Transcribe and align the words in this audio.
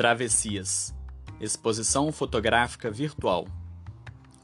Travessias 0.00 0.94
Exposição 1.38 2.10
fotográfica 2.10 2.90
virtual. 2.90 3.46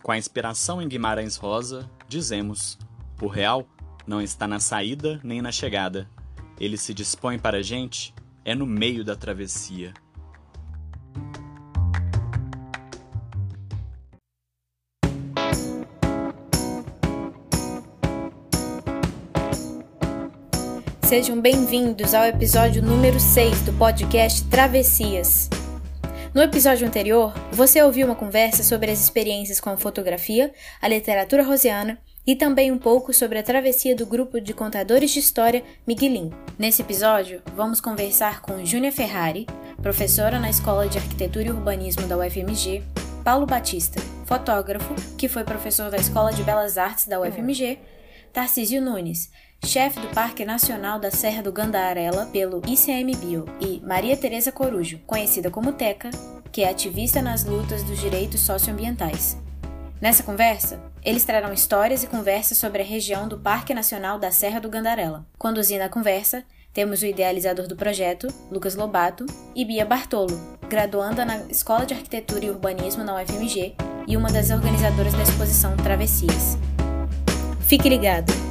Com 0.02 0.12
a 0.12 0.18
inspiração 0.18 0.82
em 0.82 0.86
Guimarães 0.86 1.36
Rosa, 1.36 1.90
dizemos: 2.06 2.78
o 3.22 3.26
real 3.26 3.66
não 4.06 4.20
está 4.20 4.46
na 4.46 4.60
saída 4.60 5.18
nem 5.24 5.40
na 5.40 5.50
chegada. 5.50 6.06
Ele 6.60 6.76
se 6.76 6.92
dispõe 6.92 7.38
para 7.38 7.56
a 7.56 7.62
gente, 7.62 8.14
é 8.44 8.54
no 8.54 8.66
meio 8.66 9.02
da 9.02 9.16
travessia. 9.16 9.94
Sejam 21.06 21.40
bem-vindos 21.40 22.14
ao 22.14 22.24
episódio 22.24 22.82
número 22.82 23.20
6 23.20 23.60
do 23.60 23.72
podcast 23.74 24.42
Travessias. 24.48 25.48
No 26.34 26.42
episódio 26.42 26.84
anterior, 26.84 27.32
você 27.52 27.80
ouviu 27.80 28.08
uma 28.08 28.16
conversa 28.16 28.64
sobre 28.64 28.90
as 28.90 29.04
experiências 29.04 29.60
com 29.60 29.70
a 29.70 29.76
fotografia, 29.76 30.52
a 30.82 30.88
literatura 30.88 31.44
rosiana 31.44 31.96
e 32.26 32.34
também 32.34 32.72
um 32.72 32.78
pouco 32.78 33.14
sobre 33.14 33.38
a 33.38 33.42
travessia 33.44 33.94
do 33.94 34.04
grupo 34.04 34.40
de 34.40 34.52
contadores 34.52 35.12
de 35.12 35.20
história 35.20 35.62
Miguelin. 35.86 36.32
Nesse 36.58 36.82
episódio, 36.82 37.40
vamos 37.54 37.80
conversar 37.80 38.42
com 38.42 38.66
Júnia 38.66 38.90
Ferrari, 38.90 39.46
professora 39.80 40.40
na 40.40 40.50
Escola 40.50 40.88
de 40.88 40.98
Arquitetura 40.98 41.46
e 41.46 41.52
Urbanismo 41.52 42.08
da 42.08 42.18
UFMG, 42.18 42.82
Paulo 43.22 43.46
Batista, 43.46 44.02
fotógrafo, 44.24 44.92
que 45.16 45.28
foi 45.28 45.44
professor 45.44 45.88
da 45.88 45.98
Escola 45.98 46.32
de 46.32 46.42
Belas 46.42 46.76
Artes 46.76 47.06
da 47.06 47.20
UFMG, 47.20 47.78
Tarcísio 48.32 48.82
Nunes, 48.82 49.30
chefe 49.64 50.00
do 50.00 50.08
Parque 50.08 50.44
Nacional 50.44 50.98
da 50.98 51.10
Serra 51.10 51.42
do 51.42 51.52
Gandarela 51.52 52.26
pelo 52.26 52.62
ICMBio, 52.66 53.44
e 53.60 53.80
Maria 53.84 54.16
Tereza 54.16 54.52
Corujo, 54.52 54.98
conhecida 55.06 55.50
como 55.50 55.72
Teca, 55.72 56.10
que 56.52 56.62
é 56.62 56.70
ativista 56.70 57.20
nas 57.20 57.44
lutas 57.44 57.82
dos 57.82 58.00
direitos 58.00 58.40
socioambientais. 58.40 59.36
Nessa 60.00 60.22
conversa, 60.22 60.80
eles 61.02 61.24
trarão 61.24 61.52
histórias 61.52 62.02
e 62.02 62.06
conversas 62.06 62.58
sobre 62.58 62.82
a 62.82 62.84
região 62.84 63.26
do 63.26 63.38
Parque 63.38 63.72
Nacional 63.72 64.18
da 64.18 64.30
Serra 64.30 64.60
do 64.60 64.68
Gandarela. 64.68 65.26
Conduzindo 65.38 65.82
a 65.82 65.88
conversa, 65.88 66.44
temos 66.72 67.00
o 67.00 67.06
idealizador 67.06 67.66
do 67.66 67.76
projeto, 67.76 68.28
Lucas 68.50 68.74
Lobato, 68.74 69.24
e 69.54 69.64
Bia 69.64 69.86
Bartolo, 69.86 70.38
graduanda 70.68 71.24
na 71.24 71.38
Escola 71.48 71.86
de 71.86 71.94
Arquitetura 71.94 72.44
e 72.44 72.50
Urbanismo 72.50 73.02
na 73.02 73.14
UFMG 73.14 73.74
e 74.06 74.16
uma 74.16 74.30
das 74.30 74.50
organizadoras 74.50 75.14
da 75.14 75.22
exposição 75.22 75.76
Travessias. 75.76 76.58
Fique 77.60 77.88
ligado! 77.88 78.45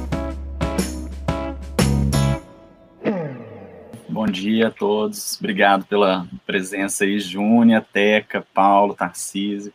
Bom 4.16 4.26
dia 4.26 4.68
a 4.68 4.70
todos, 4.70 5.36
obrigado 5.38 5.84
pela 5.84 6.26
presença 6.46 7.04
aí, 7.04 7.20
Júnia, 7.20 7.82
Teca, 7.82 8.46
Paulo, 8.54 8.94
Tarcísio 8.94 9.70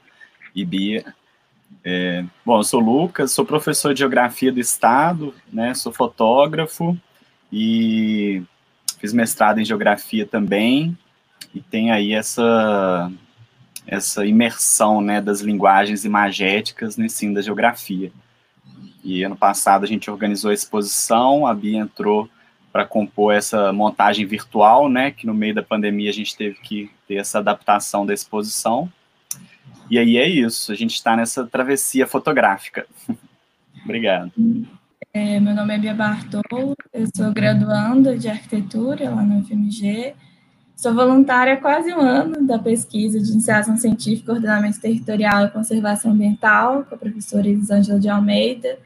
e 0.56 0.66
Bia. 0.66 1.14
É, 1.84 2.26
bom, 2.44 2.58
eu 2.58 2.64
sou 2.64 2.80
Lucas, 2.80 3.34
sou 3.34 3.46
professor 3.46 3.94
de 3.94 4.00
Geografia 4.00 4.52
do 4.52 4.60
Estado, 4.60 5.32
né, 5.54 5.76
sou 5.76 5.94
fotógrafo 5.94 6.98
e 7.54 8.42
fiz 8.98 9.14
mestrado 9.14 9.60
em 9.60 9.64
Geografia 9.64 10.26
também, 10.26 10.98
e 11.54 11.62
tem 11.62 11.92
aí 11.92 12.12
essa, 12.12 13.12
essa 13.86 14.26
imersão, 14.26 15.02
né, 15.02 15.22
das 15.22 15.42
linguagens 15.42 16.04
imagéticas 16.04 16.98
no 16.98 17.06
ensino 17.06 17.36
da 17.36 17.44
Geografia. 17.44 18.12
E 19.04 19.22
ano 19.22 19.36
passado 19.36 19.84
a 19.84 19.88
gente 19.88 20.10
organizou 20.10 20.50
a 20.50 20.56
exposição, 20.56 21.46
a 21.46 21.54
Bia 21.54 21.78
entrou 21.78 22.28
para 22.72 22.86
compor 22.86 23.34
essa 23.34 23.74
montagem 23.74 24.26
virtual, 24.26 24.90
né, 24.90 25.12
que 25.12 25.28
no 25.28 25.34
meio 25.34 25.54
da 25.54 25.62
pandemia 25.62 26.10
a 26.10 26.14
gente 26.14 26.36
teve 26.36 26.56
que 26.56 26.90
ter 27.08 27.16
essa 27.16 27.40
adaptação 27.40 28.06
da 28.06 28.14
exposição. 28.14 28.92
E 29.90 30.00
aí 30.00 30.18
é 30.18 30.28
isso, 30.28 30.72
a 30.72 30.76
gente 30.76 30.94
está 30.94 31.18
nessa 31.18 31.46
travessia 31.46 32.08
fotográfica. 32.08 32.88
Obrigado. 33.84 34.32
É, 35.14 35.40
meu 35.42 35.54
nome 35.54 35.76
é 35.76 35.78
Bia 35.78 35.94
Bartolo, 35.94 36.74
eu 36.94 37.08
sou 37.14 37.34
graduanda 37.34 38.18
de 38.18 38.30
arquitetura 38.30 39.10
lá 39.10 39.22
no 39.22 39.44
FMG, 39.44 40.14
sou 40.74 40.94
voluntária 40.94 41.56
há 41.56 41.58
quase 41.58 41.94
um 41.94 42.00
ano 42.00 42.48
da 42.48 42.58
pesquisa 42.58 43.20
de 43.20 43.30
iniciação 43.30 43.76
científica, 43.76 44.32
ordenamento 44.32 44.80
territorial 44.80 45.46
e 45.46 45.52
conservação 45.52 46.12
ambiental 46.12 46.86
com 46.86 46.96
a 46.96 46.98
professora 46.98 47.46
Elisângela 47.46 48.00
de 48.00 48.08
Almeida, 48.08 48.80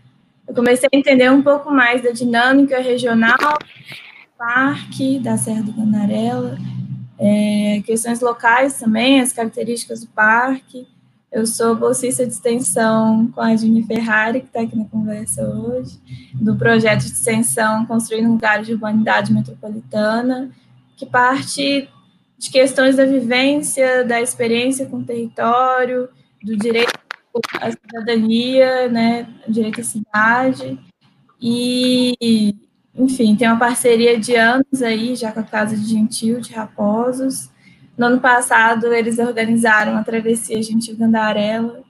eu 0.47 0.53
comecei 0.53 0.87
a 0.91 0.97
entender 0.97 1.31
um 1.31 1.41
pouco 1.41 1.71
mais 1.71 2.03
da 2.03 2.11
dinâmica 2.11 2.79
regional 2.79 3.57
parque, 4.37 5.19
da 5.19 5.37
Serra 5.37 5.63
do 5.63 5.71
Gandarela, 5.71 6.57
é, 7.17 7.81
questões 7.85 8.19
locais 8.19 8.77
também, 8.77 9.21
as 9.21 9.31
características 9.31 10.01
do 10.01 10.07
parque. 10.07 10.87
Eu 11.31 11.45
sou 11.45 11.75
bolsista 11.75 12.25
de 12.25 12.31
extensão 12.31 13.27
com 13.33 13.41
a 13.41 13.55
Juni 13.55 13.83
Ferrari, 13.83 14.41
que 14.41 14.47
está 14.47 14.61
aqui 14.61 14.77
na 14.77 14.85
conversa 14.85 15.43
hoje, 15.47 15.99
do 16.33 16.55
projeto 16.55 17.01
de 17.01 17.11
extensão 17.11 17.85
Construindo 17.85 18.29
Lugares 18.29 18.67
de 18.67 18.73
Urbanidade 18.73 19.33
Metropolitana, 19.33 20.51
que 20.95 21.05
parte 21.05 21.89
de 22.37 22.51
questões 22.51 22.95
da 22.95 23.05
vivência, 23.05 24.03
da 24.05 24.21
experiência 24.21 24.85
com 24.85 24.97
o 24.97 25.03
território, 25.03 26.09
do 26.43 26.55
direito 26.55 26.93
a 27.59 27.71
cidadania, 27.71 28.87
né, 28.89 29.27
direito 29.47 29.81
à 29.81 29.83
cidade, 29.83 30.79
e, 31.41 32.55
enfim, 32.95 33.35
tem 33.35 33.47
uma 33.47 33.59
parceria 33.59 34.19
de 34.19 34.35
anos 34.35 34.81
aí, 34.81 35.15
já 35.15 35.31
com 35.31 35.41
a 35.41 35.43
Casa 35.43 35.75
de 35.75 35.85
Gentil, 35.85 36.39
de 36.39 36.53
Raposos. 36.53 37.49
No 37.97 38.07
ano 38.07 38.19
passado, 38.19 38.93
eles 38.93 39.19
organizaram 39.19 39.97
a 39.97 40.03
Travessia 40.03 40.61
Gentil 40.61 40.97
Gandarela, 40.97 41.83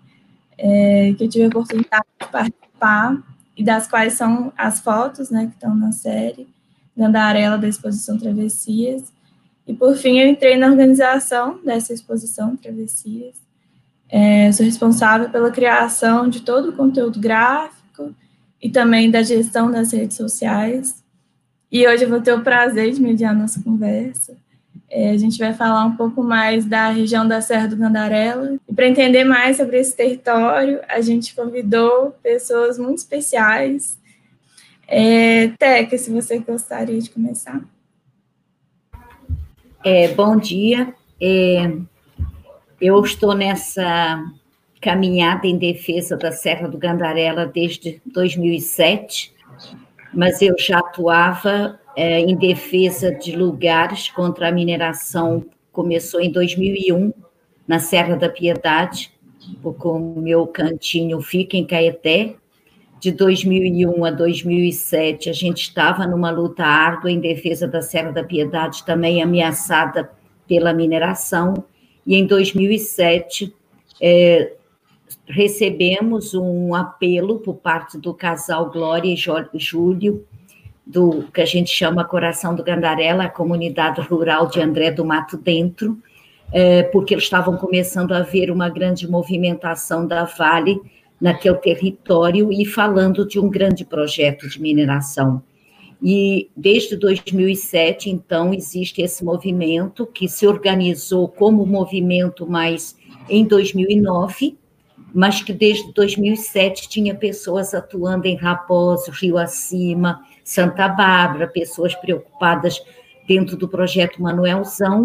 é, 0.57 1.13
que 1.17 1.23
eu 1.23 1.29
tive 1.29 1.45
a 1.45 1.47
oportunidade 1.47 2.05
de 2.21 2.27
participar, 2.27 3.17
e 3.57 3.63
das 3.63 3.87
quais 3.87 4.13
são 4.13 4.51
as 4.57 4.79
fotos, 4.79 5.29
né, 5.29 5.45
que 5.47 5.53
estão 5.53 5.75
na 5.75 5.91
série, 5.91 6.47
Gandarela 6.95 7.57
da 7.57 7.67
exposição 7.67 8.17
Travessias. 8.17 9.13
E, 9.67 9.73
por 9.73 9.95
fim, 9.95 10.19
eu 10.19 10.27
entrei 10.27 10.57
na 10.57 10.67
organização 10.67 11.59
dessa 11.63 11.93
exposição 11.93 12.55
Travessias, 12.55 13.35
é, 14.09 14.51
sou 14.51 14.65
responsável 14.65 15.29
pela 15.29 15.51
criação 15.51 16.29
de 16.29 16.41
todo 16.41 16.69
o 16.69 16.73
conteúdo 16.73 17.19
gráfico 17.19 18.13
e 18.61 18.69
também 18.69 19.09
da 19.09 19.23
gestão 19.23 19.71
das 19.71 19.91
redes 19.91 20.17
sociais. 20.17 21.03
E 21.71 21.87
hoje 21.87 22.03
eu 22.03 22.09
vou 22.09 22.21
ter 22.21 22.33
o 22.33 22.41
prazer 22.41 22.91
de 22.91 23.01
mediar 23.01 23.31
a 23.31 23.37
nossa 23.37 23.61
conversa. 23.61 24.37
É, 24.89 25.09
a 25.09 25.17
gente 25.17 25.37
vai 25.37 25.53
falar 25.53 25.83
um 25.85 25.95
pouco 25.95 26.23
mais 26.23 26.65
da 26.65 26.89
região 26.89 27.27
da 27.27 27.41
Serra 27.41 27.67
do 27.67 27.75
Gandarela. 27.75 28.57
E 28.67 28.73
para 28.73 28.87
entender 28.87 29.23
mais 29.23 29.57
sobre 29.57 29.79
esse 29.79 29.95
território, 29.95 30.79
a 30.87 31.01
gente 31.01 31.35
convidou 31.35 32.15
pessoas 32.21 32.77
muito 32.77 32.99
especiais. 32.99 33.99
É, 34.87 35.49
Teca, 35.59 35.97
se 35.97 36.11
você 36.11 36.37
gostaria 36.37 37.01
de 37.01 37.09
começar. 37.09 37.61
É, 39.83 40.07
bom 40.09 40.37
dia. 40.37 40.93
É, 41.19 41.71
eu 42.79 43.01
estou 43.03 43.33
nessa 43.33 44.23
caminhada 44.81 45.47
em 45.47 45.57
defesa 45.57 46.17
da 46.17 46.31
Serra 46.31 46.67
do 46.67 46.77
Gandarela 46.77 47.45
desde 47.45 48.01
2007, 48.05 49.33
mas 50.13 50.41
eu 50.41 50.55
já 50.57 50.79
atuava 50.79 51.79
é, 51.95 52.19
em 52.19 52.35
defesa 52.35 53.11
de 53.11 53.35
lugares 53.35 54.09
contra 54.09 54.49
a 54.49 54.51
mineração. 54.51 55.45
Começou 55.71 56.21
em 56.21 56.31
2001, 56.31 57.13
na 57.67 57.79
Serra 57.79 58.15
da 58.15 58.29
Piedade, 58.29 59.11
porque 59.61 59.87
o 59.87 59.99
meu 59.99 60.45
cantinho 60.45 61.21
fica 61.21 61.57
em 61.57 61.65
Caeté. 61.65 62.35
De 62.99 63.11
2001 63.11 64.05
a 64.05 64.11
2007, 64.11 65.29
a 65.29 65.33
gente 65.33 65.61
estava 65.61 66.07
numa 66.07 66.31
luta 66.31 66.63
árdua 66.63 67.11
em 67.11 67.19
defesa 67.19 67.67
da 67.67 67.81
Serra 67.81 68.11
da 68.11 68.23
Piedade, 68.23 68.85
também 68.85 69.21
ameaçada 69.21 70.09
pela 70.47 70.73
mineração 70.73 71.65
e 72.05 72.15
em 72.15 72.25
2007 72.25 73.53
é, 74.01 74.53
recebemos 75.27 76.33
um 76.33 76.75
apelo 76.75 77.39
por 77.39 77.55
parte 77.55 77.97
do 77.97 78.13
casal 78.13 78.69
Glória 78.69 79.11
e 79.11 79.59
Júlio, 79.59 80.25
do 80.85 81.23
que 81.33 81.41
a 81.41 81.45
gente 81.45 81.71
chama 81.71 82.05
Coração 82.05 82.55
do 82.55 82.63
Gandarela, 82.63 83.23
a 83.23 83.29
comunidade 83.29 84.01
rural 84.01 84.47
de 84.47 84.61
André 84.61 84.91
do 84.91 85.03
Mato 85.03 85.35
Dentro, 85.35 85.97
é, 86.51 86.83
porque 86.83 87.15
eles 87.15 87.23
estavam 87.23 87.57
começando 87.57 88.11
a 88.11 88.21
ver 88.21 88.51
uma 88.51 88.69
grande 88.69 89.07
movimentação 89.09 90.05
da 90.05 90.25
Vale 90.25 90.79
naquele 91.19 91.55
território 91.55 92.51
e 92.51 92.65
falando 92.65 93.27
de 93.27 93.39
um 93.39 93.49
grande 93.49 93.83
projeto 93.83 94.47
de 94.47 94.61
mineração. 94.61 95.41
E 96.07 96.51
desde 96.55 96.95
2007, 96.95 98.11
então, 98.11 98.53
existe 98.53 99.01
esse 99.01 99.25
movimento 99.25 100.05
que 100.05 100.29
se 100.29 100.45
organizou 100.45 101.27
como 101.27 101.65
movimento 101.65 102.45
mais 102.45 102.95
em 103.27 103.43
2009, 103.43 104.55
mas 105.11 105.41
que 105.41 105.51
desde 105.51 105.91
2007 105.93 106.87
tinha 106.87 107.15
pessoas 107.15 107.73
atuando 107.73 108.27
em 108.27 108.35
Raposo, 108.35 109.09
Rio 109.09 109.39
Acima, 109.39 110.23
Santa 110.43 110.87
Bárbara, 110.87 111.47
pessoas 111.47 111.95
preocupadas 111.95 112.79
dentro 113.27 113.57
do 113.57 113.67
projeto 113.67 114.21
Manuelzão, 114.21 115.01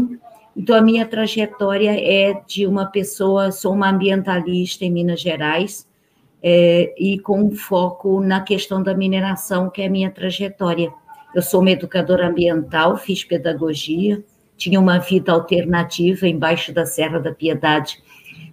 Então, 0.55 0.76
a 0.76 0.82
minha 0.82 1.06
trajetória 1.06 1.93
é 1.93 2.43
de 2.46 2.67
uma 2.67 2.85
pessoa, 2.85 3.50
sou 3.50 3.73
uma 3.73 3.88
ambientalista 3.88 4.85
em 4.85 4.91
Minas 4.91 5.23
Gerais, 5.23 5.88
é, 6.42 6.94
e 6.98 7.19
com 7.19 7.50
foco 7.50 8.20
na 8.20 8.40
questão 8.40 8.82
da 8.82 8.94
mineração, 8.94 9.69
que 9.69 9.82
é 9.82 9.87
a 9.87 9.90
minha 9.90 10.10
trajetória. 10.10 10.92
Eu 11.34 11.42
sou 11.42 11.60
uma 11.60 11.70
educadora 11.70 12.28
ambiental, 12.28 12.96
fiz 12.96 13.22
pedagogia, 13.25 14.22
tinha 14.56 14.81
uma 14.81 14.98
vida 14.98 15.32
alternativa 15.32 16.26
embaixo 16.26 16.72
da 16.72 16.84
Serra 16.84 17.19
da 17.19 17.32
Piedade, 17.32 18.02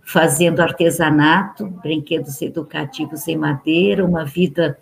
fazendo 0.03 0.61
artesanato, 0.61 1.65
brinquedos 1.65 2.41
educativos 2.41 3.27
em 3.27 3.35
madeira, 3.35 4.05
uma 4.05 4.23
vida 4.23 4.77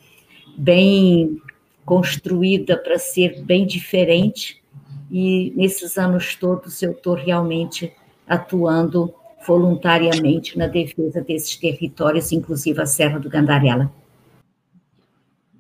bem 0.58 1.42
construída 1.84 2.78
para 2.78 3.00
ser 3.00 3.42
bem 3.42 3.66
diferente. 3.66 4.62
E 5.10 5.54
nesses 5.56 5.98
anos 5.98 6.36
todos 6.36 6.81
eu 6.81 6.92
estou 6.92 7.16
realmente 7.16 7.92
atuando 8.28 9.13
voluntariamente 9.46 10.58
na 10.58 10.68
defesa 10.68 11.22
desses 11.22 11.56
territórios, 11.56 12.32
inclusive 12.32 12.82
a 12.82 12.86
Serra 12.86 13.20
do 13.20 13.30
Gandarela. 13.30 13.92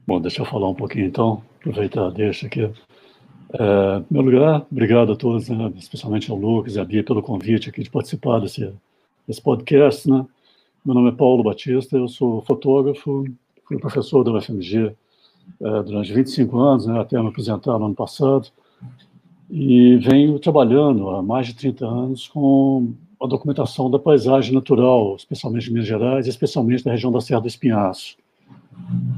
Bom, 0.07 0.21
deixa 0.21 0.41
eu 0.41 0.45
falar 0.45 0.69
um 0.69 0.75
pouquinho 0.75 1.05
então, 1.05 1.41
aproveitar, 1.59 2.09
deixa 2.11 2.47
aqui. 2.47 2.61
É, 3.53 3.97
em 3.99 4.05
meu 4.09 4.21
lugar, 4.21 4.65
obrigado 4.71 5.11
a 5.11 5.15
todos, 5.15 5.49
né, 5.49 5.71
especialmente 5.77 6.29
ao 6.29 6.37
Lucas 6.37 6.75
e 6.75 6.79
à 6.79 6.85
Bia 6.85 7.03
pelo 7.03 7.23
convite 7.23 7.69
aqui 7.69 7.83
de 7.83 7.89
participar 7.89 8.39
desse, 8.39 8.71
desse 9.27 9.41
podcast. 9.41 10.09
Né? 10.09 10.25
Meu 10.85 10.93
nome 10.93 11.09
é 11.09 11.11
Paulo 11.11 11.43
Batista, 11.43 11.97
eu 11.97 12.07
sou 12.07 12.41
fotógrafo, 12.41 13.25
fui 13.65 13.79
professor 13.79 14.23
da 14.23 14.31
UFMG 14.31 14.95
é, 15.61 15.83
durante 15.83 16.13
25 16.13 16.57
anos, 16.57 16.85
né, 16.85 16.99
até 16.99 17.19
me 17.21 17.29
apresentar 17.29 17.79
no 17.79 17.85
ano 17.85 17.95
passado, 17.95 18.49
e 19.49 19.97
venho 19.97 20.37
trabalhando 20.39 21.09
há 21.09 21.21
mais 21.21 21.47
de 21.47 21.55
30 21.55 21.85
anos 21.85 22.27
com 22.27 22.93
a 23.21 23.27
documentação 23.27 23.89
da 23.89 23.97
paisagem 23.97 24.53
natural, 24.53 25.15
especialmente 25.15 25.65
de 25.65 25.71
Minas 25.71 25.87
Gerais, 25.87 26.27
especialmente 26.27 26.83
da 26.83 26.91
região 26.91 27.11
da 27.11 27.21
Serra 27.21 27.41
do 27.41 27.47
Espinhaço. 27.47 28.17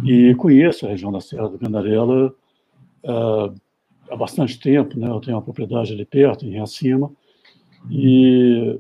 E 0.04 0.36
conheço 0.36 0.86
a 0.86 0.90
região 0.90 1.12
da 1.12 1.20
Serra 1.20 1.50
do 1.50 1.58
Gandarela 1.58 2.34
uh, 3.04 3.54
há 4.10 4.16
bastante 4.16 4.60
tempo, 4.60 5.00
né? 5.00 5.10
Eu 5.10 5.20
tenho 5.20 5.36
uma 5.36 5.44
propriedade 5.44 5.94
ali 5.94 6.06
perto, 6.06 6.46
em 6.46 6.60
Acima, 6.60 7.12
e 7.90 8.80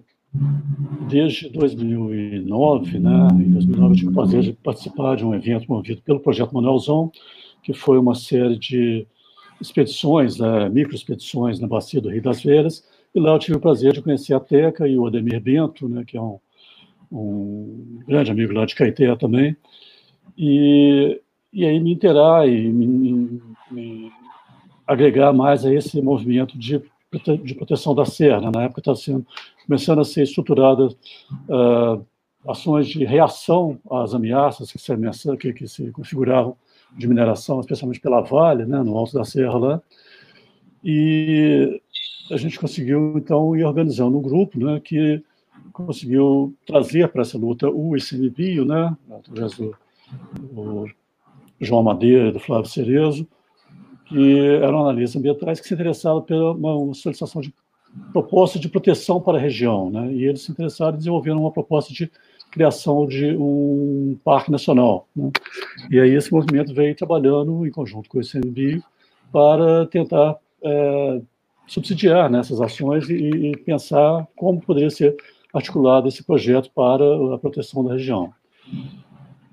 desde 1.09 1.49
2009, 1.49 2.99
né? 2.99 3.27
Em 3.33 3.51
2009 3.51 3.93
eu 3.93 3.97
tive 3.97 4.09
o 4.09 4.13
prazer 4.13 4.41
de 4.41 4.53
participar 4.53 5.15
de 5.15 5.25
um 5.25 5.33
evento 5.33 5.65
promovido 5.65 6.01
pelo 6.01 6.19
Projeto 6.19 6.53
Manuelzão, 6.53 7.11
que 7.63 7.73
foi 7.73 7.97
uma 7.97 8.13
série 8.13 8.57
de 8.57 9.07
expedições, 9.59 10.37
né, 10.37 10.69
microexpedições 10.69 11.59
na 11.59 11.67
bacia 11.67 11.99
do 11.99 12.09
Rio 12.09 12.21
das 12.21 12.43
Velhas, 12.43 12.83
e 13.13 13.19
lá 13.19 13.31
eu 13.31 13.39
tive 13.39 13.57
o 13.57 13.61
prazer 13.61 13.93
de 13.93 14.01
conhecer 14.01 14.33
a 14.33 14.39
Teca 14.39 14.87
e 14.87 14.97
o 14.97 15.05
Ademir 15.05 15.41
Bento, 15.41 15.87
né, 15.87 16.03
que 16.05 16.17
é 16.17 16.21
um, 16.21 16.39
um 17.11 17.99
grande 18.07 18.31
amigo 18.31 18.53
lá 18.53 18.65
de 18.65 18.75
Caeté 18.75 19.15
também, 19.15 19.55
e, 20.37 21.19
e 21.51 21.65
aí 21.65 21.79
me 21.79 21.93
interar 21.93 22.47
e 22.47 22.71
me, 22.71 22.85
me, 22.85 23.41
me 23.71 24.11
agregar 24.85 25.33
mais 25.33 25.65
a 25.65 25.73
esse 25.73 26.01
movimento 26.01 26.57
de, 26.57 26.81
de 27.43 27.55
proteção 27.55 27.95
da 27.95 28.05
serra. 28.05 28.51
Na 28.51 28.63
época 28.63 28.81
estava 28.81 28.97
sendo 28.97 29.25
começando 29.65 29.99
a 29.99 30.05
ser 30.05 30.23
estruturada 30.23 30.87
uh, 30.87 32.05
ações 32.47 32.87
de 32.87 33.03
reação 33.03 33.79
às 33.91 34.13
ameaças 34.13 34.71
que 34.71 34.79
se, 34.79 35.37
que, 35.37 35.53
que 35.53 35.67
se 35.67 35.91
configuravam 35.91 36.55
de 36.97 37.07
mineração, 37.07 37.59
especialmente 37.59 37.99
pela 37.99 38.21
Vale, 38.21 38.65
né, 38.65 38.81
no 38.81 38.97
alto 38.97 39.13
da 39.13 39.25
serra 39.25 39.57
lá. 39.57 39.81
E 40.83 41.81
a 42.31 42.37
gente 42.37 42.59
conseguiu, 42.59 43.17
então, 43.17 43.55
ir 43.55 43.63
organizando 43.63 44.17
um 44.17 44.21
grupo 44.21 44.59
né, 44.59 44.79
que 44.83 45.23
conseguiu 45.71 46.53
trazer 46.65 47.07
para 47.09 47.21
essa 47.21 47.37
luta 47.37 47.69
o 47.69 47.95
ICMBio, 47.95 48.65
né, 48.65 48.95
através 49.11 49.55
do, 49.55 49.75
do 50.39 50.85
João 51.59 51.83
Madeira 51.83 52.29
e 52.29 52.31
do 52.31 52.39
Flávio 52.39 52.69
Cerezo, 52.69 53.27
que 54.05 54.39
eram 54.61 54.81
analistas 54.81 55.19
ambientais 55.19 55.59
que 55.59 55.67
se 55.67 55.73
interessavam 55.73 56.21
pela 56.21 56.53
uma, 56.53 56.75
uma 56.75 56.93
solicitação 56.93 57.41
de 57.41 57.53
proposta 58.11 58.59
de 58.59 58.69
proteção 58.69 59.19
para 59.19 59.37
a 59.37 59.41
região, 59.41 59.89
né, 59.89 60.11
e 60.13 60.25
eles 60.25 60.41
se 60.41 60.51
interessaram 60.51 60.95
em 60.95 60.97
desenvolver 60.97 61.31
uma 61.31 61.51
proposta 61.51 61.93
de 61.93 62.11
criação 62.51 63.05
de 63.05 63.35
um 63.37 64.17
parque 64.23 64.51
nacional. 64.51 65.07
Né? 65.15 65.31
E 65.91 65.99
aí 65.99 66.13
esse 66.15 66.31
movimento 66.31 66.73
veio 66.73 66.95
trabalhando 66.95 67.65
em 67.65 67.71
conjunto 67.71 68.09
com 68.09 68.17
o 68.17 68.21
ICMBio 68.21 68.83
para 69.31 69.85
tentar 69.87 70.37
é, 70.63 71.21
subsidiar 71.67 72.29
né, 72.29 72.39
ações 72.39 73.09
e, 73.09 73.13
e, 73.13 73.57
pensar 73.57 74.25
como 74.35 74.61
poderia 74.61 74.89
ser 74.89 75.15
articulado 75.53 76.07
esse 76.07 76.23
projeto 76.23 76.71
para 76.73 77.03
a 77.35 77.37
proteção 77.37 77.83
da 77.83 77.93
região. 77.93 78.33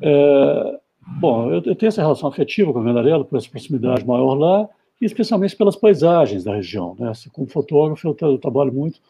É, 0.01 0.81
bom, 1.21 1.51
eu, 1.51 1.63
eu, 1.63 1.75
tenho 1.75 1.89
essa 1.89 2.03
relação 2.03 2.29
afetiva 2.29 2.73
com 2.73 2.79
a 2.79 2.83
Vendarela, 2.83 3.25
por 3.25 3.37
essa 3.37 3.51
proximidade 3.51 4.07
maior 4.07 4.35
lá, 4.35 4.69
e 5.01 5.05
especialmente 5.05 5.57
pelas 5.57 5.77
paisagens 5.77 6.45
da 6.45 6.55
região. 6.55 6.97
Né? 6.99 7.11
Assim, 7.11 7.29
como 7.31 7.49
fotógrafo, 7.49 8.07
eu, 8.07 8.17
eu 8.21 8.39
trabalho 8.39 8.73
muito 8.73 9.01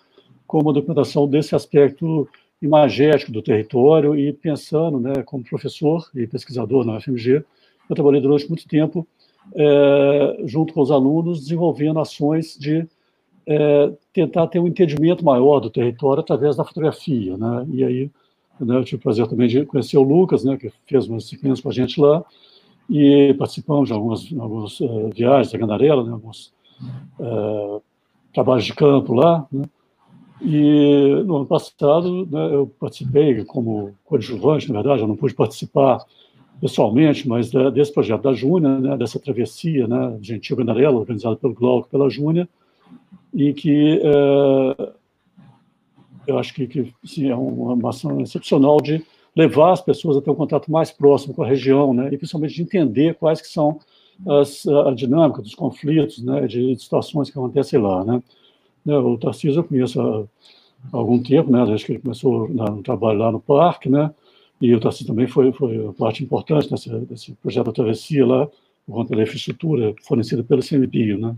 com 0.46 0.68
a 0.68 0.72
documentação 0.72 1.28
desse 1.28 1.54
aspecto 1.54 2.28
imagético 2.60 3.32
do 3.32 3.42
território 3.42 4.16
e 4.16 4.32
pensando, 4.32 4.98
né, 4.98 5.22
como 5.24 5.44
professor 5.44 6.08
e 6.14 6.26
pesquisador 6.26 6.84
na 6.84 6.96
UFMG, 6.96 7.44
eu 7.88 7.94
trabalhei 7.94 8.20
durante 8.20 8.48
muito 8.48 8.66
tempo 8.66 9.06
é, 9.54 10.42
junto 10.44 10.72
com 10.72 10.80
os 10.80 10.90
alunos, 10.90 11.40
desenvolvendo 11.40 12.00
ações 12.00 12.56
de 12.58 12.86
é, 13.46 13.92
tentar 14.12 14.46
ter 14.46 14.58
um 14.58 14.68
entendimento 14.68 15.24
maior 15.24 15.60
do 15.60 15.70
território 15.70 16.20
através 16.20 16.56
da 16.56 16.64
fotografia, 16.64 17.36
né? 17.36 17.66
E 17.72 17.84
aí, 17.84 18.10
né, 18.60 18.76
eu 18.76 18.84
tive 18.84 19.00
o 19.00 19.02
prazer 19.02 19.26
também 19.26 19.48
de 19.48 19.66
conhecer 19.66 19.98
o 19.98 20.02
Lucas, 20.02 20.44
né, 20.44 20.56
que 20.56 20.72
fez 20.86 21.06
umas 21.08 21.24
disciplinas 21.24 21.60
com 21.60 21.68
a 21.68 21.72
gente 21.72 22.00
lá, 22.00 22.24
e 22.88 23.34
participamos 23.38 23.88
de 23.88 23.94
algumas, 23.94 24.32
algumas 24.38 24.80
uh, 24.80 25.10
viagens 25.14 25.54
a 25.54 25.58
Gandarela, 25.58 26.04
né, 26.04 26.12
alguns 26.12 26.52
uh, 27.18 27.82
trabalhos 28.32 28.64
de 28.64 28.74
campo 28.74 29.14
lá, 29.14 29.46
né? 29.50 29.64
E 30.40 31.22
no 31.24 31.36
ano 31.36 31.46
passado 31.46 32.26
né, 32.26 32.54
eu 32.54 32.66
participei 32.78 33.44
como 33.44 33.94
coadjuvante, 34.04 34.68
na 34.68 34.82
verdade, 34.82 35.00
eu 35.00 35.08
não 35.08 35.16
pude 35.16 35.32
participar 35.32 36.04
pessoalmente, 36.60 37.28
mas 37.28 37.50
desse 37.72 37.92
projeto 37.92 38.22
da 38.22 38.32
Júnia, 38.32 38.78
né, 38.78 38.96
dessa 38.96 39.18
travessia 39.18 39.86
né, 39.86 40.16
Gentil 40.20 40.56
Gandarela, 40.56 40.98
organizada 40.98 41.36
pelo 41.36 41.54
Glauco 41.54 41.88
pela 41.88 42.08
Júnia, 42.08 42.48
e 43.32 43.52
que 43.52 44.00
é, 44.02 44.92
eu 46.26 46.38
acho 46.38 46.54
que, 46.54 46.66
que 46.66 46.94
sim, 47.04 47.28
é 47.28 47.36
uma 47.36 47.90
ação 47.90 48.20
excepcional 48.20 48.80
de 48.80 49.04
levar 49.36 49.72
as 49.72 49.80
pessoas 49.80 50.16
a 50.16 50.22
ter 50.22 50.30
um 50.30 50.34
contato 50.34 50.70
mais 50.70 50.90
próximo 50.90 51.34
com 51.34 51.42
a 51.42 51.46
região, 51.46 51.92
né, 51.92 52.08
e 52.12 52.16
principalmente 52.16 52.54
de 52.54 52.62
entender 52.62 53.14
quais 53.14 53.40
que 53.40 53.48
são 53.48 53.80
as, 54.26 54.66
a 54.66 54.92
dinâmica 54.92 55.42
dos 55.42 55.54
conflitos, 55.54 56.22
né, 56.22 56.46
de 56.46 56.76
situações 56.78 57.30
que 57.30 57.38
acontecem 57.38 57.80
lá, 57.80 58.04
né. 58.04 58.22
né 58.84 58.96
o 58.96 59.18
Tarcísio 59.18 59.60
eu 59.60 59.64
conheço 59.64 60.00
há, 60.00 60.24
há 60.92 60.96
algum 60.96 61.20
tempo, 61.20 61.50
né, 61.50 61.62
acho 61.62 61.84
que 61.84 61.92
ele 61.92 62.00
começou 62.00 62.48
no 62.48 62.82
trabalho 62.82 63.18
lá 63.18 63.32
no 63.32 63.40
parque, 63.40 63.88
né, 63.88 64.14
e 64.60 64.74
o 64.74 64.80
Tarcísio 64.80 65.06
também 65.06 65.26
foi, 65.26 65.52
foi 65.52 65.92
parte 65.98 66.22
importante 66.22 66.70
nesse, 66.70 66.88
desse 67.00 67.32
projeto 67.34 67.66
da 67.66 67.72
travessia 67.72 68.26
lá, 68.26 68.46
por 68.86 68.94
conta 68.94 69.16
da 69.16 69.22
infraestrutura 69.22 69.94
fornecida 70.02 70.42
pelo 70.42 70.62
CMPIO, 70.62 71.18
né. 71.18 71.36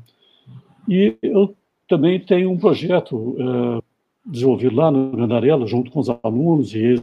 E 0.88 1.16
eu 1.22 1.54
também 1.88 2.20
tem 2.20 2.46
um 2.46 2.56
projeto 2.56 3.36
é, 3.38 3.82
desenvolvido 4.24 4.76
lá 4.76 4.90
no 4.90 5.10
Gandarela, 5.16 5.66
junto 5.66 5.90
com 5.90 6.00
os 6.00 6.08
alunos 6.22 6.74
e 6.74 7.02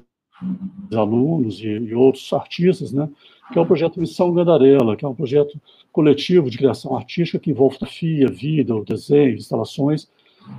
ex-alunos 0.92 1.60
e, 1.60 1.68
e, 1.68 1.94
outros 1.94 2.32
artistas, 2.34 2.92
né, 2.92 3.10
que 3.52 3.60
é 3.60 3.62
o 3.62 3.66
projeto 3.66 4.00
Missão 4.00 4.34
Gandarela, 4.34 4.96
que 4.96 5.06
é 5.06 5.08
um 5.08 5.16
projeto 5.16 5.60
coletivo 5.92 6.50
de 6.50 6.58
criação 6.58 6.96
artística 6.96 7.40
que 7.40 7.52
envolve 7.52 7.76
fotografia, 7.76 8.28
vídeo, 8.28 8.84
desenho, 8.86 9.36
instalações, 9.36 10.10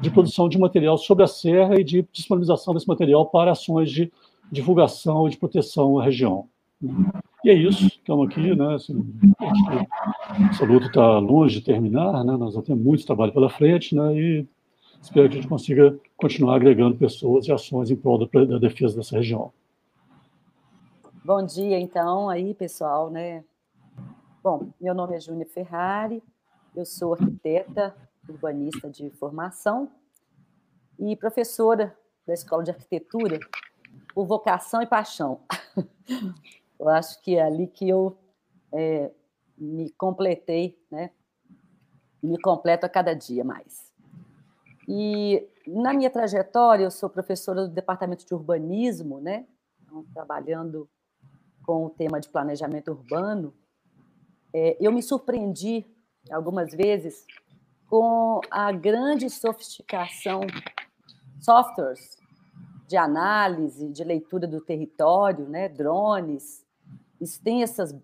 de 0.01 0.11
produção 0.11 0.49
de 0.49 0.59
material 0.59 0.97
sobre 0.97 1.25
a 1.25 1.27
serra 1.27 1.79
e 1.79 1.85
de 1.85 2.07
disponibilização 2.13 2.73
desse 2.73 2.89
material 2.89 3.27
para 3.27 3.53
ações 3.53 3.91
de 3.91 4.11
divulgação 4.51 5.27
e 5.27 5.31
de 5.31 5.37
proteção 5.37 5.99
à 5.99 6.05
região. 6.05 6.49
E 7.45 7.51
é 7.51 7.55
isso, 7.55 7.87
estamos 7.87 8.29
aqui, 8.29 8.55
né? 8.55 8.75
Assim, 8.75 9.15
essa 10.51 10.65
luta 10.65 10.87
está 10.87 11.19
longe 11.19 11.61
de 11.61 11.65
terminar, 11.65 12.25
né? 12.25 12.37
Nós 12.37 12.55
temos 12.65 12.85
muito 12.85 13.07
trabalho 13.07 13.33
pela 13.33 13.51
frente, 13.51 13.95
né? 13.95 14.15
E 14.15 14.49
espero 15.01 15.29
que 15.29 15.35
a 15.35 15.41
gente 15.41 15.49
consiga 15.49 15.99
continuar 16.17 16.57
agregando 16.57 16.97
pessoas 16.97 17.47
e 17.47 17.53
ações 17.53 17.91
em 17.91 17.97
prol 17.97 18.19
da, 18.19 18.45
da 18.45 18.59
defesa 18.59 18.97
dessa 18.97 19.17
região. 19.17 19.53
Bom 21.25 21.45
dia, 21.45 21.79
então, 21.79 22.29
aí, 22.29 22.55
pessoal, 22.55 23.11
né? 23.11 23.45
Bom, 24.43 24.69
meu 24.81 24.95
nome 24.95 25.17
é 25.17 25.21
Júnia 25.21 25.47
Ferrari, 25.47 26.23
eu 26.77 26.85
sou 26.85 27.15
arquiteta, 27.15 27.95
urbanista 28.29 28.91
de 28.91 29.09
formação 29.11 29.89
e 30.99 31.17
professora 31.17 31.97
da 32.27 32.35
Escola 32.35 32.63
de 32.63 32.71
Arquitetura 32.71 33.39
por 34.15 34.27
vocação 34.27 34.81
e 34.81 34.87
paixão. 34.87 35.41
Eu 36.79 36.89
acho 36.89 37.21
que 37.23 37.37
é 37.37 37.43
ali 37.43 37.67
que 37.67 37.89
eu 37.89 38.19
é, 38.73 39.11
me 39.57 39.91
completei, 39.91 40.79
né? 40.91 41.11
Me 42.23 42.39
completo 42.41 42.85
a 42.85 42.89
cada 42.89 43.15
dia 43.15 43.45
mais. 43.45 43.93
E 44.87 45.49
na 45.67 45.95
minha 45.95 46.11
trajetória, 46.11 46.85
eu 46.85 46.91
sou 46.91 47.09
professora 47.09 47.63
do 47.63 47.73
Departamento 47.73 48.27
de 48.27 48.35
Urbanismo, 48.35 49.21
né? 49.21 49.47
Então, 49.83 50.05
trabalhando 50.13 50.91
com 51.65 51.87
o 51.87 51.91
tema 51.91 52.21
de 52.21 52.29
planejamento 52.29 52.91
urbano. 52.91 53.55
É, 54.53 54.77
eu 54.81 54.93
me 54.93 55.03
surpreendi 55.03 55.87
algumas 56.31 56.73
vezes 56.73 57.25
com 57.87 58.41
a 58.51 58.73
grande 58.73 59.31
sofisticação 59.31 60.41
softwares 61.41 62.19
de 62.87 62.97
análise, 62.97 63.89
de 63.89 64.05
leitura 64.05 64.47
do 64.47 64.61
território, 64.61 65.49
né? 65.49 65.69
drones. 65.69 66.65
Tem 67.43 67.63
essas 67.63 67.95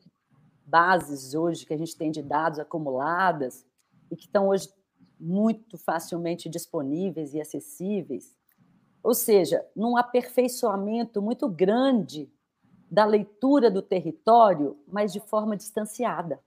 bases 0.65 1.35
hoje 1.35 1.67
que 1.67 1.75
a 1.75 1.77
gente 1.77 1.97
tem 1.97 2.11
de 2.11 2.23
dados 2.23 2.59
acumuladas 2.59 3.67
e 4.11 4.17
que 4.17 4.27
estão 4.27 4.49
hoje 4.49 4.69
muito 5.19 5.77
facilmente 5.77 6.49
disponíveis 6.49 7.35
e 7.35 7.41
acessíveis. 7.41 8.37
Ou 9.03 9.15
seja, 9.15 9.67
num 9.75 9.97
aperfeiçoamento 9.97 11.21
muito 11.21 11.49
grande 11.49 12.31
da 12.91 13.05
leitura 13.05 13.71
do 13.71 13.83
território, 13.83 14.79
mas 14.87 15.13
de 15.13 15.21
forma 15.21 15.57
distanciada. 15.57 16.41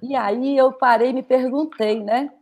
E 0.00 0.14
aí 0.14 0.56
eu 0.56 0.72
parei 0.72 1.10
e 1.10 1.12
me 1.12 1.22
perguntei, 1.22 2.02
né? 2.02 2.32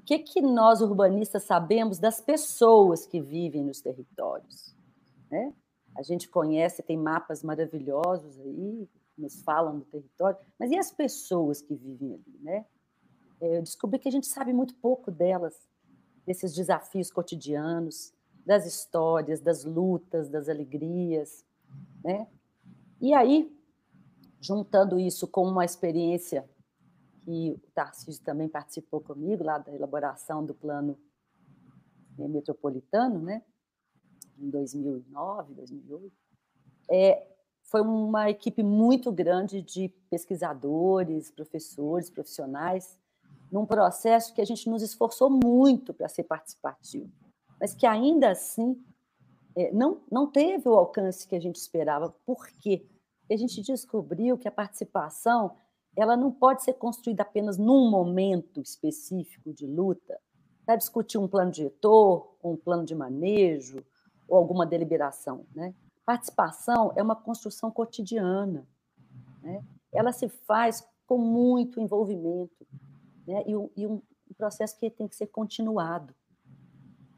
O 0.00 0.02
que, 0.02 0.18
que 0.18 0.40
nós 0.40 0.80
urbanistas 0.80 1.42
sabemos 1.42 1.98
das 1.98 2.22
pessoas 2.22 3.04
que 3.04 3.20
vivem 3.20 3.62
nos 3.62 3.82
territórios? 3.82 4.74
Né? 5.30 5.52
A 5.94 6.02
gente 6.02 6.26
conhece, 6.26 6.82
tem 6.82 6.96
mapas 6.96 7.42
maravilhosos 7.42 8.40
aí, 8.40 8.88
nos 9.16 9.42
falam 9.42 9.78
do 9.78 9.84
território, 9.84 10.38
mas 10.58 10.70
e 10.70 10.78
as 10.78 10.90
pessoas 10.90 11.60
que 11.60 11.74
vivem 11.74 12.14
ali, 12.14 12.38
né? 12.40 12.64
É, 13.42 13.58
eu 13.58 13.62
descobri 13.62 13.98
que 13.98 14.08
a 14.08 14.12
gente 14.12 14.26
sabe 14.26 14.54
muito 14.54 14.74
pouco 14.76 15.10
delas, 15.10 15.68
desses 16.26 16.54
desafios 16.54 17.10
cotidianos, 17.10 18.14
das 18.46 18.64
histórias, 18.64 19.38
das 19.38 19.64
lutas, 19.64 20.30
das 20.30 20.48
alegrias, 20.48 21.44
né? 22.02 22.26
E 23.02 23.12
aí, 23.12 23.54
juntando 24.40 24.98
isso 24.98 25.28
com 25.28 25.46
uma 25.46 25.66
experiência 25.66 26.48
que 27.24 27.52
o 27.52 27.70
Tarcísio 27.72 28.22
também 28.24 28.48
participou 28.48 29.00
comigo, 29.00 29.44
lá 29.44 29.58
da 29.58 29.74
elaboração 29.74 30.44
do 30.44 30.54
plano 30.54 30.98
eh, 32.18 32.28
metropolitano, 32.28 33.20
né? 33.20 33.42
em 34.40 34.50
2009, 34.50 35.54
2008, 35.54 36.12
é, 36.90 37.26
foi 37.62 37.82
uma 37.82 38.30
equipe 38.30 38.62
muito 38.62 39.12
grande 39.12 39.62
de 39.62 39.88
pesquisadores, 40.08 41.30
professores, 41.30 42.10
profissionais, 42.10 42.98
num 43.52 43.66
processo 43.66 44.34
que 44.34 44.40
a 44.40 44.44
gente 44.44 44.68
nos 44.68 44.82
esforçou 44.82 45.28
muito 45.28 45.92
para 45.92 46.08
ser 46.08 46.24
participativo, 46.24 47.10
mas 47.60 47.74
que 47.74 47.86
ainda 47.86 48.30
assim 48.30 48.82
é, 49.54 49.72
não, 49.72 50.00
não 50.10 50.26
teve 50.26 50.68
o 50.68 50.74
alcance 50.74 51.26
que 51.26 51.36
a 51.36 51.40
gente 51.40 51.56
esperava. 51.56 52.14
Por 52.24 52.48
quê? 52.48 52.86
Porque 53.20 53.34
a 53.34 53.36
gente 53.36 53.60
descobriu 53.60 54.38
que 54.38 54.48
a 54.48 54.52
participação 54.52 55.56
ela 55.96 56.16
não 56.16 56.30
pode 56.30 56.62
ser 56.62 56.74
construída 56.74 57.22
apenas 57.22 57.58
num 57.58 57.90
momento 57.90 58.60
específico 58.60 59.52
de 59.52 59.66
luta, 59.66 60.18
para 60.64 60.76
discutir 60.76 61.18
um 61.18 61.26
plano 61.26 61.50
diretor, 61.50 62.36
um 62.42 62.56
plano 62.56 62.84
de 62.84 62.94
manejo, 62.94 63.84
ou 64.28 64.38
alguma 64.38 64.64
deliberação. 64.64 65.44
Né? 65.54 65.74
Participação 66.06 66.92
é 66.94 67.02
uma 67.02 67.16
construção 67.16 67.70
cotidiana. 67.70 68.66
Né? 69.42 69.64
Ela 69.92 70.12
se 70.12 70.28
faz 70.28 70.86
com 71.06 71.18
muito 71.18 71.80
envolvimento 71.80 72.64
né? 73.26 73.42
e, 73.46 73.56
um, 73.56 73.68
e 73.76 73.86
um 73.86 74.00
processo 74.36 74.78
que 74.78 74.88
tem 74.88 75.08
que 75.08 75.16
ser 75.16 75.26
continuado. 75.26 76.14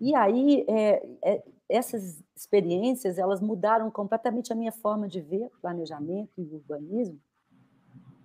E 0.00 0.14
aí, 0.17 0.64
é, 0.67 1.07
é, 1.23 1.45
essas 1.69 2.25
experiências, 2.35 3.19
elas 3.19 3.41
mudaram 3.41 3.91
completamente 3.91 4.52
a 4.52 4.57
minha 4.57 4.73
forma 4.73 5.07
de 5.07 5.21
ver 5.21 5.50
planejamento 5.61 6.41
e 6.41 6.55
urbanismo, 6.55 7.21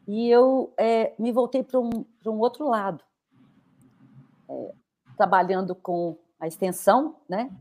e 0.08 0.30
eu 0.30 0.74
é, 0.78 1.14
me 1.20 1.32
voltei 1.32 1.64
para 1.64 1.80
um, 1.80 2.06
um 2.26 2.40
outro 2.40 2.68
lado, 2.68 3.04
é, 4.50 4.74
trabalhando 5.18 5.76
com 5.76 6.18
a 6.40 6.48
extensão, 6.48 7.16
né? 7.28 7.52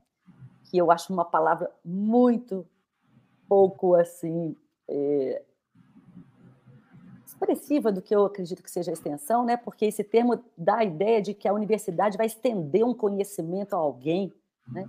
que 0.70 0.78
eu 0.78 0.90
acho 0.90 1.12
uma 1.12 1.24
palavra 1.24 1.70
muito 1.84 2.66
pouco 3.48 3.94
assim 3.94 4.56
é, 4.88 5.42
expressiva 7.24 7.92
do 7.92 8.02
que 8.02 8.14
eu 8.14 8.24
acredito 8.24 8.62
que 8.62 8.70
seja 8.70 8.90
a 8.90 8.94
extensão, 8.94 9.44
né? 9.44 9.56
Porque 9.56 9.84
esse 9.84 10.02
termo 10.02 10.42
dá 10.56 10.78
a 10.78 10.84
ideia 10.84 11.20
de 11.22 11.34
que 11.34 11.46
a 11.46 11.52
universidade 11.52 12.16
vai 12.16 12.26
estender 12.26 12.84
um 12.84 12.94
conhecimento 12.94 13.74
a 13.74 13.78
alguém, 13.78 14.32
né? 14.66 14.88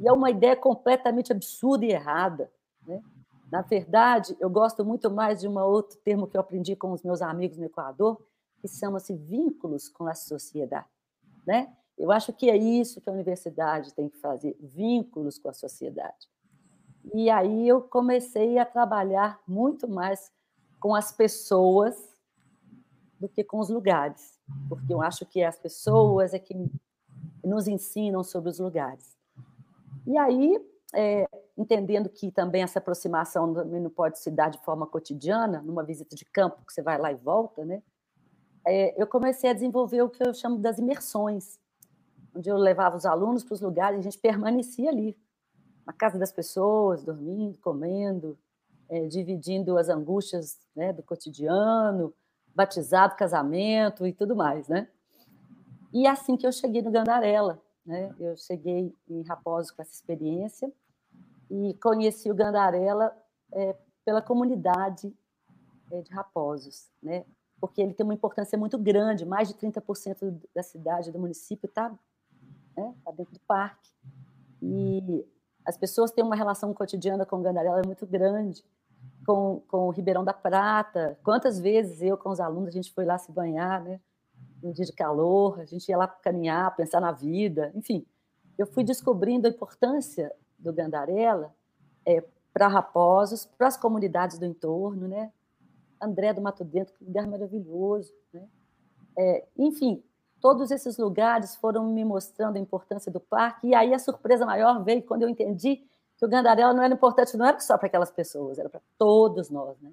E 0.00 0.06
é 0.06 0.12
uma 0.12 0.30
ideia 0.30 0.56
completamente 0.56 1.32
absurda 1.32 1.84
e 1.84 1.90
errada, 1.90 2.50
né? 2.86 3.02
Na 3.50 3.62
verdade, 3.62 4.36
eu 4.40 4.50
gosto 4.50 4.84
muito 4.84 5.10
mais 5.10 5.40
de 5.40 5.48
um 5.48 5.58
outro 5.58 5.98
termo 5.98 6.26
que 6.26 6.36
eu 6.36 6.40
aprendi 6.40 6.76
com 6.76 6.92
os 6.92 7.02
meus 7.02 7.22
amigos 7.22 7.56
no 7.56 7.64
Equador, 7.64 8.20
que 8.60 8.68
chama-se 8.68 9.14
vínculos 9.14 9.88
com 9.88 10.06
a 10.06 10.14
sociedade, 10.14 10.86
né? 11.46 11.72
Eu 11.96 12.12
acho 12.12 12.32
que 12.32 12.48
é 12.48 12.56
isso 12.56 13.00
que 13.00 13.08
a 13.08 13.12
universidade 13.12 13.92
tem 13.94 14.08
que 14.08 14.18
fazer, 14.18 14.56
vínculos 14.60 15.38
com 15.38 15.48
a 15.48 15.52
sociedade. 15.52 16.28
E 17.14 17.30
aí 17.30 17.66
eu 17.66 17.80
comecei 17.80 18.58
a 18.58 18.64
trabalhar 18.64 19.40
muito 19.46 19.88
mais 19.88 20.30
com 20.78 20.94
as 20.94 21.10
pessoas 21.10 21.96
do 23.18 23.28
que 23.28 23.42
com 23.42 23.58
os 23.58 23.68
lugares, 23.68 24.38
porque 24.68 24.92
eu 24.92 25.02
acho 25.02 25.26
que 25.26 25.42
as 25.42 25.58
pessoas 25.58 26.34
é 26.34 26.38
que 26.38 26.54
nos 27.42 27.66
ensinam 27.66 28.22
sobre 28.22 28.50
os 28.50 28.58
lugares. 28.58 29.16
E 30.06 30.16
aí, 30.16 30.58
é, 30.94 31.28
entendendo 31.56 32.08
que 32.08 32.30
também 32.30 32.62
essa 32.62 32.78
aproximação 32.78 33.52
também 33.52 33.80
não 33.80 33.90
pode 33.90 34.18
se 34.18 34.30
dar 34.30 34.50
de 34.50 34.58
forma 34.64 34.86
cotidiana, 34.86 35.60
numa 35.62 35.84
visita 35.84 36.16
de 36.16 36.24
campo, 36.24 36.64
que 36.66 36.72
você 36.72 36.82
vai 36.82 36.98
lá 36.98 37.12
e 37.12 37.16
volta, 37.16 37.64
né? 37.64 37.82
É, 38.66 39.00
eu 39.00 39.06
comecei 39.06 39.48
a 39.48 39.52
desenvolver 39.52 40.02
o 40.02 40.10
que 40.10 40.26
eu 40.26 40.34
chamo 40.34 40.58
das 40.58 40.78
imersões, 40.78 41.58
onde 42.34 42.48
eu 42.48 42.56
levava 42.56 42.96
os 42.96 43.06
alunos 43.06 43.44
para 43.44 43.54
os 43.54 43.60
lugares 43.60 43.96
e 43.96 44.00
a 44.00 44.02
gente 44.02 44.18
permanecia 44.18 44.90
ali, 44.90 45.16
na 45.86 45.92
casa 45.92 46.18
das 46.18 46.30
pessoas, 46.30 47.02
dormindo, 47.02 47.58
comendo, 47.58 48.38
é, 48.88 49.06
dividindo 49.06 49.78
as 49.78 49.88
angústias 49.88 50.58
né, 50.74 50.92
do 50.92 51.02
cotidiano, 51.02 52.12
batizado, 52.54 53.16
casamento 53.16 54.06
e 54.06 54.12
tudo 54.12 54.36
mais, 54.36 54.68
né? 54.68 54.88
E 55.92 56.06
é 56.06 56.10
assim 56.10 56.36
que 56.36 56.46
eu 56.46 56.52
cheguei 56.52 56.82
no 56.82 56.90
Gandarela, 56.90 57.62
né? 57.88 58.14
Eu 58.20 58.36
cheguei 58.36 58.94
em 59.08 59.22
Raposo 59.22 59.74
com 59.74 59.80
essa 59.80 59.94
experiência 59.94 60.70
e 61.50 61.72
conheci 61.82 62.30
o 62.30 62.34
Gandarela 62.34 63.16
é, 63.50 63.74
pela 64.04 64.20
comunidade 64.20 65.10
é, 65.90 66.02
de 66.02 66.12
Raposos, 66.12 66.90
né? 67.02 67.24
Porque 67.58 67.80
ele 67.80 67.94
tem 67.94 68.04
uma 68.04 68.12
importância 68.12 68.58
muito 68.58 68.76
grande, 68.76 69.24
mais 69.24 69.48
de 69.48 69.54
30% 69.54 70.38
da 70.54 70.62
cidade, 70.62 71.10
do 71.10 71.18
município 71.18 71.66
está 71.66 71.88
né, 72.76 72.94
tá 73.02 73.10
dentro 73.10 73.32
do 73.32 73.40
parque. 73.40 73.90
E 74.60 75.26
as 75.64 75.78
pessoas 75.78 76.10
têm 76.10 76.22
uma 76.22 76.36
relação 76.36 76.74
cotidiana 76.74 77.24
com 77.24 77.36
o 77.36 77.42
Gandarela 77.42 77.80
muito 77.86 78.06
grande 78.06 78.62
com, 79.26 79.62
com 79.66 79.88
o 79.88 79.90
Ribeirão 79.90 80.22
da 80.22 80.34
Prata. 80.34 81.18
Quantas 81.24 81.58
vezes 81.58 82.02
eu 82.02 82.18
com 82.18 82.28
os 82.28 82.38
alunos 82.38 82.68
a 82.68 82.72
gente 82.72 82.92
foi 82.92 83.06
lá 83.06 83.16
se 83.16 83.32
banhar, 83.32 83.82
né? 83.82 83.98
Um 84.62 84.72
dia 84.72 84.84
de 84.84 84.92
calor, 84.92 85.60
a 85.60 85.64
gente 85.64 85.88
ia 85.88 85.96
lá 85.96 86.06
caminhar, 86.06 86.74
pensar 86.74 87.00
na 87.00 87.12
vida, 87.12 87.70
enfim. 87.74 88.04
Eu 88.56 88.66
fui 88.66 88.82
descobrindo 88.82 89.46
a 89.46 89.50
importância 89.50 90.32
do 90.58 90.72
Gandarela 90.72 91.54
é, 92.04 92.24
para 92.52 92.66
Raposos, 92.66 93.46
para 93.46 93.68
as 93.68 93.76
comunidades 93.76 94.38
do 94.38 94.44
entorno, 94.44 95.06
né? 95.06 95.32
André 96.00 96.32
do 96.32 96.40
Mato 96.40 96.64
Dentro, 96.64 96.94
que 96.94 97.04
lugar 97.04 97.26
maravilhoso, 97.26 98.12
né? 98.32 98.48
É, 99.16 99.46
enfim, 99.56 100.02
todos 100.40 100.70
esses 100.70 100.96
lugares 100.98 101.56
foram 101.56 101.84
me 101.92 102.04
mostrando 102.04 102.56
a 102.56 102.60
importância 102.60 103.10
do 103.10 103.20
parque, 103.20 103.68
e 103.68 103.74
aí 103.74 103.92
a 103.92 103.98
surpresa 103.98 104.46
maior 104.46 104.82
veio 104.82 105.02
quando 105.02 105.22
eu 105.22 105.28
entendi 105.28 105.84
que 106.16 106.24
o 106.24 106.28
Gandarela 106.28 106.74
não 106.74 106.82
era 106.82 106.94
importante, 106.94 107.36
não 107.36 107.46
era 107.46 107.60
só 107.60 107.78
para 107.78 107.86
aquelas 107.86 108.10
pessoas, 108.10 108.58
era 108.58 108.68
para 108.68 108.80
todos 108.96 109.50
nós. 109.50 109.80
Né? 109.80 109.92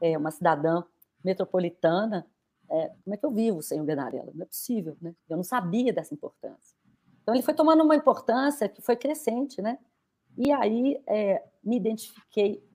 É 0.00 0.16
uma 0.16 0.30
cidadã 0.30 0.84
metropolitana, 1.24 2.26
é, 2.72 2.88
como 3.04 3.14
é 3.14 3.16
que 3.18 3.26
eu 3.26 3.30
vivo 3.30 3.62
sem 3.62 3.80
o 3.80 3.84
Gandarela? 3.84 4.32
Não 4.34 4.42
é 4.42 4.46
possível, 4.46 4.96
né? 5.00 5.14
Eu 5.28 5.36
não 5.36 5.44
sabia 5.44 5.92
dessa 5.92 6.14
importância. 6.14 6.74
Então 7.22 7.34
ele 7.34 7.42
foi 7.42 7.52
tomando 7.52 7.84
uma 7.84 7.94
importância 7.94 8.66
que 8.66 8.80
foi 8.80 8.96
crescente, 8.96 9.60
né? 9.60 9.78
E 10.38 10.50
aí 10.50 11.02
é, 11.06 11.44
me 11.62 11.76
identifiquei 11.76 12.66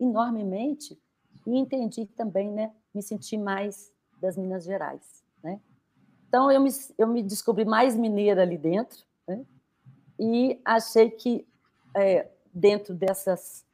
enormemente 0.00 0.98
e 1.46 1.58
entendi 1.58 2.06
também, 2.06 2.50
né? 2.50 2.72
Me 2.94 3.02
senti 3.02 3.36
mais 3.36 3.92
das 4.18 4.38
Minas 4.38 4.64
Gerais, 4.64 5.22
né? 5.42 5.60
Então 6.26 6.50
eu 6.50 6.60
me, 6.60 6.70
eu 6.96 7.06
me 7.06 7.22
descobri 7.22 7.66
mais 7.66 7.94
mineira 7.94 8.40
ali 8.40 8.56
dentro, 8.56 9.04
né? 9.28 9.44
E 10.18 10.58
achei 10.64 11.10
que 11.10 11.46
é, 11.94 12.30
dentro 12.54 12.94
dessas, 12.94 13.66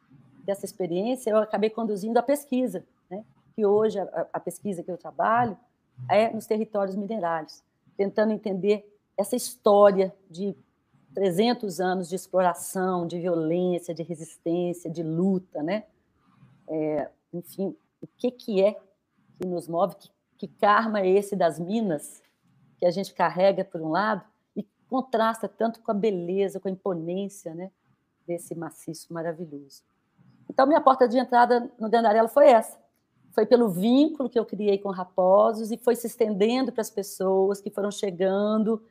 dessa 0.45 0.65
experiência, 0.65 1.31
eu 1.31 1.37
acabei 1.37 1.71
conduzindo 1.71 2.19
a 2.19 2.23
pesquisa, 2.23 2.85
né? 3.09 3.25
que 3.55 3.65
hoje 3.65 4.01
a, 4.01 4.27
a 4.33 4.41
pesquisa 4.41 4.83
que 4.83 4.91
eu 4.91 4.99
trabalho 4.99 5.57
é 6.11 6.31
nos 6.33 6.47
territórios 6.47 6.97
minerários, 6.97 7.63
tentando 7.97 8.33
entender 8.33 8.85
essa 9.17 9.35
história 9.35 10.15
de 10.31 10.57
300 11.15 11.81
anos 11.81 12.09
de 12.09 12.15
exploração, 12.15 13.07
de 13.07 13.19
violência, 13.19 13.95
de 13.95 14.03
resistência, 14.03 14.91
de 14.91 15.03
luta, 15.03 15.63
né? 15.63 15.85
É, 16.69 17.11
enfim, 17.33 17.75
o 18.01 18.07
que, 18.17 18.31
que 18.31 18.63
é 18.63 18.79
que 19.37 19.47
nos 19.47 19.67
move, 19.67 19.97
que, 19.97 20.11
que 20.39 20.49
karma 20.49 21.01
é 21.01 21.09
esse 21.09 21.35
das 21.35 21.59
minas 21.59 22.23
que 22.79 22.87
a 22.87 22.91
gente 22.91 23.13
carrega 23.13 23.65
por 23.65 23.81
um 23.81 23.89
lado 23.89 24.25
e 24.55 24.65
contrasta 24.89 25.49
tanto 25.49 25.81
com 25.81 25.91
a 25.91 25.95
beleza, 25.95 26.61
com 26.61 26.69
a 26.69 26.71
imponência, 26.71 27.55
né? 27.55 27.71
Desse 28.27 28.55
maciço 28.55 29.13
maravilhoso. 29.13 29.83
Então, 30.49 30.67
minha 30.67 30.81
porta 30.81 31.09
de 31.09 31.19
entrada 31.19 31.71
no 31.79 31.89
Gandarela 31.89 32.29
foi 32.29 32.49
essa. 32.49 32.79
Foi 33.33 33.47
pelo 33.47 33.69
vínculo 33.69 34.29
que 34.29 34.39
eu 34.39 34.45
criei 34.45 34.79
com 34.79 34.91
Raposos 34.91 35.71
e 35.71 35.77
foi 35.77 35.95
se 35.95 36.07
estendendo 36.07 36.73
para 36.73 36.81
as 36.81 36.91
pessoas 36.91 37.61
que 37.61 37.71
foram 37.71 37.91
chegando. 37.91 38.83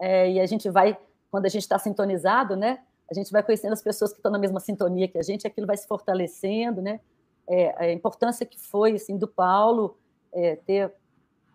É, 0.00 0.30
e 0.30 0.40
a 0.40 0.46
gente 0.46 0.68
vai 0.68 0.98
quando 1.30 1.46
a 1.46 1.48
gente 1.48 1.62
está 1.62 1.78
sintonizado, 1.78 2.54
né? 2.54 2.80
A 3.10 3.14
gente 3.14 3.32
vai 3.32 3.42
conhecendo 3.42 3.72
as 3.72 3.82
pessoas 3.82 4.12
que 4.12 4.18
estão 4.18 4.30
na 4.30 4.38
mesma 4.38 4.60
sintonia 4.60 5.08
que 5.08 5.18
a 5.18 5.22
gente, 5.22 5.46
aquilo 5.46 5.66
vai 5.66 5.76
se 5.76 5.86
fortalecendo, 5.86 6.80
né? 6.80 7.00
É, 7.46 7.84
a 7.84 7.92
importância 7.92 8.46
que 8.46 8.58
foi 8.58 8.94
assim 8.94 9.18
do 9.18 9.26
Paulo 9.26 9.98
é, 10.32 10.56
ter 10.56 10.92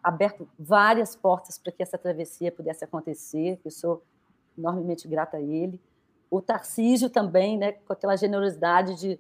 aberto 0.03 0.48
várias 0.58 1.15
portas 1.15 1.58
para 1.58 1.72
que 1.72 1.81
essa 1.81 1.98
travessia 1.98 2.51
pudesse 2.51 2.84
acontecer, 2.84 3.58
que 3.58 3.67
eu 3.67 3.72
sou 3.72 4.03
enormemente 4.58 5.08
grata 5.08 5.38
a 5.38 5.41
ele. 5.41 5.79
O 6.29 6.41
Tarcísio 6.41 7.10
também, 7.10 7.58
né, 7.58 7.72
com 7.72 7.93
aquela 7.93 8.15
generosidade 8.15 8.96
de, 8.96 9.19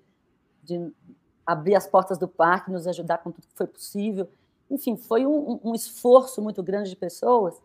de 0.63 0.91
abrir 1.51 1.75
as 1.75 1.87
portas 1.87 2.17
do 2.17 2.27
parque, 2.27 2.71
nos 2.71 2.87
ajudar 2.87 3.19
com 3.19 3.31
tudo 3.31 3.47
que 3.47 3.55
foi 3.55 3.67
possível. 3.67 4.27
Enfim, 4.69 4.95
foi 4.95 5.25
um, 5.25 5.59
um 5.63 5.73
esforço 5.73 6.41
muito 6.41 6.61
grande 6.61 6.89
de 6.89 6.95
pessoas 6.95 7.59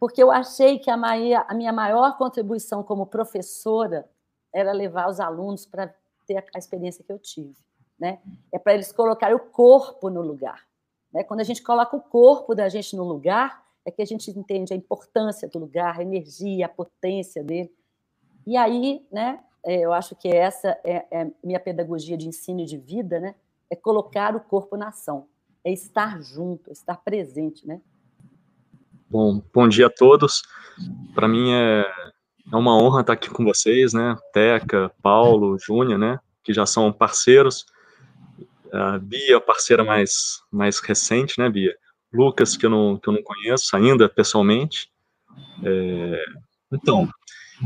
porque 0.00 0.22
eu 0.22 0.32
achei 0.32 0.78
que 0.78 0.90
a, 0.90 0.96
Maria, 0.96 1.44
a 1.46 1.52
minha 1.52 1.74
maior 1.74 2.16
contribuição 2.16 2.82
como 2.82 3.04
professora 3.04 4.08
era 4.50 4.72
levar 4.72 5.10
os 5.10 5.20
alunos 5.20 5.66
para 5.66 5.94
ter 6.26 6.42
a 6.54 6.58
experiência 6.58 7.04
que 7.04 7.12
eu 7.12 7.18
tive. 7.18 7.54
Né? 7.98 8.18
É 8.50 8.58
para 8.58 8.72
eles 8.72 8.90
colocarem 8.90 9.36
o 9.36 9.38
corpo 9.38 10.08
no 10.08 10.22
lugar. 10.22 10.66
Né? 11.12 11.22
Quando 11.22 11.40
a 11.40 11.44
gente 11.44 11.62
coloca 11.62 11.94
o 11.94 12.00
corpo 12.00 12.54
da 12.54 12.66
gente 12.70 12.96
no 12.96 13.04
lugar, 13.04 13.62
é 13.84 13.90
que 13.90 14.00
a 14.00 14.06
gente 14.06 14.30
entende 14.30 14.72
a 14.72 14.76
importância 14.76 15.46
do 15.46 15.58
lugar, 15.58 15.98
a 15.98 16.02
energia, 16.02 16.64
a 16.64 16.68
potência 16.68 17.44
dele. 17.44 17.70
E 18.46 18.56
aí, 18.56 19.06
né, 19.12 19.44
eu 19.64 19.92
acho 19.92 20.14
que 20.16 20.28
essa 20.28 20.78
é, 20.84 21.06
é 21.10 21.30
minha 21.42 21.60
pedagogia 21.60 22.16
de 22.16 22.28
ensino 22.28 22.60
e 22.60 22.64
de 22.64 22.76
vida, 22.76 23.20
né? 23.20 23.34
É 23.68 23.76
colocar 23.76 24.34
o 24.34 24.40
corpo 24.40 24.76
na 24.76 24.88
ação, 24.88 25.26
é 25.64 25.72
estar 25.72 26.20
junto, 26.22 26.70
é 26.70 26.72
estar 26.72 26.96
presente, 26.96 27.66
né? 27.66 27.80
Bom, 29.08 29.42
bom 29.52 29.68
dia 29.68 29.88
a 29.88 29.90
todos. 29.90 30.42
Para 31.14 31.26
mim 31.26 31.52
é, 31.52 31.84
é 32.52 32.56
uma 32.56 32.76
honra 32.76 33.00
estar 33.00 33.12
aqui 33.12 33.28
com 33.28 33.44
vocês, 33.44 33.92
né? 33.92 34.16
Teca, 34.32 34.90
Paulo, 35.02 35.58
Júnior, 35.58 35.98
né? 35.98 36.20
Que 36.42 36.52
já 36.52 36.64
são 36.64 36.92
parceiros. 36.92 37.66
A 38.72 38.98
Bia, 38.98 39.40
parceira 39.40 39.82
mais, 39.84 40.42
mais 40.50 40.78
recente, 40.78 41.38
né, 41.38 41.50
Bia? 41.50 41.76
Lucas, 42.12 42.56
que 42.56 42.66
eu 42.66 42.70
não, 42.70 42.96
que 42.96 43.08
eu 43.08 43.12
não 43.12 43.22
conheço 43.22 43.76
ainda 43.76 44.08
pessoalmente. 44.08 44.90
É, 45.64 46.22
então, 46.72 47.08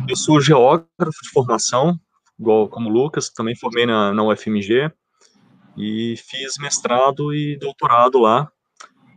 eu 0.09 0.17
sou 0.17 0.41
geógrafo 0.41 1.23
de 1.23 1.31
formação, 1.33 1.99
igual 2.39 2.69
como 2.69 2.89
Lucas, 2.89 3.31
também 3.31 3.57
formei 3.57 3.87
na, 3.87 4.13
na 4.13 4.23
UFMG 4.25 4.91
e 5.77 6.17
fiz 6.17 6.55
mestrado 6.59 7.35
e 7.35 7.57
doutorado 7.57 8.19
lá 8.19 8.51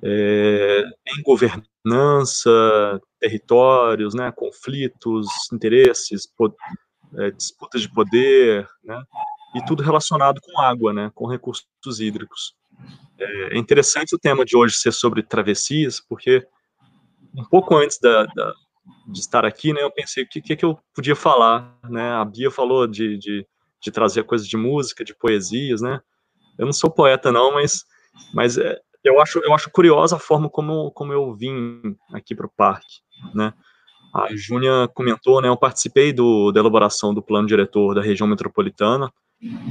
é, 0.03 0.83
em 1.07 1.21
governança, 1.23 3.01
territórios, 3.19 4.13
né, 4.13 4.31
conflitos, 4.35 5.27
interesses, 5.51 6.27
é, 7.17 7.31
disputas 7.31 7.81
de 7.81 7.91
poder, 7.91 8.67
né, 8.83 9.01
e 9.55 9.65
tudo 9.65 9.83
relacionado 9.83 10.39
com 10.41 10.59
água, 10.59 10.93
né, 10.93 11.11
com 11.13 11.27
recursos 11.27 11.65
hídricos. 11.99 12.53
É, 13.19 13.55
é 13.55 13.57
interessante 13.57 14.15
o 14.15 14.19
tema 14.19 14.45
de 14.45 14.55
hoje 14.55 14.75
ser 14.75 14.91
sobre 14.91 15.23
travessias, 15.23 15.99
porque 15.99 16.45
um 17.35 17.45
pouco 17.45 17.75
antes 17.75 17.99
da, 17.99 18.25
da, 18.25 18.53
de 19.07 19.19
estar 19.19 19.45
aqui, 19.45 19.73
né, 19.73 19.81
eu 19.81 19.91
pensei 19.91 20.23
o 20.23 20.27
que, 20.27 20.41
que, 20.41 20.55
que 20.55 20.65
eu 20.65 20.77
podia 20.93 21.15
falar, 21.15 21.77
né, 21.89 22.11
a 22.11 22.25
Bia 22.25 22.51
falou 22.51 22.87
de, 22.87 23.17
de, 23.17 23.47
de 23.81 23.91
trazer 23.91 24.23
coisas 24.23 24.47
de 24.47 24.57
música, 24.57 25.03
de 25.03 25.15
poesias, 25.15 25.81
né, 25.81 26.01
eu 26.57 26.65
não 26.65 26.73
sou 26.73 26.89
poeta 26.89 27.31
não, 27.31 27.53
mas, 27.53 27.83
mas 28.33 28.57
é, 28.57 28.79
eu 29.03 29.21
acho, 29.21 29.39
eu 29.39 29.53
acho 29.53 29.69
curiosa 29.71 30.15
a 30.15 30.19
forma 30.19 30.49
como, 30.49 30.91
como 30.91 31.13
eu 31.13 31.33
vim 31.33 31.95
aqui 32.13 32.35
para 32.35 32.45
o 32.45 32.51
parque, 32.55 33.01
né? 33.33 33.53
A 34.13 34.27
Júnia 34.35 34.89
comentou, 34.93 35.41
né? 35.41 35.47
Eu 35.47 35.57
participei 35.57 36.11
do, 36.11 36.51
da 36.51 36.59
elaboração 36.59 37.13
do 37.13 37.21
plano 37.21 37.47
diretor 37.47 37.93
da 37.93 38.01
região 38.01 38.27
metropolitana 38.27 39.11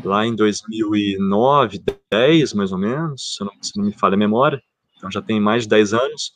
lá 0.05 0.25
em 0.25 0.35
2009, 0.35 1.83
10 2.11 2.53
mais 2.53 2.71
ou 2.71 2.79
menos, 2.79 3.35
se 3.37 3.45
não, 3.45 3.53
se 3.61 3.77
não 3.77 3.85
me 3.85 3.93
falha 3.93 4.15
a 4.15 4.19
memória. 4.19 4.63
Então 4.97 5.11
já 5.11 5.21
tem 5.21 5.41
mais 5.41 5.65
de 5.65 5.69
10 5.69 5.95
anos. 5.95 6.33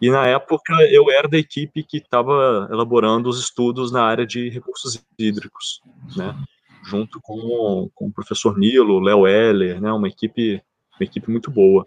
E 0.00 0.10
na 0.10 0.26
época 0.26 0.74
eu 0.90 1.10
era 1.10 1.28
da 1.28 1.38
equipe 1.38 1.84
que 1.84 1.98
estava 1.98 2.68
elaborando 2.70 3.28
os 3.28 3.38
estudos 3.38 3.92
na 3.92 4.02
área 4.02 4.26
de 4.26 4.48
recursos 4.48 5.02
hídricos, 5.18 5.80
né? 6.16 6.36
Junto 6.84 7.20
com, 7.20 7.88
com 7.94 8.08
o 8.08 8.12
professor 8.12 8.58
Nilo, 8.58 9.00
Léo 9.00 9.26
Heller, 9.26 9.80
né? 9.80 9.92
Uma 9.92 10.08
equipe, 10.08 10.60
uma 10.98 11.04
equipe 11.04 11.30
muito 11.30 11.50
boa. 11.50 11.86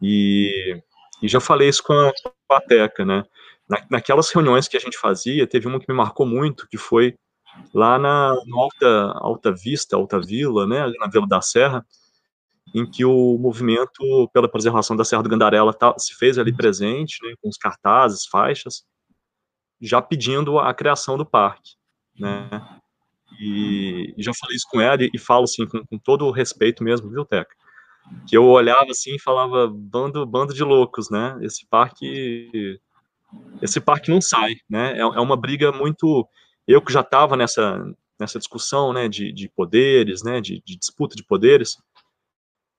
E, 0.00 0.78
e 1.22 1.28
já 1.28 1.40
falei 1.40 1.68
isso 1.68 1.82
com 1.82 1.94
a, 1.94 2.12
com 2.46 2.54
a 2.54 2.60
Teca, 2.60 3.04
né? 3.04 3.24
Na, 3.68 3.82
naquelas 3.90 4.30
reuniões 4.30 4.68
que 4.68 4.76
a 4.76 4.80
gente 4.80 4.98
fazia, 4.98 5.46
teve 5.46 5.66
uma 5.66 5.80
que 5.80 5.90
me 5.90 5.96
marcou 5.96 6.26
muito, 6.26 6.68
que 6.68 6.76
foi 6.76 7.14
lá 7.72 7.98
na 7.98 8.34
Alta, 8.52 9.12
Alta 9.16 9.52
Vista, 9.52 9.96
Alta 9.96 10.20
Vila, 10.20 10.66
né, 10.66 10.90
na 10.98 11.06
Vila 11.06 11.26
da 11.26 11.40
Serra, 11.40 11.84
em 12.74 12.88
que 12.88 13.04
o 13.04 13.36
movimento 13.38 14.28
pela 14.32 14.50
preservação 14.50 14.96
da 14.96 15.04
Serra 15.04 15.22
do 15.22 15.28
Gandarela 15.28 15.74
tá, 15.74 15.94
se 15.98 16.14
fez 16.14 16.38
ali 16.38 16.54
presente, 16.54 17.18
né, 17.24 17.34
com 17.40 17.48
os 17.48 17.56
cartazes, 17.56 18.26
faixas, 18.26 18.84
já 19.80 20.00
pedindo 20.00 20.58
a 20.58 20.72
criação 20.72 21.18
do 21.18 21.26
parque, 21.26 21.72
né, 22.18 22.48
e, 23.40 24.14
já 24.18 24.32
falei 24.34 24.56
isso 24.56 24.66
com 24.70 24.80
ela 24.80 25.02
e, 25.02 25.10
e 25.12 25.18
falo, 25.18 25.44
assim, 25.44 25.66
com, 25.66 25.84
com 25.84 25.98
todo 25.98 26.26
o 26.26 26.30
respeito 26.30 26.84
mesmo, 26.84 27.10
viu, 27.10 27.24
Teca? 27.24 27.54
que 28.26 28.36
eu 28.36 28.44
olhava 28.44 28.90
assim 28.90 29.14
e 29.14 29.20
falava 29.20 29.68
bando 29.68 30.24
bando 30.26 30.54
de 30.54 30.62
loucos, 30.62 31.10
né? 31.10 31.38
Esse 31.42 31.66
parque 31.66 32.80
esse 33.60 33.80
parque 33.80 34.10
não 34.10 34.20
sai, 34.20 34.56
né? 34.68 34.94
É, 34.94 35.00
é 35.00 35.20
uma 35.20 35.36
briga 35.36 35.72
muito 35.72 36.26
eu 36.66 36.80
que 36.82 36.92
já 36.92 37.00
estava 37.00 37.36
nessa 37.36 37.82
nessa 38.18 38.38
discussão, 38.38 38.92
né, 38.92 39.08
de, 39.08 39.32
de 39.32 39.48
poderes, 39.48 40.22
né, 40.22 40.40
de, 40.40 40.62
de 40.64 40.76
disputa 40.76 41.16
de 41.16 41.24
poderes. 41.24 41.76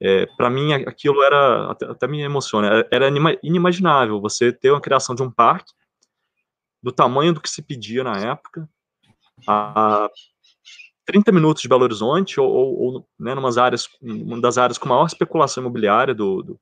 É, 0.01 0.25
para 0.38 0.49
mim 0.49 0.73
aquilo 0.73 1.23
era 1.23 1.71
até, 1.71 1.86
até 1.86 2.08
me 2.08 2.21
emociona, 2.21 2.86
era 2.91 3.08
inimaginável 3.41 4.19
você 4.19 4.51
ter 4.51 4.71
uma 4.71 4.82
criação 4.82 5.15
de 5.15 5.23
um 5.23 5.32
parque 5.32 5.71
do 6.82 6.91
tamanho 6.91 7.34
do 7.34 7.39
que 7.39 7.49
se 7.49 7.62
pedia 7.62 8.03
na 8.03 8.17
época, 8.17 8.67
a 9.47 10.10
30 11.06 11.32
minutos 11.32 11.62
de 11.62 11.69
Belo 11.69 11.84
Horizonte, 11.84 12.39
ou, 12.39 12.49
ou, 12.49 13.08
né, 13.19 13.34
numas 13.34 13.58
áreas, 13.58 13.88
uma 14.01 14.39
das 14.41 14.58
áreas 14.58 14.77
com 14.77 14.89
maior 14.89 15.06
especulação 15.06 15.62
imobiliária, 15.62 16.13
do, 16.13 16.43
do 16.43 16.60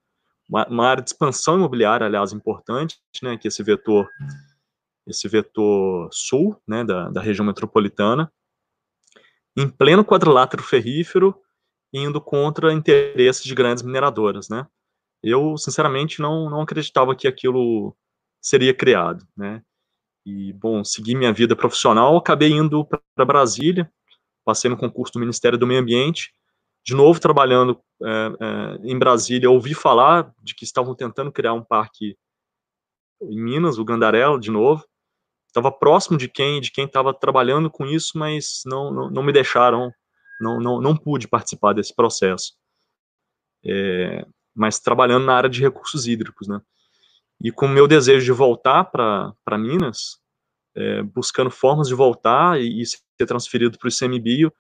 uma, 0.48 0.68
uma, 0.68 0.88
área 0.88 1.04
de 1.04 1.10
expansão 1.10 1.56
imobiliária, 1.56 2.06
aliás, 2.06 2.34
importante, 2.34 3.00
né, 3.24 3.38
que 3.38 3.48
esse 3.48 3.64
vetor, 3.64 4.08
esse 5.08 5.28
vetor 5.28 6.10
sul, 6.12 6.62
né, 6.68 6.84
da, 6.84 7.10
da 7.10 7.22
região 7.22 7.46
metropolitana, 7.46 8.32
em 9.58 9.68
pleno 9.68 10.06
quadrilátero 10.06 10.64
ferrífero, 10.64 11.36
indo 11.94 12.22
contra 12.22 12.74
interesses 12.74 13.44
de 13.44 13.56
grandes 13.56 13.84
mineradoras, 13.84 14.50
né. 14.50 14.68
Eu, 15.24 15.58
sinceramente, 15.58 16.22
não, 16.22 16.50
não 16.50 16.62
acreditava 16.62 17.16
que 17.16 17.28
aquilo 17.28 17.96
seria 18.42 18.74
criado, 18.74 19.26
né. 19.36 19.62
E, 20.26 20.54
bom, 20.54 20.84
segui 20.84 21.16
minha 21.16 21.34
vida 21.34 21.56
profissional, 21.56 22.16
acabei 22.16 22.52
indo 22.52 22.86
para 22.86 23.26
Brasília, 23.26 23.92
passei 24.46 24.70
no 24.70 24.78
concurso 24.78 25.14
do 25.14 25.20
Ministério 25.20 25.58
do 25.58 25.68
Meio 25.68 25.82
Ambiente, 25.82 26.32
de 26.84 26.96
novo 26.96 27.20
trabalhando 27.20 27.80
é, 28.04 28.08
é, 28.40 28.80
em 28.84 28.98
Brasília, 28.98 29.50
ouvi 29.50 29.74
falar 29.74 30.32
de 30.42 30.56
que 30.56 30.64
estavam 30.64 30.96
tentando 30.96 31.32
criar 31.32 31.54
um 31.54 31.64
parque 31.64 32.18
em 33.22 33.40
Minas, 33.40 33.78
o 33.78 33.86
Gandarela, 33.86 34.40
de 34.40 34.50
novo. 34.50 34.84
Estava 35.48 35.72
próximo 35.72 36.18
de 36.18 36.28
quem 36.28 36.62
de 36.62 36.72
quem 36.72 36.86
estava 36.86 37.14
trabalhando 37.14 37.70
com 37.70 37.86
isso, 37.86 38.18
mas 38.18 38.62
não, 38.66 38.92
não, 38.92 39.10
não, 39.12 39.24
me 39.24 39.34
deixaram, 39.34 39.92
não, 40.42 40.60
não, 40.60 40.82
não 40.82 40.96
pude 40.96 41.28
participar 41.28 41.74
desse 41.74 41.96
processo. 41.96 42.54
É, 43.66 44.26
mas 44.56 44.80
trabalhando 44.80 45.26
na 45.26 45.36
área 45.36 45.50
de 45.50 45.62
recursos 45.62 46.08
hídricos, 46.08 46.48
né? 46.48 46.60
E 47.44 47.52
com 47.52 47.66
o 47.66 47.70
meu 47.70 47.88
desejo 47.88 48.26
de 48.26 48.32
voltar 48.32 48.86
para 48.86 49.58
Minas, 49.58 50.20
é, 50.76 51.02
buscando 51.02 51.50
formas 51.50 51.88
de 51.88 51.96
voltar 51.96 52.60
e, 52.60 52.82
e 52.82 52.86
ser 52.86 53.26
transferido 53.26 53.78
para 53.78 53.88
o 53.88 53.90
ICMBio, 53.90 54.54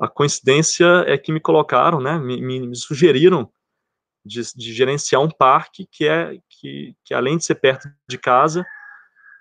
a 0.00 0.08
coincidência 0.08 1.04
é 1.06 1.16
que 1.16 1.32
me 1.32 1.40
colocaram, 1.40 2.00
né, 2.00 2.18
me, 2.18 2.40
me 2.40 2.76
sugeriram 2.76 3.48
de, 4.24 4.40
de, 4.56 4.72
gerenciar 4.72 5.22
um 5.22 5.30
parque 5.30 5.86
que 5.90 6.08
é 6.08 6.38
que, 6.48 6.96
que 7.04 7.14
além 7.14 7.36
de 7.36 7.44
ser 7.44 7.56
perto 7.56 7.88
de 8.08 8.18
casa 8.18 8.64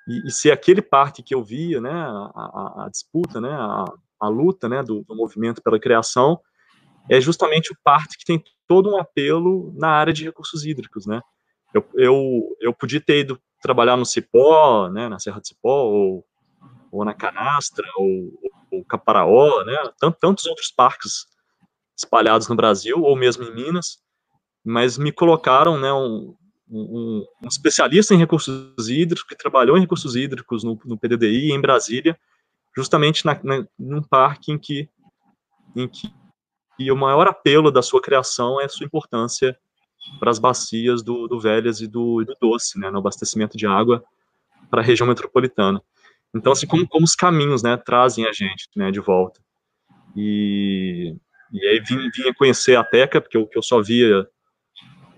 e, 0.08 0.28
e 0.28 0.32
se 0.32 0.52
aquele 0.52 0.82
parque 0.82 1.24
que 1.24 1.34
eu 1.34 1.44
via, 1.44 1.80
né, 1.82 1.92
a, 1.92 2.32
a, 2.36 2.86
a 2.86 2.90
disputa, 2.90 3.42
né, 3.42 3.52
a, 3.52 3.86
a 4.22 4.28
luta, 4.28 4.70
né, 4.70 4.84
do, 4.84 5.04
do, 5.04 5.16
movimento 5.16 5.62
pela 5.62 5.80
criação, 5.80 6.40
é 7.10 7.20
justamente 7.20 7.74
o 7.74 7.78
parque 7.84 8.18
que 8.18 8.26
tem 8.26 8.44
todo 8.68 8.90
um 8.92 8.98
apelo 8.98 9.74
na 9.76 9.90
área 9.90 10.14
de 10.14 10.24
recursos 10.24 10.64
hídricos, 10.64 11.08
né. 11.08 11.20
Eu, 11.74 11.86
eu, 11.96 12.58
eu 12.62 12.74
podia 12.74 13.02
ter 13.02 13.22
ido 13.22 13.42
trabalhar 13.62 13.98
no 13.98 14.06
Cipó, 14.06 14.90
né, 14.90 15.10
na 15.10 15.20
Serra 15.20 15.42
de 15.42 15.48
Cipó, 15.48 15.86
ou, 15.86 16.26
ou 16.92 17.04
na 17.04 17.14
Canastra, 17.14 17.88
ou, 17.96 18.40
ou 18.72 18.86
Caparaó, 18.86 19.64
né, 19.64 19.78
tantos 20.20 20.46
outros 20.46 20.72
parques 20.72 21.26
espalhados 21.98 22.48
no 22.48 22.56
Brasil, 22.56 23.02
ou 23.02 23.16
mesmo 23.16 23.44
em 23.44 23.54
Minas, 23.54 23.98
mas 24.64 24.98
me 24.98 25.12
colocaram, 25.12 25.80
né, 25.80 25.92
um, 25.92 26.36
um, 26.70 27.26
um, 27.44 27.48
especialista 27.48 28.14
em 28.14 28.18
recursos 28.18 28.90
hídricos, 28.90 29.24
que 29.24 29.36
trabalhou 29.36 29.78
em 29.78 29.82
recursos 29.82 30.16
hídricos 30.16 30.64
no, 30.64 30.80
no 30.86 30.98
PDDI 30.98 31.52
em 31.52 31.62
Brasília, 31.62 32.18
justamente 32.76 33.26
na, 33.26 33.40
na, 33.44 33.66
num 33.78 34.02
parque 34.02 34.52
em 34.52 34.58
que, 34.58 34.90
em 35.76 35.88
que 35.88 36.12
e 36.80 36.92
o 36.92 36.98
maior 36.98 37.28
apelo 37.28 37.72
da 37.72 37.82
sua 37.82 38.02
criação 38.02 38.60
é 38.60 38.66
a 38.66 38.70
sua 38.70 38.86
importância 38.86 39.56
para 40.20 40.32
as 40.32 40.40
bacias 40.40 41.04
do, 41.04 41.28
do 41.28 41.40
Velhas 41.40 41.80
e 41.80 41.88
do, 41.88 42.24
do 42.24 42.36
Doce, 42.42 42.80
né, 42.80 42.90
no 42.90 42.98
abastecimento 42.98 43.56
de 43.56 43.68
água 43.68 44.04
para 44.70 44.82
a 44.82 44.84
região 44.84 45.08
metropolitana. 45.08 45.82
Então, 46.34 46.54
assim, 46.54 46.66
como, 46.66 46.88
como 46.88 47.06
os 47.06 47.14
caminhos, 47.14 47.62
né, 47.62 47.78
trazem 47.78 48.26
a 48.26 48.32
gente, 48.32 48.68
né, 48.76 48.90
de 48.90 49.00
volta. 49.00 49.40
E, 50.16 51.16
e 51.52 51.68
aí 51.68 51.80
vim, 51.82 52.10
vim 52.10 52.34
conhecer 52.34 52.76
a 52.76 52.84
Teca, 52.84 53.22
porque 53.22 53.38
eu, 53.38 53.46
que 53.46 53.58
eu 53.58 53.62
só 53.62 53.82
via 53.82 54.28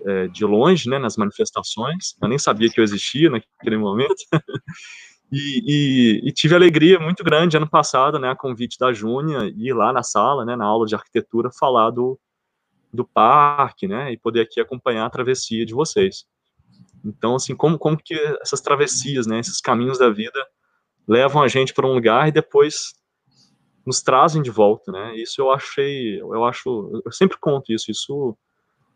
é, 0.05 0.27
de 0.27 0.43
longe, 0.43 0.89
né, 0.89 0.99
nas 0.99 1.15
manifestações. 1.15 2.15
Eu 2.21 2.27
nem 2.27 2.37
sabia 2.37 2.69
que 2.69 2.79
eu 2.79 2.83
existia 2.83 3.29
naquele 3.29 3.77
momento. 3.77 4.15
e, 5.35 5.63
e, 5.65 6.29
e, 6.29 6.31
tive 6.31 6.53
alegria 6.53 6.99
muito 6.99 7.23
grande 7.23 7.57
ano 7.57 7.67
passado, 7.67 8.19
né, 8.19 8.29
a 8.29 8.35
convite 8.35 8.77
da 8.77 8.93
Júnia, 8.93 9.51
ir 9.57 9.73
lá 9.73 9.91
na 9.91 10.03
sala, 10.03 10.45
né, 10.45 10.55
na 10.55 10.65
aula 10.65 10.85
de 10.85 10.93
arquitetura, 10.93 11.49
falar 11.51 11.89
do, 11.89 12.19
do 12.93 13.03
parque, 13.03 13.87
né, 13.87 14.11
e 14.11 14.17
poder 14.17 14.41
aqui 14.41 14.61
acompanhar 14.61 15.07
a 15.07 15.09
travessia 15.09 15.65
de 15.65 15.73
vocês. 15.73 16.25
Então, 17.03 17.33
assim, 17.35 17.55
como, 17.55 17.79
como 17.79 17.97
que 17.97 18.13
essas 18.43 18.61
travessias, 18.61 19.25
né, 19.25 19.39
esses 19.39 19.59
caminhos 19.59 19.97
da 19.97 20.09
vida 20.11 20.39
levam 21.07 21.41
a 21.41 21.47
gente 21.47 21.73
para 21.73 21.87
um 21.87 21.93
lugar 21.93 22.27
e 22.27 22.31
depois 22.31 22.93
nos 23.83 24.03
trazem 24.03 24.41
de 24.41 24.51
volta, 24.51 24.91
né? 24.91 25.15
Isso 25.17 25.41
eu 25.41 25.51
achei, 25.51 26.21
eu 26.21 26.45
acho, 26.45 27.01
eu 27.03 27.11
sempre 27.11 27.37
conto 27.37 27.73
isso, 27.73 27.91
isso 27.91 28.37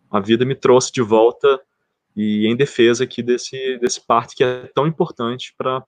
a 0.10 0.20
vida 0.20 0.46
me 0.46 0.56
trouxe 0.56 0.92
de 0.94 1.02
volta 1.02 1.60
e 2.16 2.48
em 2.48 2.56
defesa 2.56 3.04
aqui 3.04 3.22
desse, 3.22 3.78
desse 3.80 4.00
parque 4.06 4.36
que 4.36 4.44
é 4.44 4.68
tão 4.74 4.88
importante 4.88 5.54
para 5.58 5.84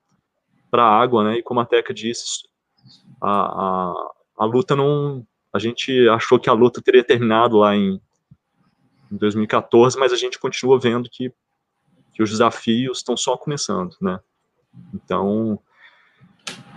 a 0.72 0.86
água, 0.86 1.24
né? 1.24 1.38
E 1.38 1.44
como 1.44 1.60
a 1.60 1.66
Teca 1.66 1.94
disse, 1.94 2.48
a, 3.22 3.30
a, 3.30 3.94
a 4.40 4.46
luta 4.46 4.76
não. 4.76 5.26
A 5.52 5.60
gente 5.60 6.08
achou 6.10 6.40
que 6.40 6.50
a 6.50 6.54
luta 6.54 6.82
teria 6.82 7.04
terminado 7.04 7.58
lá 7.58 7.76
em, 7.76 8.00
em 9.12 9.18
2014, 9.18 9.98
mas 9.98 10.14
a 10.14 10.16
gente 10.16 10.38
continua 10.38 10.80
vendo 10.80 11.10
que, 11.10 11.34
que 12.14 12.22
os 12.22 12.30
desafios 12.30 13.00
estão 13.00 13.18
só 13.18 13.36
começando, 13.36 13.96
né? 14.02 14.20
Então. 14.94 15.60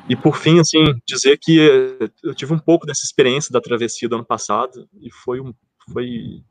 E 0.08 0.16
por 0.16 0.36
fim, 0.36 0.58
assim, 0.58 1.00
dizer 1.06 1.38
que 1.38 2.10
eu 2.24 2.34
tive 2.34 2.52
um 2.52 2.58
pouco 2.58 2.84
dessa 2.84 3.04
experiência 3.04 3.52
da 3.52 3.60
travessia 3.60 4.08
do 4.08 4.16
ano 4.16 4.24
passado 4.24 4.88
e 5.00 5.12
foi 5.12 5.40
um, 5.40 5.54
foi 5.92 6.42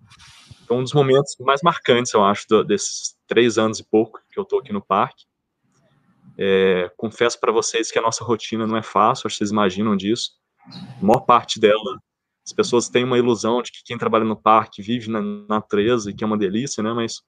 um 0.70 0.84
dos 0.84 0.94
momentos 0.94 1.36
mais 1.40 1.62
marcantes, 1.62 2.14
eu 2.14 2.24
acho, 2.24 2.64
desses 2.64 3.16
três 3.28 3.58
anos 3.58 3.80
e 3.80 3.84
pouco 3.84 4.22
que 4.32 4.40
eu 4.40 4.44
estou 4.44 4.60
aqui 4.60 4.72
no 4.72 4.82
parque. 4.82 5.26
É, 6.44 6.92
confesso 6.98 7.40
para 7.40 7.52
vocês 7.52 7.92
que 7.92 8.00
a 8.00 8.02
nossa 8.02 8.24
rotina 8.24 8.66
não 8.66 8.76
é 8.76 8.82
fácil, 8.82 9.28
acho 9.28 9.36
que 9.36 9.38
vocês 9.38 9.52
imaginam 9.52 9.96
disso. 9.96 10.32
A 11.00 11.06
maior 11.06 11.20
parte 11.20 11.60
dela, 11.60 12.00
as 12.44 12.52
pessoas 12.52 12.90
têm 12.90 13.04
uma 13.04 13.20
ilusão 13.20 13.62
de 13.62 13.72
que 13.72 13.84
quem 13.86 13.96
trabalha 13.96 14.26
no 14.26 14.36
parque 14.36 14.82
vive 14.82 15.08
na 15.08 15.22
natureza 15.22 16.10
e 16.10 16.16
que 16.16 16.24
é 16.24 16.28
uma 16.28 16.40
delícia, 16.40 16.82
né? 16.82 16.94
Mas 16.94 17.22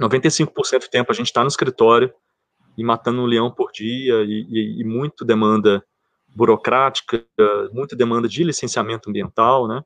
95% 0.00 0.82
do 0.82 0.88
tempo 0.88 1.10
a 1.10 1.14
gente 1.14 1.26
está 1.26 1.42
no 1.42 1.48
escritório 1.48 2.14
e 2.78 2.84
matando 2.84 3.20
um 3.20 3.26
leão 3.26 3.50
por 3.50 3.72
dia 3.72 4.22
e, 4.22 4.46
e, 4.48 4.80
e 4.80 4.84
muito 4.84 5.24
demanda 5.24 5.84
burocrática, 6.28 7.26
muita 7.72 7.96
demanda 7.96 8.28
de 8.28 8.44
licenciamento 8.44 9.10
ambiental, 9.10 9.66
né? 9.66 9.82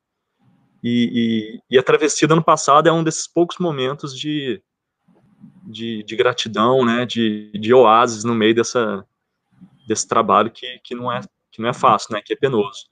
E, 0.83 1.59
e, 1.71 1.75
e, 1.75 1.79
a 1.79 1.83
travessia 1.83 2.27
do 2.27 2.35
ano 2.35 2.43
passado 2.43 2.87
é 2.87 2.91
um 2.91 3.03
desses 3.03 3.27
poucos 3.27 3.57
momentos 3.57 4.15
de, 4.15 4.61
de, 5.63 6.03
de 6.03 6.15
gratidão, 6.15 6.85
né, 6.85 7.05
de, 7.05 7.51
de 7.53 7.73
oásis 7.73 8.23
no 8.23 8.35
meio 8.35 8.55
dessa, 8.55 9.05
desse 9.87 10.07
trabalho 10.07 10.51
que, 10.51 10.79
que, 10.83 10.95
não 10.95 11.11
é, 11.11 11.21
que 11.51 11.61
não 11.61 11.69
é 11.69 11.73
fácil, 11.73 12.13
né, 12.13 12.21
que 12.23 12.33
é 12.33 12.35
penoso. 12.35 12.85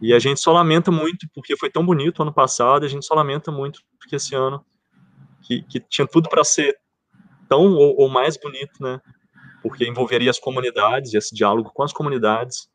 E 0.00 0.14
a 0.14 0.18
gente 0.18 0.40
só 0.40 0.52
lamenta 0.52 0.90
muito, 0.90 1.28
porque 1.34 1.56
foi 1.56 1.70
tão 1.70 1.84
bonito 1.84 2.22
ano 2.22 2.32
passado, 2.32 2.84
a 2.84 2.88
gente 2.88 3.04
só 3.04 3.14
lamenta 3.14 3.50
muito 3.52 3.80
porque 3.98 4.16
esse 4.16 4.34
ano, 4.34 4.64
que, 5.42 5.62
que 5.62 5.80
tinha 5.80 6.06
tudo 6.06 6.28
para 6.28 6.44
ser 6.44 6.76
tão 7.48 7.72
ou, 7.74 8.00
ou 8.00 8.08
mais 8.08 8.36
bonito, 8.36 8.82
né, 8.82 9.00
porque 9.62 9.86
envolveria 9.86 10.30
as 10.30 10.38
comunidades, 10.38 11.14
esse 11.14 11.34
diálogo 11.34 11.70
com 11.72 11.82
as 11.82 11.92
comunidades, 11.92 12.68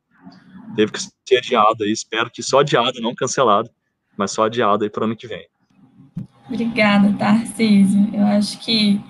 teve 0.76 0.92
que 0.92 1.00
ser 1.00 1.38
adiado 1.38 1.84
aí, 1.84 1.92
espero 1.92 2.30
que 2.30 2.44
só 2.44 2.60
adiado, 2.60 3.02
não 3.02 3.16
cancelado, 3.16 3.70
mas 4.18 4.32
só 4.32 4.44
adiado 4.46 4.84
aí 4.84 4.90
para 4.90 5.02
o 5.02 5.06
ano 5.06 5.16
que 5.16 5.28
vem. 5.28 5.48
Obrigada, 6.48 7.12
Tarcísio. 7.18 8.10
Eu 8.14 8.26
acho 8.26 8.60
que 8.60 9.02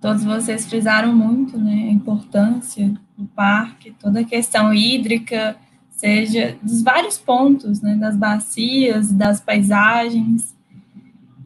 todos 0.00 0.24
vocês 0.24 0.66
frisaram 0.66 1.14
muito 1.14 1.56
né, 1.58 1.88
a 1.88 1.92
importância 1.92 2.92
do 3.16 3.24
parque, 3.26 3.92
toda 3.92 4.20
a 4.20 4.24
questão 4.24 4.74
hídrica, 4.74 5.56
seja 5.88 6.56
dos 6.62 6.82
vários 6.82 7.16
pontos, 7.16 7.80
né, 7.80 7.94
das 7.94 8.16
bacias, 8.16 9.12
das 9.12 9.40
paisagens, 9.40 10.54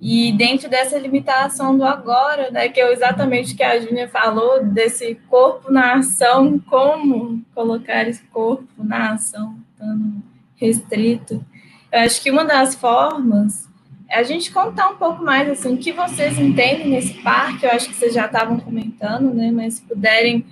e 0.01 0.33
dentro 0.33 0.69
dessa 0.69 0.99
limitação 0.99 1.77
do 1.77 1.85
agora, 1.85 2.51
né, 2.51 2.71
que 2.71 2.81
é 2.81 2.91
exatamente 2.91 3.53
o 3.53 3.57
que 3.57 3.63
a 3.63 3.79
Júnia 3.79 4.09
falou, 4.09 4.65
desse 4.65 5.15
corpo 5.29 5.71
na 5.71 5.97
ação, 5.97 6.59
como 6.59 7.45
colocar 7.55 8.09
esse 8.09 8.23
corpo 8.25 8.83
na 8.83 9.13
ação, 9.13 9.59
tão 9.77 10.23
restrito. 10.57 11.45
Eu 11.93 12.01
acho 12.01 12.23
que 12.23 12.31
uma 12.31 12.45
das 12.45 12.75
formas 12.75 13.70
a 14.11 14.23
gente 14.23 14.53
contar 14.53 14.91
um 14.91 14.97
pouco 14.97 15.23
mais 15.23 15.49
assim 15.49 15.75
o 15.75 15.79
que 15.79 15.93
vocês 15.93 16.39
entendem 16.39 16.89
nesse 16.89 17.15
parque. 17.23 17.65
Eu 17.65 17.71
acho 17.71 17.89
que 17.89 17.95
vocês 17.95 18.13
já 18.13 18.27
estavam 18.27 18.59
comentando, 18.59 19.33
né? 19.33 19.51
Mas 19.51 19.75
se 19.75 19.83
puderem 19.83 20.45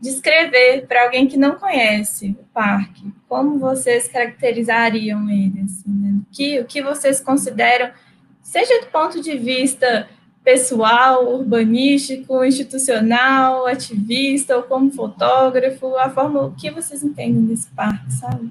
descrever 0.00 0.86
para 0.86 1.04
alguém 1.04 1.26
que 1.26 1.36
não 1.36 1.56
conhece 1.56 2.36
o 2.40 2.44
parque, 2.54 3.12
como 3.28 3.58
vocês 3.58 4.08
caracterizariam 4.08 5.28
ele? 5.28 5.62
Assim, 5.64 5.90
né? 5.90 6.20
o, 6.20 6.34
que, 6.34 6.60
o 6.60 6.64
que 6.64 6.82
vocês 6.82 7.20
consideram, 7.20 7.90
seja 8.42 8.80
do 8.80 8.86
ponto 8.86 9.20
de 9.20 9.36
vista 9.36 10.08
pessoal, 10.42 11.34
urbanístico, 11.34 12.42
institucional, 12.42 13.66
ativista 13.66 14.56
ou 14.56 14.62
como 14.62 14.90
fotógrafo, 14.90 15.96
a 15.96 16.08
forma 16.08 16.46
o 16.46 16.52
que 16.52 16.70
vocês 16.70 17.04
entendem 17.04 17.44
desse 17.44 17.68
parque, 17.68 18.10
sabe? 18.12 18.50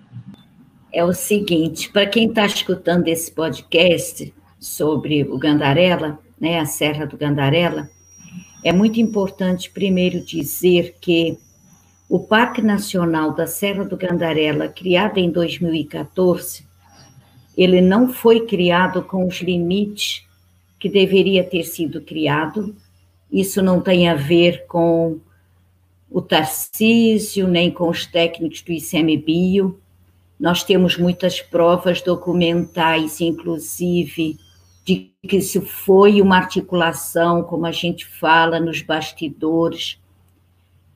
é 0.92 1.04
o 1.04 1.14
seguinte: 1.14 1.92
para 1.92 2.06
quem 2.06 2.28
está 2.28 2.46
escutando 2.46 3.08
esse 3.08 3.32
podcast 3.32 4.34
sobre 4.60 5.24
o 5.24 5.38
Gandarela, 5.38 6.20
né, 6.40 6.60
a 6.60 6.66
Serra 6.66 7.06
do 7.06 7.18
Gandarela, 7.18 7.90
é 8.64 8.74
muito 8.74 9.00
importante 9.00 9.72
primeiro 9.72 10.20
dizer 10.20 10.96
que 11.00 11.38
o 12.10 12.20
Parque 12.20 12.62
Nacional 12.62 13.34
da 13.34 13.48
Serra 13.48 13.86
do 13.86 13.96
Gandarela, 13.96 14.68
criado 14.68 15.18
em 15.18 15.32
2014, 15.32 16.68
ele 17.58 17.82
não 17.82 18.12
foi 18.12 18.46
criado 18.46 19.04
com 19.04 19.28
os 19.28 19.42
limites 19.42 20.26
que 20.80 20.90
deveria 20.90 21.44
ter 21.44 21.64
sido 21.64 22.02
criado. 22.02 22.76
Isso 23.32 23.62
não 23.62 23.80
tem 23.82 24.10
a 24.10 24.16
ver 24.16 24.66
com 24.66 25.20
o 26.10 26.22
Tarcísio, 26.22 27.48
nem 27.48 27.70
com 27.70 27.88
os 27.88 28.06
técnicos 28.06 28.62
do 28.62 28.72
ICMBio, 28.72 29.80
nós 30.40 30.64
temos 30.64 30.98
muitas 30.98 31.42
provas 31.42 32.02
documentais, 32.02 33.20
inclusive, 33.20 34.38
de 34.90 35.14
que 35.28 35.38
isso 35.38 35.62
foi 35.62 36.20
uma 36.20 36.38
articulação, 36.38 37.44
como 37.44 37.68
a 37.68 37.72
gente 37.72 38.08
fala 38.08 38.60
nos 38.60 38.82
bastidores, 38.82 40.02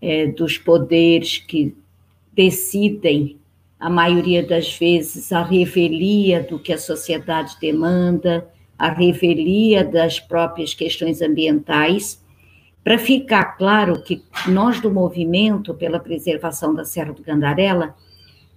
é, 0.01 0.25
dos 0.25 0.57
poderes 0.57 1.37
que 1.37 1.75
decidem, 2.33 3.37
a 3.79 3.91
maioria 3.91 4.41
das 4.41 4.75
vezes, 4.75 5.31
a 5.31 5.43
revelia 5.43 6.41
do 6.41 6.57
que 6.57 6.73
a 6.73 6.77
sociedade 6.77 7.55
demanda, 7.61 8.49
a 8.79 8.89
revelia 8.89 9.83
das 9.83 10.19
próprias 10.19 10.73
questões 10.73 11.21
ambientais, 11.21 12.23
para 12.83 12.97
ficar 12.97 13.57
claro 13.57 14.01
que 14.01 14.23
nós 14.47 14.79
do 14.81 14.89
movimento 14.91 15.73
pela 15.73 15.99
preservação 15.99 16.73
da 16.73 16.83
Serra 16.83 17.13
do 17.13 17.21
Gandarela, 17.21 17.95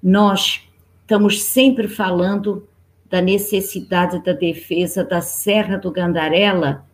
nós 0.02 0.62
estamos 1.02 1.42
sempre 1.42 1.88
falando 1.88 2.66
da 3.08 3.20
necessidade 3.20 4.22
da 4.22 4.32
defesa 4.32 5.04
da 5.04 5.20
Serra 5.20 5.76
do 5.76 5.90
Gandarela 5.90 6.86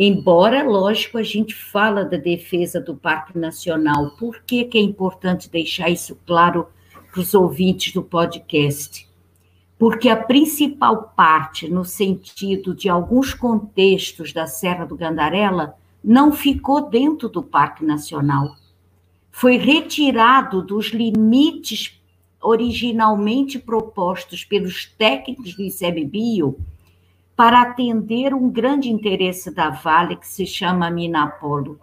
Embora, 0.00 0.62
lógico, 0.62 1.18
a 1.18 1.24
gente 1.24 1.56
fala 1.56 2.04
da 2.04 2.16
defesa 2.16 2.80
do 2.80 2.94
Parque 2.94 3.36
Nacional, 3.36 4.12
por 4.12 4.40
que, 4.44 4.64
que 4.64 4.78
é 4.78 4.80
importante 4.80 5.50
deixar 5.50 5.90
isso 5.90 6.16
claro 6.24 6.68
para 7.10 7.20
os 7.20 7.34
ouvintes 7.34 7.92
do 7.92 8.00
podcast? 8.00 9.10
Porque 9.76 10.08
a 10.08 10.14
principal 10.16 11.12
parte, 11.16 11.68
no 11.68 11.84
sentido 11.84 12.76
de 12.76 12.88
alguns 12.88 13.34
contextos 13.34 14.32
da 14.32 14.46
Serra 14.46 14.84
do 14.84 14.94
Gandarela, 14.94 15.74
não 16.02 16.30
ficou 16.30 16.88
dentro 16.88 17.28
do 17.28 17.42
Parque 17.42 17.84
Nacional. 17.84 18.54
Foi 19.32 19.56
retirado 19.56 20.62
dos 20.62 20.90
limites 20.90 21.97
originalmente 22.40 23.58
propostos 23.58 24.44
pelos 24.44 24.86
técnicos 24.86 25.54
do 25.54 25.62
ICMBio 25.62 26.58
para 27.36 27.62
atender 27.62 28.34
um 28.34 28.50
grande 28.50 28.90
interesse 28.90 29.50
da 29.50 29.70
Vale, 29.70 30.16
que 30.16 30.26
se 30.26 30.44
chama 30.44 30.90
Minapolo. 30.90 31.78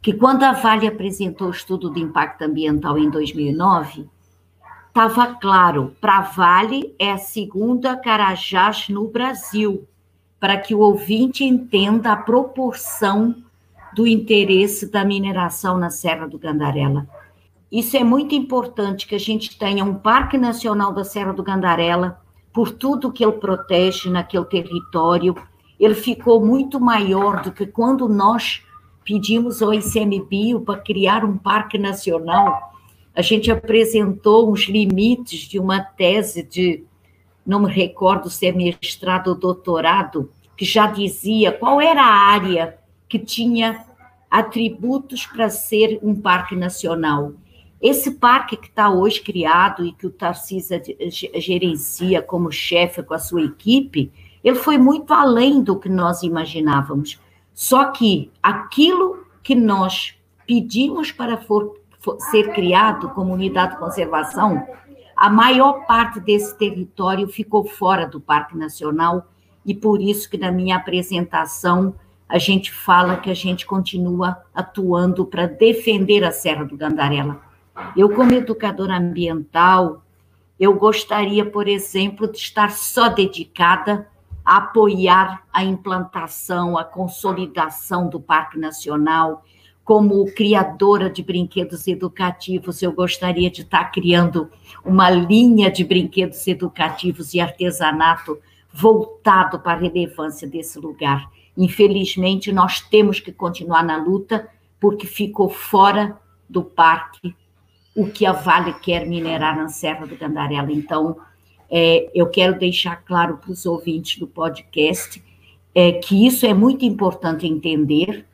Que 0.00 0.12
quando 0.12 0.44
a 0.44 0.52
Vale 0.52 0.86
apresentou 0.86 1.48
o 1.48 1.50
estudo 1.50 1.90
de 1.90 2.00
impacto 2.00 2.42
ambiental 2.42 2.96
em 2.96 3.10
2009, 3.10 4.08
estava 4.86 5.34
claro, 5.34 5.96
para 6.00 6.18
a 6.18 6.22
Vale 6.22 6.94
é 6.98 7.10
a 7.10 7.18
segunda 7.18 7.96
Carajás 7.96 8.88
no 8.88 9.08
Brasil, 9.08 9.86
para 10.38 10.56
que 10.56 10.74
o 10.74 10.80
ouvinte 10.80 11.42
entenda 11.42 12.12
a 12.12 12.16
proporção 12.16 13.34
do 13.92 14.06
interesse 14.06 14.90
da 14.90 15.04
mineração 15.04 15.78
na 15.78 15.90
Serra 15.90 16.28
do 16.28 16.38
Gandarela. 16.38 17.08
Isso 17.70 17.96
é 17.96 18.04
muito 18.04 18.34
importante 18.34 19.06
que 19.06 19.14
a 19.14 19.18
gente 19.18 19.58
tenha 19.58 19.84
um 19.84 19.94
Parque 19.94 20.38
Nacional 20.38 20.92
da 20.92 21.02
Serra 21.02 21.32
do 21.32 21.42
Gandarela, 21.42 22.20
por 22.52 22.70
tudo 22.70 23.12
que 23.12 23.24
ele 23.24 23.32
protege 23.32 24.08
naquele 24.08 24.46
território, 24.46 25.34
ele 25.78 25.94
ficou 25.94 26.44
muito 26.44 26.80
maior 26.80 27.42
do 27.42 27.52
que 27.52 27.66
quando 27.66 28.08
nós 28.08 28.62
pedimos 29.04 29.60
ao 29.60 29.74
ICMBio 29.74 30.60
para 30.62 30.80
criar 30.80 31.24
um 31.24 31.36
parque 31.36 31.76
nacional. 31.76 32.72
A 33.14 33.20
gente 33.20 33.50
apresentou 33.50 34.50
uns 34.50 34.62
limites 34.62 35.40
de 35.40 35.58
uma 35.58 35.80
tese 35.80 36.42
de, 36.42 36.84
não 37.44 37.60
me 37.60 37.70
recordo 37.70 38.30
se 38.30 38.46
é 38.46 38.52
mestrado 38.52 39.28
ou 39.28 39.34
doutorado, 39.34 40.30
que 40.56 40.64
já 40.64 40.86
dizia 40.86 41.52
qual 41.52 41.80
era 41.80 42.02
a 42.02 42.30
área 42.30 42.78
que 43.08 43.18
tinha 43.18 43.84
atributos 44.30 45.26
para 45.26 45.50
ser 45.50 45.98
um 46.02 46.14
parque 46.14 46.56
nacional. 46.56 47.34
Esse 47.88 48.10
parque 48.10 48.56
que 48.56 48.66
está 48.66 48.90
hoje 48.90 49.20
criado 49.20 49.86
e 49.86 49.92
que 49.92 50.08
o 50.08 50.10
Tarcísio 50.10 50.82
gerencia 51.08 52.20
como 52.20 52.50
chefe 52.50 53.00
com 53.00 53.14
a 53.14 53.18
sua 53.20 53.42
equipe, 53.42 54.12
ele 54.42 54.56
foi 54.56 54.76
muito 54.76 55.14
além 55.14 55.62
do 55.62 55.78
que 55.78 55.88
nós 55.88 56.24
imaginávamos. 56.24 57.20
Só 57.54 57.92
que 57.92 58.32
aquilo 58.42 59.24
que 59.40 59.54
nós 59.54 60.18
pedimos 60.44 61.12
para 61.12 61.36
for, 61.36 61.76
for, 62.00 62.18
ser 62.18 62.52
criado 62.52 63.10
como 63.10 63.32
unidade 63.32 63.74
de 63.74 63.78
conservação, 63.78 64.66
a 65.16 65.30
maior 65.30 65.86
parte 65.86 66.18
desse 66.18 66.58
território 66.58 67.28
ficou 67.28 67.64
fora 67.64 68.04
do 68.04 68.20
Parque 68.20 68.56
Nacional 68.56 69.28
e 69.64 69.72
por 69.72 70.02
isso 70.02 70.28
que 70.28 70.36
na 70.36 70.50
minha 70.50 70.74
apresentação 70.74 71.94
a 72.28 72.36
gente 72.36 72.72
fala 72.72 73.18
que 73.18 73.30
a 73.30 73.34
gente 73.34 73.64
continua 73.64 74.42
atuando 74.52 75.24
para 75.24 75.46
defender 75.46 76.24
a 76.24 76.32
Serra 76.32 76.64
do 76.64 76.76
Gandarela. 76.76 77.45
Eu, 77.96 78.10
como 78.10 78.32
educadora 78.32 78.96
ambiental, 78.96 80.02
eu 80.58 80.74
gostaria, 80.74 81.44
por 81.44 81.68
exemplo, 81.68 82.30
de 82.30 82.38
estar 82.38 82.70
só 82.70 83.08
dedicada 83.08 84.08
a 84.44 84.58
apoiar 84.58 85.42
a 85.52 85.64
implantação, 85.64 86.78
a 86.78 86.84
consolidação 86.84 88.08
do 88.08 88.20
Parque 88.20 88.58
Nacional. 88.58 89.44
Como 89.84 90.24
criadora 90.32 91.10
de 91.10 91.22
brinquedos 91.22 91.86
educativos, 91.86 92.82
eu 92.82 92.92
gostaria 92.92 93.50
de 93.50 93.62
estar 93.62 93.84
criando 93.92 94.50
uma 94.84 95.10
linha 95.10 95.70
de 95.70 95.84
brinquedos 95.84 96.46
educativos 96.46 97.34
e 97.34 97.40
artesanato 97.40 98.38
voltado 98.72 99.58
para 99.58 99.72
a 99.72 99.80
relevância 99.80 100.48
desse 100.48 100.78
lugar. 100.78 101.30
Infelizmente, 101.56 102.52
nós 102.52 102.80
temos 102.80 103.20
que 103.20 103.32
continuar 103.32 103.82
na 103.82 103.96
luta, 103.96 104.48
porque 104.78 105.06
ficou 105.06 105.48
fora 105.48 106.18
do 106.48 106.62
parque 106.62 107.34
o 107.96 108.06
que 108.06 108.26
a 108.26 108.32
Vale 108.32 108.74
quer 108.74 109.06
minerar 109.06 109.56
na 109.56 109.68
Serra 109.68 110.06
do 110.06 110.14
Gandarela. 110.14 110.70
Então, 110.70 111.16
é, 111.70 112.10
eu 112.14 112.28
quero 112.28 112.58
deixar 112.58 112.96
claro 112.96 113.38
para 113.38 113.50
os 113.50 113.64
ouvintes 113.64 114.18
do 114.18 114.26
podcast 114.26 115.24
é, 115.74 115.92
que 115.92 116.26
isso 116.26 116.44
é 116.44 116.52
muito 116.52 116.84
importante 116.84 117.46
entender, 117.46 118.26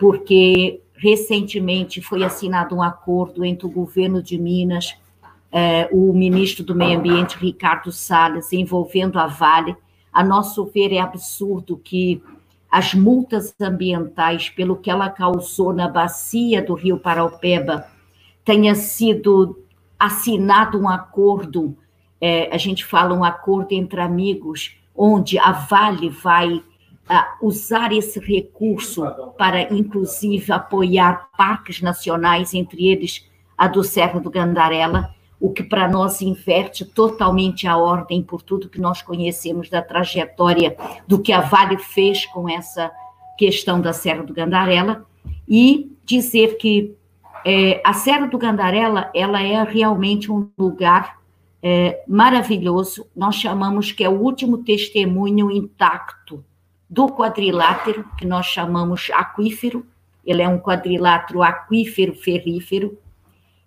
porque 0.00 0.80
recentemente 0.96 2.00
foi 2.00 2.24
assinado 2.24 2.74
um 2.74 2.82
acordo 2.82 3.44
entre 3.44 3.66
o 3.66 3.70
governo 3.70 4.20
de 4.20 4.36
Minas, 4.36 4.96
é, 5.52 5.88
o 5.92 6.12
ministro 6.12 6.64
do 6.64 6.74
Meio 6.74 6.98
Ambiente, 6.98 7.38
Ricardo 7.38 7.92
Salles, 7.92 8.52
envolvendo 8.52 9.18
a 9.20 9.28
Vale. 9.28 9.76
A 10.12 10.24
nosso 10.24 10.64
ver, 10.66 10.92
é 10.92 10.98
absurdo 10.98 11.76
que 11.76 12.20
as 12.70 12.92
multas 12.94 13.54
ambientais 13.60 14.50
pelo 14.50 14.76
que 14.76 14.90
ela 14.90 15.08
causou 15.08 15.72
na 15.72 15.86
bacia 15.86 16.60
do 16.60 16.74
Rio 16.74 16.98
Paraupeba 16.98 17.93
tenha 18.44 18.74
sido 18.74 19.64
assinado 19.98 20.78
um 20.78 20.88
acordo, 20.88 21.76
é, 22.20 22.54
a 22.54 22.58
gente 22.58 22.84
fala 22.84 23.14
um 23.14 23.24
acordo 23.24 23.72
entre 23.72 24.00
amigos, 24.00 24.76
onde 24.94 25.38
a 25.38 25.50
Vale 25.52 26.08
vai 26.08 26.54
uh, 26.54 26.62
usar 27.46 27.92
esse 27.92 28.20
recurso 28.20 29.04
para, 29.36 29.72
inclusive, 29.72 30.52
apoiar 30.52 31.28
parques 31.36 31.80
nacionais, 31.80 32.54
entre 32.54 32.86
eles 32.86 33.26
a 33.56 33.66
do 33.66 33.82
Serra 33.82 34.20
do 34.20 34.30
Gandarela, 34.30 35.14
o 35.40 35.52
que 35.52 35.62
para 35.62 35.88
nós 35.88 36.20
inverte 36.22 36.84
totalmente 36.84 37.66
a 37.66 37.76
ordem 37.76 38.22
por 38.22 38.42
tudo 38.42 38.68
que 38.68 38.80
nós 38.80 39.02
conhecemos 39.02 39.68
da 39.68 39.82
trajetória 39.82 40.76
do 41.06 41.20
que 41.20 41.32
a 41.32 41.40
Vale 41.40 41.78
fez 41.78 42.24
com 42.26 42.48
essa 42.48 42.90
questão 43.36 43.80
da 43.80 43.92
Serra 43.92 44.22
do 44.22 44.32
Gandarela, 44.32 45.04
e 45.48 45.92
dizer 46.04 46.56
que 46.56 46.96
é, 47.44 47.80
a 47.84 47.92
Serra 47.92 48.26
do 48.26 48.38
Gandarela, 48.38 49.10
ela 49.14 49.42
é 49.42 49.62
realmente 49.62 50.32
um 50.32 50.48
lugar 50.58 51.18
é, 51.62 52.02
maravilhoso. 52.08 53.06
Nós 53.14 53.34
chamamos 53.34 53.92
que 53.92 54.02
é 54.02 54.08
o 54.08 54.18
último 54.18 54.58
testemunho 54.58 55.50
intacto 55.50 56.44
do 56.88 57.06
quadrilátero, 57.08 58.04
que 58.16 58.26
nós 58.26 58.46
chamamos 58.46 59.10
aquífero. 59.12 59.86
Ele 60.24 60.42
é 60.42 60.48
um 60.48 60.58
quadrilátero 60.58 61.42
aquífero 61.42 62.14
ferrífero. 62.14 62.98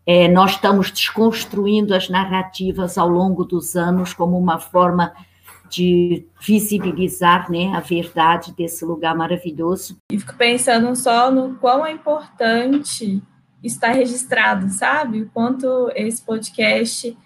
É, 0.06 0.28
nós 0.28 0.52
estamos 0.52 0.90
desconstruindo 0.90 1.94
as 1.94 2.10
narrativas 2.10 2.98
ao 2.98 3.10
longo 3.10 3.44
dos 3.44 3.76
anos 3.76 4.13
como 4.13 4.38
uma 4.38 4.58
forma 4.58 5.13
de 5.70 6.26
visibilizar 6.40 7.52
né, 7.52 7.74
a 7.76 7.82
verdade 7.82 8.54
desse 8.54 8.86
lugar 8.86 9.13
maravilhoso. 9.16 9.98
E 10.10 10.18
fico 10.18 10.36
pensando 10.36 10.96
só 10.96 11.30
no 11.30 11.56
quão 11.56 11.86
é 11.86 11.92
importante 11.92 13.22
está 13.63 13.91
registrado, 13.91 14.70
sabe? 14.70 15.24
O 15.24 15.30
quanto 15.30 15.91
esse 15.96 16.22
podcast 16.22 17.17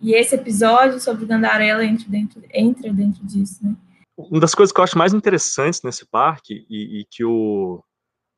e 0.00 0.14
esse 0.14 0.34
episódio 0.34 1.00
sobre 1.00 1.26
Gandarela 1.26 1.84
entra 1.84 2.06
dentro, 2.08 2.42
entra 2.52 2.92
dentro 2.92 3.24
disso, 3.24 3.64
né? 3.64 3.74
Uma 4.16 4.40
das 4.40 4.54
coisas 4.54 4.72
que 4.72 4.80
eu 4.80 4.84
acho 4.84 4.96
mais 4.96 5.12
interessantes 5.12 5.82
nesse 5.82 6.06
parque 6.06 6.66
e, 6.70 7.00
e 7.00 7.04
que 7.10 7.22
o, 7.22 7.82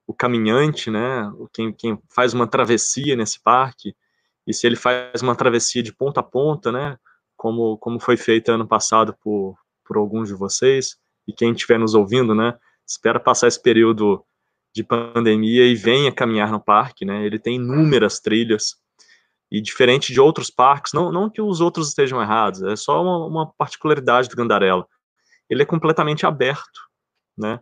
o 0.07 0.15
caminhante, 0.15 0.91
né, 0.91 1.31
quem, 1.53 1.73
quem 1.73 1.99
faz 2.09 2.35
uma 2.35 2.49
travessia 2.49 3.15
nesse 3.15 3.41
parque, 3.41 3.95
e 4.47 4.53
se 4.53 4.67
ele 4.67 4.75
faz 4.75 5.23
uma 5.23 5.37
travessia 5.37 5.83
de 5.83 5.95
ponta 5.95 6.21
a 6.21 6.23
ponta, 6.23 6.73
né, 6.73 6.97
como, 7.37 7.79
como 7.79 8.01
foi 8.01 8.17
feita 8.17 8.53
ano 8.53 8.67
passado 8.67 9.15
por, 9.23 9.57
por 9.85 9.97
alguns 9.97 10.29
de 10.29 10.35
vocês, 10.35 10.97
e 11.29 11.33
quem 11.33 11.53
estiver 11.53 11.79
nos 11.79 11.95
ouvindo, 11.95 12.35
né, 12.35 12.59
espera 12.87 13.21
passar 13.21 13.47
esse 13.47 13.63
período 13.63 14.25
de 14.79 14.85
pandemia 14.85 15.67
e 15.67 15.75
venha 15.75 16.13
caminhar 16.13 16.53
no 16.53 16.61
parque, 16.61 17.05
né? 17.05 17.27
Ele 17.27 17.39
tem 17.39 17.57
inúmeras 17.57 18.21
trilhas 18.21 18.77
e 19.51 19.61
diferente 19.61 20.13
de 20.13 20.21
outros 20.21 20.51
parques, 20.51 20.93
não, 20.93 21.11
não 21.11 21.29
que 21.29 21.43
os 21.43 21.61
outros 21.61 21.89
estejam 21.89 22.23
errados, 22.23 22.63
é 22.63 22.77
só 22.77 23.03
uma, 23.03 23.27
uma 23.27 23.53
particularidade 23.55 24.29
do 24.29 24.37
Gandarela. 24.37 24.87
Ele 25.51 25.63
é 25.63 25.67
completamente 25.67 26.27
aberto, 26.27 26.81
né? 27.37 27.59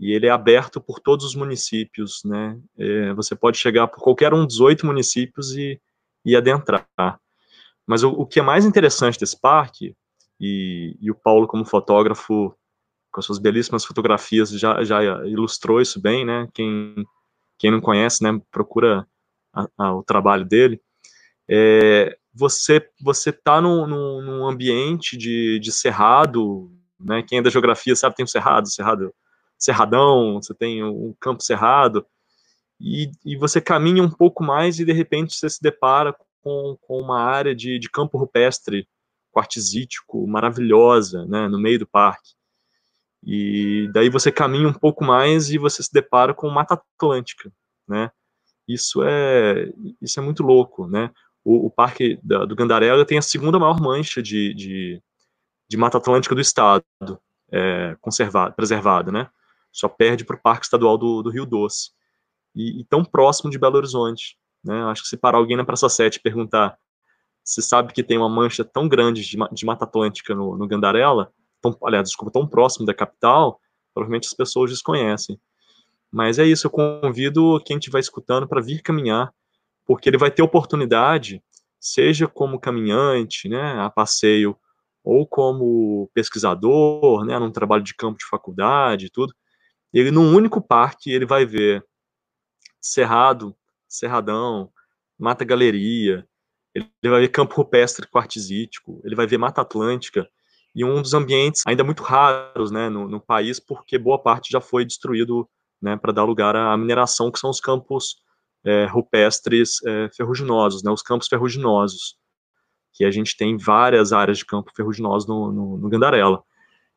E 0.00 0.12
ele 0.12 0.26
é 0.26 0.30
aberto 0.30 0.80
por 0.80 1.00
todos 1.00 1.24
os 1.24 1.34
municípios, 1.34 2.22
né? 2.24 2.58
É, 2.76 3.12
você 3.12 3.36
pode 3.36 3.58
chegar 3.58 3.86
por 3.86 4.02
qualquer 4.02 4.34
um 4.34 4.44
dos 4.44 4.58
oito 4.58 4.84
municípios 4.86 5.54
e, 5.54 5.80
e 6.24 6.34
adentrar. 6.34 6.88
Mas 7.86 8.02
o, 8.02 8.10
o 8.10 8.26
que 8.26 8.40
é 8.40 8.42
mais 8.42 8.64
interessante 8.64 9.18
desse 9.18 9.40
parque, 9.40 9.94
e, 10.40 10.96
e 11.00 11.10
o 11.10 11.14
Paulo, 11.14 11.46
como 11.46 11.64
fotógrafo, 11.64 12.56
com 13.18 13.20
as 13.20 13.26
suas 13.26 13.38
belíssimas 13.40 13.84
fotografias, 13.84 14.50
já, 14.50 14.84
já 14.84 15.02
ilustrou 15.26 15.80
isso 15.80 16.00
bem, 16.00 16.24
né? 16.24 16.48
Quem, 16.54 16.94
quem 17.58 17.70
não 17.70 17.80
conhece, 17.80 18.22
né, 18.22 18.40
procura 18.48 19.04
a, 19.52 19.66
a, 19.76 19.94
o 19.96 20.04
trabalho 20.04 20.44
dele. 20.44 20.80
É, 21.50 22.16
você 22.32 22.88
você 23.02 23.32
tá 23.32 23.60
num, 23.60 23.86
num, 23.88 24.22
num, 24.22 24.46
ambiente 24.46 25.16
de, 25.16 25.58
de 25.58 25.72
cerrado, 25.72 26.70
né? 26.98 27.24
Quem 27.26 27.38
é 27.38 27.42
da 27.42 27.50
geografia 27.50 27.96
sabe 27.96 28.14
tem 28.14 28.24
um 28.24 28.28
cerrado, 28.28 28.70
cerrado 28.70 29.12
cerradão, 29.58 30.40
você 30.40 30.54
tem 30.54 30.84
um 30.84 31.12
campo 31.18 31.42
cerrado, 31.42 32.06
e, 32.80 33.10
e 33.24 33.36
você 33.36 33.60
caminha 33.60 34.00
um 34.04 34.10
pouco 34.10 34.44
mais 34.44 34.78
e 34.78 34.84
de 34.84 34.92
repente 34.92 35.34
você 35.34 35.50
se 35.50 35.60
depara 35.60 36.14
com, 36.40 36.78
com 36.82 36.98
uma 36.98 37.20
área 37.20 37.52
de, 37.52 37.80
de 37.80 37.90
campo 37.90 38.16
rupestre 38.16 38.86
quartzítico 39.32 40.24
maravilhosa, 40.28 41.26
né, 41.26 41.48
no 41.48 41.58
meio 41.58 41.80
do 41.80 41.86
parque. 41.88 42.37
E 43.24 43.90
daí 43.92 44.08
você 44.08 44.30
caminha 44.30 44.68
um 44.68 44.72
pouco 44.72 45.04
mais 45.04 45.50
e 45.50 45.58
você 45.58 45.82
se 45.82 45.92
depara 45.92 46.32
com 46.32 46.48
Mata 46.48 46.74
Atlântica, 46.96 47.52
né? 47.86 48.10
Isso 48.66 49.02
é 49.02 49.72
isso 50.00 50.20
é 50.20 50.22
muito 50.22 50.42
louco, 50.42 50.86
né? 50.86 51.10
O, 51.44 51.66
o 51.66 51.70
parque 51.70 52.18
da, 52.22 52.44
do 52.44 52.54
Gandarela 52.54 53.04
tem 53.04 53.18
a 53.18 53.22
segunda 53.22 53.58
maior 53.58 53.80
mancha 53.80 54.22
de, 54.22 54.54
de, 54.54 55.02
de 55.68 55.76
Mata 55.76 55.98
Atlântica 55.98 56.34
do 56.34 56.40
estado, 56.40 56.84
é, 57.50 57.96
conservado, 58.00 58.54
preservado, 58.54 59.10
né? 59.10 59.28
Só 59.72 59.88
perde 59.88 60.24
para 60.24 60.36
o 60.36 60.40
Parque 60.40 60.66
Estadual 60.66 60.98
do, 60.98 61.22
do 61.22 61.30
Rio 61.30 61.46
Doce. 61.46 61.90
E, 62.54 62.80
e, 62.80 62.84
tão 62.84 63.04
próximo 63.04 63.50
de 63.50 63.58
Belo 63.58 63.76
Horizonte, 63.76 64.36
né? 64.64 64.82
Acho 64.84 65.02
que 65.02 65.08
se 65.08 65.16
parar 65.16 65.38
alguém 65.38 65.56
na 65.56 65.64
Praça 65.64 65.88
7 65.88 66.16
e 66.16 66.20
perguntar 66.20 66.78
se 67.44 67.62
sabe 67.62 67.94
que 67.94 68.02
tem 68.02 68.18
uma 68.18 68.28
mancha 68.28 68.62
tão 68.62 68.86
grande 68.86 69.22
de, 69.22 69.38
de 69.52 69.64
Mata 69.64 69.84
Atlântica 69.84 70.34
no, 70.34 70.54
no 70.54 70.68
Gandarela, 70.68 71.32
tão, 71.60 71.76
aliás, 71.84 72.08
desculpa, 72.08 72.32
tão 72.32 72.46
próximo 72.46 72.86
da 72.86 72.94
capital, 72.94 73.60
provavelmente 73.94 74.26
as 74.26 74.34
pessoas 74.34 74.70
desconhecem. 74.70 75.40
Mas 76.10 76.38
é 76.38 76.44
isso, 76.44 76.66
eu 76.66 76.70
convido 76.70 77.60
quem 77.64 77.76
estiver 77.78 78.00
escutando 78.00 78.48
para 78.48 78.62
vir 78.62 78.82
caminhar, 78.82 79.32
porque 79.84 80.08
ele 80.08 80.18
vai 80.18 80.30
ter 80.30 80.42
oportunidade, 80.42 81.42
seja 81.78 82.26
como 82.26 82.58
caminhante, 82.58 83.48
né, 83.48 83.80
a 83.80 83.90
passeio, 83.90 84.56
ou 85.04 85.26
como 85.26 86.10
pesquisador, 86.14 87.24
né, 87.24 87.38
num 87.38 87.50
trabalho 87.50 87.82
de 87.82 87.94
campo 87.94 88.18
de 88.18 88.26
faculdade 88.26 89.06
e 89.06 89.10
tudo, 89.10 89.34
ele 89.92 90.10
num 90.10 90.34
único 90.34 90.60
parque, 90.60 91.10
ele 91.10 91.24
vai 91.24 91.46
ver 91.46 91.84
Cerrado, 92.80 93.56
Cerradão, 93.88 94.70
Mata 95.18 95.44
Galeria, 95.44 96.26
ele 96.74 96.88
vai 97.02 97.20
ver 97.20 97.28
campo 97.28 97.54
rupestre 97.54 98.06
quartzítico, 98.06 99.00
ele 99.04 99.14
vai 99.14 99.26
ver 99.26 99.38
Mata 99.38 99.62
Atlântica, 99.62 100.28
e 100.74 100.84
um 100.84 101.00
dos 101.02 101.14
ambientes 101.14 101.62
ainda 101.66 101.82
muito 101.82 102.02
raros 102.02 102.70
né, 102.70 102.88
no, 102.88 103.08
no 103.08 103.20
país, 103.20 103.58
porque 103.58 103.98
boa 103.98 104.18
parte 104.18 104.50
já 104.50 104.60
foi 104.60 104.84
destruído 104.84 105.48
né, 105.80 105.96
para 105.96 106.12
dar 106.12 106.24
lugar 106.24 106.54
à 106.56 106.76
mineração, 106.76 107.30
que 107.30 107.38
são 107.38 107.50
os 107.50 107.60
campos 107.60 108.16
é, 108.64 108.86
rupestres 108.86 109.82
é, 109.86 110.08
ferruginosos, 110.14 110.82
né, 110.82 110.90
os 110.90 111.02
campos 111.02 111.28
ferruginosos, 111.28 112.16
que 112.92 113.04
a 113.04 113.10
gente 113.10 113.36
tem 113.36 113.56
várias 113.56 114.12
áreas 114.12 114.38
de 114.38 114.44
campo 114.44 114.72
ferruginoso 114.74 115.28
no, 115.28 115.52
no, 115.52 115.78
no 115.78 115.88
Gandarela. 115.88 116.42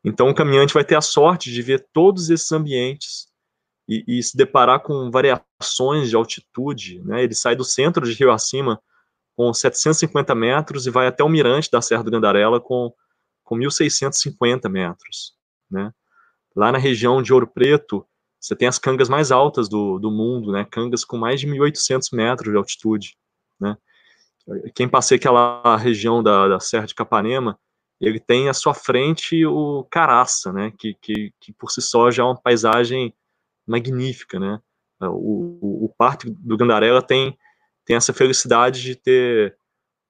Então, 0.03 0.29
o 0.29 0.36
caminhante 0.36 0.73
vai 0.73 0.84
ter 0.84 0.95
a 0.95 1.01
sorte 1.01 1.51
de 1.51 1.62
ver 1.62 1.88
todos 1.93 2.29
esses 2.29 2.51
ambientes 2.51 3.27
e, 3.88 4.03
e, 4.07 4.23
se 4.23 4.36
deparar 4.36 4.79
com 4.79 5.12
variações 5.12 6.10
de 6.10 6.15
altitude. 6.15 7.01
Né? 7.03 7.23
Ele 7.23 7.36
sai 7.36 7.55
do 7.55 7.63
centro 7.63 8.05
de 8.05 8.13
Rio 8.13 8.31
Acima 8.31 8.81
com 9.36 9.53
750 9.53 10.34
metros 10.34 10.88
e 10.88 10.89
vai 10.89 11.07
até 11.07 11.23
o 11.23 11.29
mirante 11.29 11.69
da 11.69 11.81
Serra 11.81 12.03
do 12.03 12.12
Gandarela 12.12 12.60
com, 12.60 12.91
com 13.51 13.57
1.650 13.57 14.69
metros. 14.69 15.33
Né? 15.69 15.91
Lá 16.55 16.71
na 16.71 16.77
região 16.77 17.21
de 17.21 17.33
Ouro 17.33 17.45
Preto, 17.45 18.07
você 18.39 18.55
tem 18.55 18.65
as 18.65 18.79
cangas 18.79 19.09
mais 19.09 19.29
altas 19.29 19.67
do, 19.67 19.99
do 19.99 20.09
mundo, 20.09 20.53
né? 20.53 20.65
cangas 20.71 21.03
com 21.03 21.17
mais 21.17 21.41
de 21.41 21.47
1.800 21.47 22.15
metros 22.15 22.49
de 22.49 22.57
altitude. 22.57 23.17
Né? 23.59 23.75
Quem 24.73 24.87
passeia 24.87 25.17
aquela 25.17 25.75
região 25.75 26.23
da, 26.23 26.47
da 26.47 26.61
Serra 26.61 26.85
de 26.85 26.95
Capanema, 26.95 27.59
ele 27.99 28.21
tem 28.21 28.47
à 28.47 28.53
sua 28.53 28.73
frente 28.73 29.45
o 29.45 29.85
Caraça, 29.91 30.53
né? 30.53 30.71
que, 30.77 30.93
que, 31.01 31.33
que 31.37 31.51
por 31.51 31.71
si 31.71 31.81
só 31.81 32.09
já 32.09 32.23
é 32.23 32.25
uma 32.25 32.41
paisagem 32.41 33.13
magnífica. 33.67 34.39
Né? 34.39 34.61
O, 35.01 35.59
o, 35.61 35.85
o 35.85 35.93
Parque 35.97 36.29
do 36.29 36.55
Gandarela 36.55 37.01
tem 37.01 37.37
tem 37.83 37.95
essa 37.95 38.13
felicidade 38.13 38.81
de 38.81 38.95
ter 38.95 39.57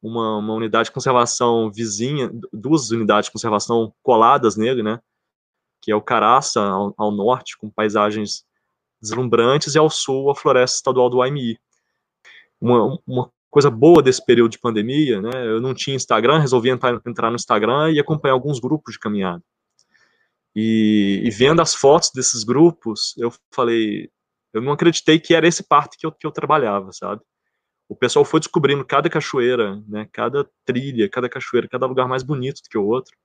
uma, 0.02 0.38
uma 0.38 0.54
unidade 0.54 0.86
de 0.86 0.92
conservação 0.92 1.72
vizinha, 1.72 2.32
duas 2.52 2.90
unidades 2.92 3.28
de 3.28 3.32
conservação 3.32 3.94
coladas 4.02 4.56
nele, 4.56 4.82
né? 4.82 5.00
Que 5.82 5.92
é 5.92 5.96
o 5.96 6.02
Caraça, 6.02 6.62
ao, 6.62 6.94
ao 6.98 7.12
norte, 7.12 7.58
com 7.58 7.70
paisagens 7.70 8.44
deslumbrantes, 9.02 9.76
e 9.76 9.78
ao 9.78 9.90
sul, 9.90 10.30
a 10.32 10.36
floresta 10.36 10.78
estadual 10.78 11.10
do 11.10 11.22
AMI. 11.22 11.58
Uma, 12.60 13.00
uma 13.06 13.32
coisa 13.50 13.70
boa 13.70 14.02
desse 14.02 14.24
período 14.26 14.52
de 14.52 14.60
pandemia, 14.60 15.22
né? 15.22 15.32
Eu 15.46 15.60
não 15.62 15.74
tinha 15.74 15.96
Instagram, 15.96 16.40
resolvi 16.40 16.70
entrar, 16.70 17.00
entrar 17.06 17.30
no 17.30 17.36
Instagram 17.36 17.92
e 17.92 18.00
acompanhar 18.00 18.34
alguns 18.34 18.60
grupos 18.60 18.94
de 18.94 19.00
caminhada. 19.00 19.44
E, 20.56 21.22
e, 21.24 21.30
vendo 21.30 21.62
as 21.62 21.74
fotos 21.74 22.12
desses 22.14 22.44
grupos, 22.44 23.16
eu 23.18 23.32
falei, 23.54 24.10
eu 24.54 24.62
não 24.62 24.74
acreditei 24.74 25.20
que 25.20 25.34
era 25.34 25.48
esse 25.48 25.64
parte 25.64 25.98
que 25.98 26.06
eu, 26.06 26.12
que 26.12 26.28
eu 26.28 26.32
trabalhava, 26.32 26.92
sabe? 26.92 27.22
O 27.92 27.96
pessoal 27.96 28.24
foi 28.24 28.40
descobrindo 28.40 28.86
cada 28.86 29.10
cachoeira, 29.10 29.76
né, 29.86 30.08
cada 30.14 30.50
trilha, 30.64 31.10
cada 31.10 31.28
cachoeira, 31.28 31.68
cada 31.68 31.86
lugar 31.86 32.08
mais 32.08 32.24
bonito 32.24 32.64
do 32.64 32.70
que 32.70 32.78
o 32.78 32.86
outro, 32.86 33.18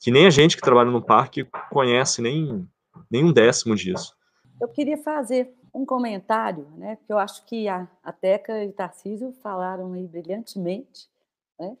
que 0.00 0.10
nem 0.10 0.26
a 0.26 0.30
gente 0.30 0.56
que 0.56 0.62
trabalha 0.62 0.90
no 0.90 1.00
parque 1.00 1.44
conhece 1.70 2.20
nem, 2.20 2.68
nem 3.08 3.24
um 3.24 3.32
décimo 3.32 3.76
disso. 3.76 4.12
Eu 4.60 4.66
queria 4.66 4.98
fazer 4.98 5.54
um 5.72 5.86
comentário, 5.86 6.68
né, 6.76 6.96
porque 6.96 7.12
eu 7.12 7.18
acho 7.18 7.46
que 7.46 7.68
a, 7.68 7.86
a 8.02 8.12
Teca 8.12 8.64
e 8.64 8.70
o 8.70 8.72
Tarcísio 8.72 9.32
falaram 9.34 9.92
aí 9.92 10.04
brilhantemente 10.08 11.08
né, 11.56 11.76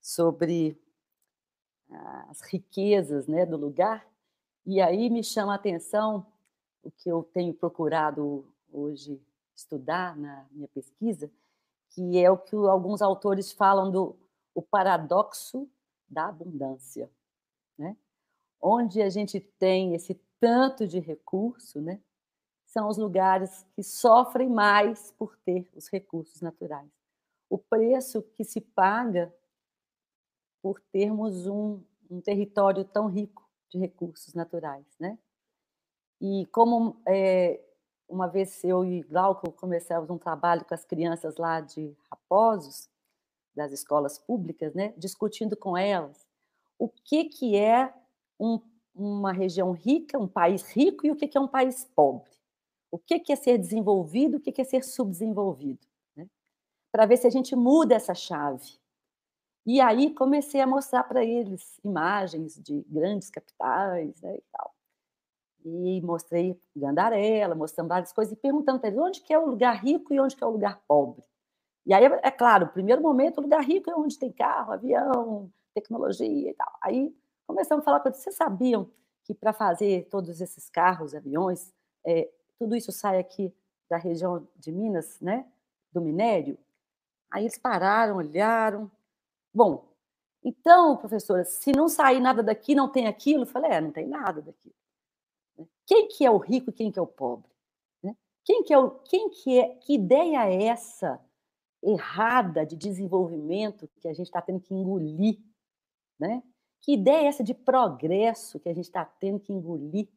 sobre 0.00 0.76
as 2.30 2.40
riquezas 2.40 3.28
né, 3.28 3.46
do 3.46 3.56
lugar, 3.56 4.04
e 4.66 4.80
aí 4.80 5.08
me 5.08 5.22
chama 5.22 5.52
a 5.52 5.56
atenção 5.56 6.26
o 6.82 6.90
que 6.90 7.08
eu 7.08 7.22
tenho 7.32 7.54
procurado 7.54 8.44
hoje 8.72 9.20
estudar 9.54 10.16
na 10.16 10.46
minha 10.50 10.68
pesquisa, 10.68 11.30
que 11.90 12.18
é 12.18 12.30
o 12.30 12.38
que 12.38 12.56
alguns 12.56 13.02
autores 13.02 13.52
falam 13.52 13.90
do 13.90 14.16
o 14.54 14.60
paradoxo 14.60 15.68
da 16.08 16.26
abundância, 16.28 17.10
né? 17.78 17.96
Onde 18.60 19.00
a 19.00 19.08
gente 19.08 19.40
tem 19.40 19.94
esse 19.94 20.14
tanto 20.38 20.86
de 20.86 20.98
recurso, 20.98 21.80
né? 21.80 22.00
São 22.66 22.88
os 22.88 22.98
lugares 22.98 23.66
que 23.74 23.82
sofrem 23.82 24.48
mais 24.48 25.10
por 25.12 25.36
ter 25.38 25.68
os 25.74 25.88
recursos 25.88 26.40
naturais. 26.40 26.90
O 27.48 27.58
preço 27.58 28.22
que 28.22 28.44
se 28.44 28.60
paga 28.60 29.34
por 30.62 30.80
termos 30.80 31.46
um, 31.46 31.82
um 32.10 32.20
território 32.20 32.84
tão 32.84 33.06
rico 33.06 33.48
de 33.68 33.78
recursos 33.78 34.34
naturais, 34.34 34.86
né? 34.98 35.18
E 36.20 36.46
como 36.46 37.02
é, 37.06 37.60
uma 38.12 38.28
vez 38.28 38.62
eu 38.62 38.84
e 38.84 39.02
Glauco 39.02 39.50
começamos 39.52 40.10
um 40.10 40.18
trabalho 40.18 40.64
com 40.66 40.74
as 40.74 40.84
crianças 40.84 41.36
lá 41.38 41.60
de 41.60 41.96
Raposos, 42.10 42.88
das 43.54 43.72
escolas 43.72 44.18
públicas, 44.18 44.74
né, 44.74 44.94
discutindo 44.96 45.56
com 45.56 45.76
elas 45.76 46.26
o 46.78 46.88
que, 46.88 47.24
que 47.24 47.56
é 47.56 47.92
um, 48.38 48.60
uma 48.94 49.32
região 49.32 49.72
rica, 49.72 50.18
um 50.18 50.28
país 50.28 50.70
rico, 50.70 51.06
e 51.06 51.10
o 51.10 51.16
que, 51.16 51.28
que 51.28 51.38
é 51.38 51.40
um 51.40 51.48
país 51.48 51.84
pobre. 51.94 52.30
O 52.90 52.98
que, 52.98 53.18
que 53.18 53.32
é 53.32 53.36
ser 53.36 53.56
desenvolvido, 53.56 54.36
o 54.36 54.40
que, 54.40 54.52
que 54.52 54.60
é 54.60 54.64
ser 54.64 54.82
subdesenvolvido. 54.82 55.86
Né? 56.16 56.28
Para 56.90 57.06
ver 57.06 57.18
se 57.18 57.26
a 57.26 57.30
gente 57.30 57.54
muda 57.54 57.94
essa 57.94 58.14
chave. 58.14 58.78
E 59.64 59.80
aí 59.80 60.12
comecei 60.12 60.60
a 60.60 60.66
mostrar 60.66 61.04
para 61.04 61.24
eles 61.24 61.78
imagens 61.84 62.60
de 62.60 62.82
grandes 62.88 63.30
capitais 63.30 64.20
né, 64.20 64.36
e 64.36 64.42
tal 64.50 64.71
e 65.64 66.00
mostrei 66.02 66.60
Gandarela, 66.74 67.54
mostrando 67.54 67.88
várias 67.88 68.12
coisas, 68.12 68.32
e 68.32 68.36
perguntando 68.36 68.80
para 68.80 68.88
eles 68.88 69.00
onde 69.00 69.20
que 69.20 69.32
é 69.32 69.38
o 69.38 69.46
lugar 69.46 69.76
rico 69.82 70.12
e 70.12 70.20
onde 70.20 70.36
que 70.36 70.42
é 70.42 70.46
o 70.46 70.50
lugar 70.50 70.80
pobre. 70.86 71.22
E 71.84 71.92
aí, 71.92 72.04
é 72.04 72.30
claro, 72.30 72.66
no 72.66 72.72
primeiro 72.72 73.02
momento, 73.02 73.38
o 73.38 73.42
lugar 73.42 73.62
rico 73.62 73.90
é 73.90 73.94
onde 73.94 74.18
tem 74.18 74.30
carro, 74.32 74.72
avião, 74.72 75.50
tecnologia 75.74 76.50
e 76.50 76.54
tal. 76.54 76.72
Aí 76.80 77.14
começamos 77.46 77.82
a 77.82 77.84
falar 77.84 78.00
com 78.00 78.08
eles, 78.08 78.18
vocês 78.18 78.36
sabiam 78.36 78.88
que 79.24 79.34
para 79.34 79.52
fazer 79.52 80.08
todos 80.08 80.40
esses 80.40 80.68
carros, 80.70 81.14
aviões, 81.14 81.72
é, 82.04 82.30
tudo 82.58 82.76
isso 82.76 82.92
sai 82.92 83.18
aqui 83.18 83.54
da 83.90 83.96
região 83.96 84.46
de 84.56 84.70
Minas, 84.72 85.20
né, 85.20 85.46
do 85.92 86.00
minério? 86.00 86.56
Aí 87.30 87.44
eles 87.44 87.58
pararam, 87.58 88.16
olharam. 88.16 88.90
Bom, 89.52 89.88
então, 90.44 90.96
professora, 90.96 91.44
se 91.44 91.72
não 91.72 91.88
sair 91.88 92.20
nada 92.20 92.42
daqui, 92.42 92.74
não 92.74 92.88
tem 92.88 93.06
aquilo? 93.06 93.42
Eu 93.42 93.46
falei, 93.46 93.70
é, 93.70 93.80
não 93.80 93.92
tem 93.92 94.06
nada 94.06 94.42
daqui. 94.42 94.72
Quem 95.86 96.08
que 96.08 96.24
é 96.24 96.30
o 96.30 96.38
rico 96.38 96.70
e 96.70 96.72
quem 96.72 96.90
que 96.90 96.98
é 96.98 97.02
o 97.02 97.06
pobre? 97.06 97.50
Né? 98.02 98.16
Quem 98.44 98.62
que 98.62 98.72
é 98.72 98.78
o, 98.78 98.90
quem 98.90 99.30
que 99.30 99.58
é, 99.58 99.74
que 99.76 99.94
ideia 99.94 100.46
é 100.48 100.64
essa 100.64 101.20
errada 101.82 102.64
de 102.64 102.76
desenvolvimento 102.76 103.88
que 104.00 104.08
a 104.08 104.14
gente 104.14 104.26
está 104.26 104.40
tendo 104.40 104.60
que 104.60 104.72
engolir, 104.72 105.38
né? 106.18 106.42
Que 106.80 106.94
ideia 106.94 107.24
é 107.24 107.26
essa 107.26 107.44
de 107.44 107.54
progresso 107.54 108.58
que 108.60 108.68
a 108.68 108.74
gente 108.74 108.84
está 108.84 109.04
tendo 109.04 109.40
que 109.40 109.52
engolir? 109.52 110.08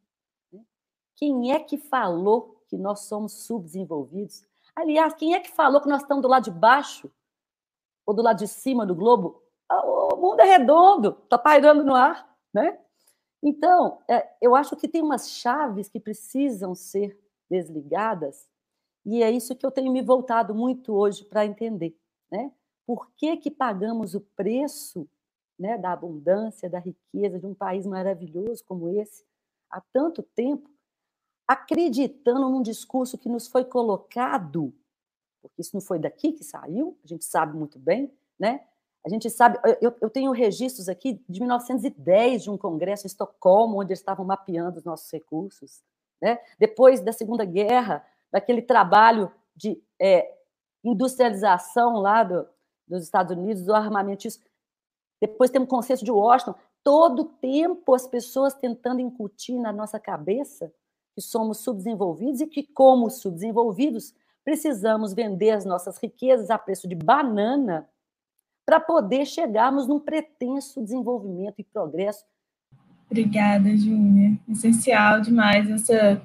Né? 0.52 0.64
Quem 1.16 1.52
é 1.52 1.60
que 1.60 1.78
falou 1.78 2.64
que 2.68 2.78
nós 2.78 3.02
somos 3.02 3.46
subdesenvolvidos? 3.46 4.44
Aliás, 4.76 5.14
quem 5.14 5.34
é 5.34 5.40
que 5.40 5.52
falou 5.52 5.82
que 5.82 5.90
nós 5.90 6.02
estamos 6.02 6.22
do 6.22 6.28
lado 6.28 6.44
de 6.44 6.52
baixo 6.52 7.12
ou 8.06 8.14
do 8.14 8.22
lado 8.22 8.38
de 8.38 8.48
cima 8.48 8.86
do 8.86 8.96
globo? 8.96 9.42
Ah, 9.70 9.86
o 9.86 10.18
mundo 10.18 10.40
é 10.42 10.46
redondo, 10.46 11.18
está 11.24 11.38
pairando 11.38 11.84
no 11.84 11.96
ar, 11.96 12.36
né? 12.54 12.80
Então, 13.48 14.00
é, 14.08 14.28
eu 14.42 14.56
acho 14.56 14.76
que 14.76 14.88
tem 14.88 15.04
umas 15.04 15.30
chaves 15.30 15.88
que 15.88 16.00
precisam 16.00 16.74
ser 16.74 17.16
desligadas, 17.48 18.50
e 19.06 19.22
é 19.22 19.30
isso 19.30 19.56
que 19.56 19.64
eu 19.64 19.70
tenho 19.70 19.92
me 19.92 20.02
voltado 20.02 20.56
muito 20.56 20.92
hoje 20.92 21.24
para 21.24 21.46
entender. 21.46 21.96
Né? 22.32 22.52
Por 22.88 23.12
que, 23.12 23.38
que 23.38 23.52
pagamos 23.52 24.16
o 24.16 24.22
preço 24.22 25.08
né, 25.60 25.78
da 25.78 25.92
abundância, 25.92 26.68
da 26.68 26.80
riqueza 26.80 27.40
de 27.40 27.46
um 27.46 27.54
país 27.54 27.86
maravilhoso 27.86 28.64
como 28.66 28.90
esse 28.90 29.24
há 29.70 29.80
tanto 29.94 30.24
tempo, 30.24 30.68
acreditando 31.48 32.50
num 32.50 32.64
discurso 32.64 33.16
que 33.16 33.30
nos 33.30 33.46
foi 33.46 33.64
colocado, 33.64 34.74
porque 35.40 35.62
isso 35.62 35.76
não 35.76 35.82
foi 35.82 36.00
daqui 36.00 36.32
que 36.32 36.44
saiu, 36.44 36.98
a 37.04 37.08
gente 37.08 37.24
sabe 37.24 37.56
muito 37.56 37.78
bem, 37.78 38.12
né? 38.40 38.66
A 39.06 39.10
gente 39.10 39.30
sabe, 39.30 39.60
eu, 39.82 39.96
eu 40.02 40.10
tenho 40.10 40.32
registros 40.32 40.90
aqui 40.90 41.22
de 41.30 41.40
1910 41.40 42.44
de 42.44 42.50
um 42.50 42.58
congresso 42.58 43.06
em 43.06 43.08
Estocolmo, 43.08 43.80
onde 43.80 43.92
eles 43.92 44.00
estavam 44.00 44.26
mapeando 44.26 44.80
os 44.80 44.84
nossos 44.84 45.12
recursos. 45.12 45.84
Né? 46.20 46.40
Depois 46.58 47.02
da 47.02 47.14
Segunda 47.14 47.46
Guerra, 47.46 48.04
daquele 48.32 48.64
trabalho 48.64 49.32
de 49.56 49.80
é, 50.02 50.34
industrialização 50.84 51.98
lá 51.98 52.24
do, 52.24 52.48
dos 52.88 53.04
Estados 53.04 53.38
Unidos, 53.38 53.64
do 53.64 53.76
armamento. 53.76 54.28
Depois 55.22 55.52
temos 55.52 55.68
o 55.68 55.70
consenso 55.70 56.04
de 56.04 56.12
Washington. 56.12 56.56
Todo 56.84 57.26
tempo 57.26 57.94
as 57.94 58.08
pessoas 58.08 58.56
tentando 58.56 59.02
incutir 59.02 59.60
na 59.60 59.72
nossa 59.72 60.00
cabeça 60.00 60.74
que 61.14 61.22
somos 61.22 61.60
subdesenvolvidos 61.60 62.42
e 62.42 62.48
que, 62.48 62.64
como 62.64 63.10
subdesenvolvidos, 63.12 64.16
precisamos 64.44 65.14
vender 65.14 65.52
as 65.52 65.64
nossas 65.64 66.00
riquezas 66.00 66.50
a 66.50 66.58
preço 66.58 66.88
de 66.88 66.96
banana 66.96 67.88
para 68.66 68.80
poder 68.80 69.26
chegarmos 69.26 69.88
num 69.88 70.00
pretenso 70.00 70.82
desenvolvimento 70.82 71.56
e 71.60 71.64
progresso. 71.64 72.24
Obrigada, 73.10 73.76
Júnia. 73.78 74.38
Essencial 74.50 75.22
demais 75.22 75.70
essa 75.70 76.22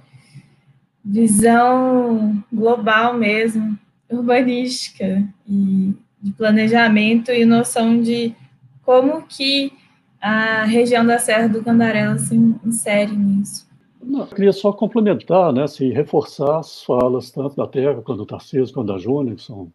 visão 1.05 2.43
global 2.53 3.15
mesmo, 3.15 3.79
urbanística 4.11 5.23
e 5.47 5.95
de 6.21 6.33
planejamento 6.33 7.31
e 7.31 7.45
noção 7.45 8.01
de 8.01 8.35
como 8.83 9.23
que 9.23 9.73
a 10.21 10.65
região 10.65 11.07
da 11.07 11.19
Serra 11.19 11.49
do 11.49 11.63
Candarela 11.63 12.19
se 12.19 12.35
insere 12.65 13.17
nisso. 13.17 13.67
Não, 14.03 14.21
eu 14.21 14.27
queria 14.27 14.53
só 14.53 14.73
complementar, 14.73 15.53
né, 15.53 15.63
assim, 15.65 15.91
reforçar 15.93 16.59
as 16.59 16.83
falas 16.83 17.31
tanto 17.31 17.57
da 17.57 17.67
Terra 17.67 18.03
quanto 18.03 18.19
do 18.19 18.27
Tarcísio 18.27 18.75
quanto 18.75 18.93
da 18.93 18.99
Júnia, 18.99 19.35
que 19.35 19.43
são 19.43 19.73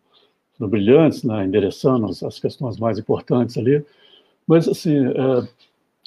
no 0.59 0.67
brilhantes, 0.67 1.23
né, 1.23 1.45
endereçando 1.45 2.07
as, 2.07 2.23
as, 2.23 2.39
questões 2.39 2.77
mais 2.77 2.97
importantes 2.97 3.57
ali. 3.57 3.83
Mas, 4.47 4.67
assim, 4.67 4.95
é, 5.05 5.47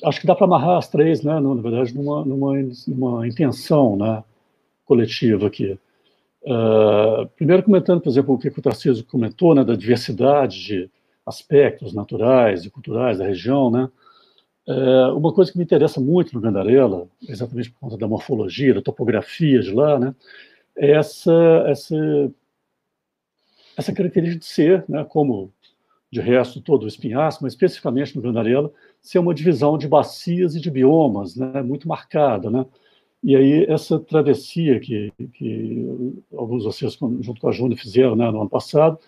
acho 0.04 0.20
que 0.20 0.26
dá 0.26 0.34
para 0.34 0.46
amarrar 0.46 0.78
as 0.78 0.88
três, 0.88 1.22
né, 1.22 1.38
na 1.38 1.54
verdade, 1.54 1.94
numa, 1.94 2.24
numa, 2.24 2.54
numa 2.86 3.26
intenção 3.26 3.96
né, 3.96 4.22
coletiva 4.84 5.46
aqui. 5.46 5.78
É, 6.44 7.28
primeiro, 7.36 7.62
comentando, 7.62 8.00
por 8.00 8.08
exemplo, 8.08 8.34
o 8.34 8.38
que 8.38 8.48
o 8.48 8.62
Tarcísio 8.62 9.04
comentou, 9.04 9.54
né, 9.54 9.64
da 9.64 9.74
diversidade 9.74 10.64
de 10.64 10.90
aspectos 11.26 11.92
naturais 11.92 12.64
e 12.64 12.70
culturais 12.70 13.18
da 13.18 13.26
região, 13.26 13.70
né, 13.70 13.88
é, 14.66 15.06
uma 15.12 15.32
coisa 15.32 15.50
que 15.50 15.58
me 15.58 15.64
interessa 15.64 16.00
muito 16.00 16.34
no 16.34 16.40
Gandarela, 16.40 17.06
exatamente 17.26 17.70
por 17.70 17.80
conta 17.80 17.96
da 17.96 18.06
morfologia, 18.06 18.74
da 18.74 18.82
topografia 18.82 19.60
de 19.60 19.72
lá, 19.72 19.98
né, 19.98 20.14
é 20.76 20.92
essa, 20.92 21.64
essa 21.66 21.96
essa 23.78 23.92
característica 23.92 24.40
de 24.40 24.46
ser, 24.46 24.84
né, 24.88 25.04
como 25.04 25.52
de 26.10 26.20
resto 26.20 26.60
todo 26.60 26.84
o 26.84 26.88
espinhaço, 26.88 27.38
mas 27.42 27.52
especificamente 27.52 28.16
no 28.16 28.22
Granarela, 28.22 28.72
ser 29.00 29.18
uma 29.18 29.34
divisão 29.34 29.78
de 29.78 29.86
bacias 29.86 30.56
e 30.56 30.60
de 30.60 30.70
biomas, 30.70 31.36
né, 31.36 31.62
muito 31.62 31.86
marcada, 31.86 32.50
né? 32.50 32.66
E 33.22 33.36
aí 33.36 33.66
essa 33.68 33.98
travessia 33.98 34.80
que, 34.80 35.12
que 35.34 35.86
alguns 36.36 36.62
de 36.62 36.68
vocês, 36.68 36.96
junto 37.20 37.40
com 37.40 37.48
a 37.48 37.52
Júnia, 37.52 37.76
fizeram 37.76 38.16
né, 38.16 38.30
no 38.30 38.40
ano 38.40 38.50
passado, 38.50 38.98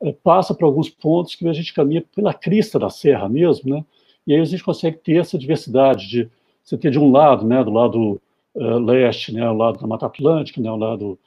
é, 0.00 0.12
passa 0.12 0.54
por 0.54 0.66
alguns 0.66 0.88
pontos 0.88 1.34
que 1.34 1.46
a 1.48 1.52
gente 1.52 1.74
caminha 1.74 2.04
pela 2.14 2.34
crista 2.34 2.78
da 2.78 2.90
serra 2.90 3.28
mesmo, 3.28 3.74
né? 3.74 3.84
E 4.26 4.34
aí 4.34 4.40
a 4.40 4.44
gente 4.44 4.62
consegue 4.62 4.98
ter 4.98 5.16
essa 5.16 5.38
diversidade 5.38 6.08
de 6.08 6.30
você 6.62 6.76
ter 6.76 6.90
de 6.90 6.98
um 6.98 7.10
lado, 7.10 7.46
né, 7.46 7.62
do 7.62 7.70
lado 7.70 8.20
uh, 8.54 8.78
leste, 8.78 9.32
né, 9.32 9.48
o 9.48 9.56
lado 9.56 9.78
da 9.78 9.86
Mata 9.86 10.06
Atlântica, 10.06 10.60
né, 10.60 10.70
o 10.70 10.76
lado 10.76 11.18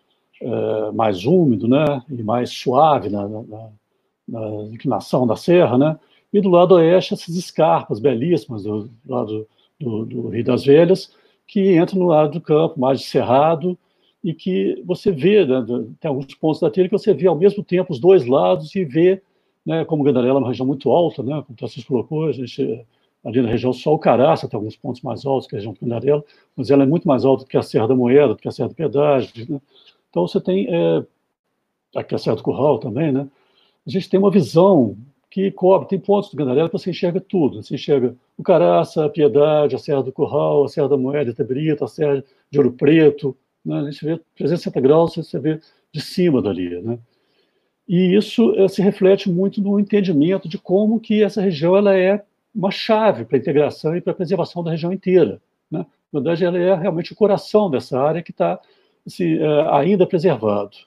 é, 0.41 0.91
mais 0.91 1.25
úmido, 1.25 1.67
né, 1.67 2.01
e 2.09 2.23
mais 2.23 2.49
suave 2.49 3.09
na, 3.09 3.27
na, 3.27 3.69
na, 4.27 4.63
inclinação 4.71 5.27
da 5.27 5.35
serra, 5.35 5.77
né, 5.77 5.99
e 6.31 6.39
do 6.39 6.49
lado 6.49 6.75
oeste 6.75 7.13
essas 7.13 7.35
escarpas 7.35 7.99
belíssimas 7.99 8.63
do, 8.63 8.89
lado 9.05 9.47
do, 9.79 10.05
do, 10.05 10.29
Rio 10.29 10.43
das 10.43 10.63
Velhas, 10.63 11.13
que 11.45 11.77
entram 11.77 11.99
no 11.99 12.07
lado 12.07 12.33
do 12.33 12.41
campo 12.41 12.79
mais 12.79 13.03
cerrado 13.03 13.77
e 14.23 14.33
que 14.33 14.81
você 14.85 15.11
vê, 15.11 15.45
né, 15.45 15.65
tem 15.99 16.07
alguns 16.07 16.33
pontos 16.35 16.61
da 16.61 16.69
trilha 16.69 16.87
que 16.87 16.97
você 16.97 17.13
vê 17.13 17.27
ao 17.27 17.35
mesmo 17.35 17.63
tempo 17.63 17.91
os 17.91 17.99
dois 17.99 18.25
lados 18.25 18.73
e 18.75 18.85
vê, 18.85 19.21
né, 19.65 19.83
como 19.83 20.03
Gandarela 20.03 20.39
é 20.39 20.41
uma 20.41 20.47
região 20.47 20.65
muito 20.65 20.89
alta, 20.89 21.21
né, 21.21 21.43
como 21.45 21.51
o 21.51 21.55
Tarcísio 21.55 21.87
colocou, 21.87 22.27
a 22.27 22.31
gente 22.31 22.85
ali 23.25 23.41
na 23.41 23.49
região 23.49 23.73
só 23.73 23.93
o 23.93 23.99
Caraça 23.99 24.47
tem 24.47 24.57
alguns 24.57 24.77
pontos 24.77 25.01
mais 25.01 25.25
altos 25.25 25.47
que 25.47 25.55
a 25.55 25.57
região 25.57 25.73
do 25.73 25.79
Gandarela, 25.81 26.23
mas 26.55 26.71
ela 26.71 26.83
é 26.83 26.85
muito 26.85 27.05
mais 27.05 27.25
alta 27.25 27.43
do 27.43 27.49
que 27.49 27.57
a 27.57 27.61
Serra 27.61 27.87
da 27.87 27.95
Moeda, 27.95 28.29
do 28.29 28.37
que 28.37 28.47
a 28.47 28.51
Serra 28.51 28.69
do 28.69 28.75
Pedágio, 28.75 29.45
né? 29.49 29.59
Então 30.09 30.27
você 30.27 30.39
tem, 30.41 30.67
é, 30.69 31.05
aqui 31.95 32.15
a 32.15 32.17
Serra 32.17 32.35
do 32.35 32.43
Curral 32.43 32.79
também, 32.79 33.11
né? 33.11 33.27
A 33.85 33.89
gente 33.89 34.09
tem 34.09 34.19
uma 34.19 34.31
visão 34.31 34.97
que 35.29 35.51
cobre, 35.51 35.87
tem 35.87 35.99
pontos 35.99 36.31
do 36.31 36.37
Gandarela 36.37 36.67
que 36.69 36.77
você 36.77 36.89
enxerga 36.89 37.21
tudo. 37.21 37.61
Você 37.61 37.75
enxerga 37.75 38.15
o 38.37 38.43
Caraça, 38.43 39.05
a 39.05 39.09
Piedade, 39.09 39.75
a 39.75 39.79
Serra 39.79 40.01
do 40.01 40.11
Curral, 40.11 40.65
a 40.65 40.67
Serra 40.67 40.89
da 40.89 40.97
Moeda, 40.97 41.29
a 41.29 41.33
Itabrita, 41.33 41.85
a 41.85 41.87
Serra 41.87 42.23
de 42.49 42.57
Ouro 42.57 42.71
Preto. 42.71 43.37
Né? 43.63 43.79
A 43.79 43.91
gente 43.91 44.03
vê 44.03 44.17
360 44.35 44.81
graus, 44.81 45.15
você 45.15 45.39
vê 45.39 45.59
de 45.91 46.01
cima 46.01 46.41
dali, 46.41 46.81
né? 46.81 46.99
E 47.87 48.15
isso 48.15 48.53
é, 48.55 48.67
se 48.67 48.83
reflete 48.83 49.27
muito 49.31 49.59
no 49.59 49.79
entendimento 49.79 50.47
de 50.47 50.59
como 50.59 50.99
que 50.99 51.23
essa 51.23 51.41
região 51.41 51.75
ela 51.75 51.97
é 51.97 52.23
uma 52.53 52.69
chave 52.69 53.25
para 53.25 53.35
a 53.35 53.39
integração 53.39 53.97
e 53.97 54.01
para 54.01 54.11
a 54.11 54.15
preservação 54.15 54.63
da 54.63 54.69
região 54.69 54.93
inteira. 54.93 55.41
Né? 55.71 55.79
Na 56.13 56.19
verdade, 56.19 56.45
ela 56.45 56.57
é 56.59 56.75
realmente 56.75 57.13
o 57.13 57.15
coração 57.15 57.67
dessa 57.67 57.99
área 57.99 58.21
que 58.21 58.29
está 58.29 58.59
se, 59.09 59.39
é, 59.39 59.67
ainda 59.71 60.05
preservado. 60.05 60.77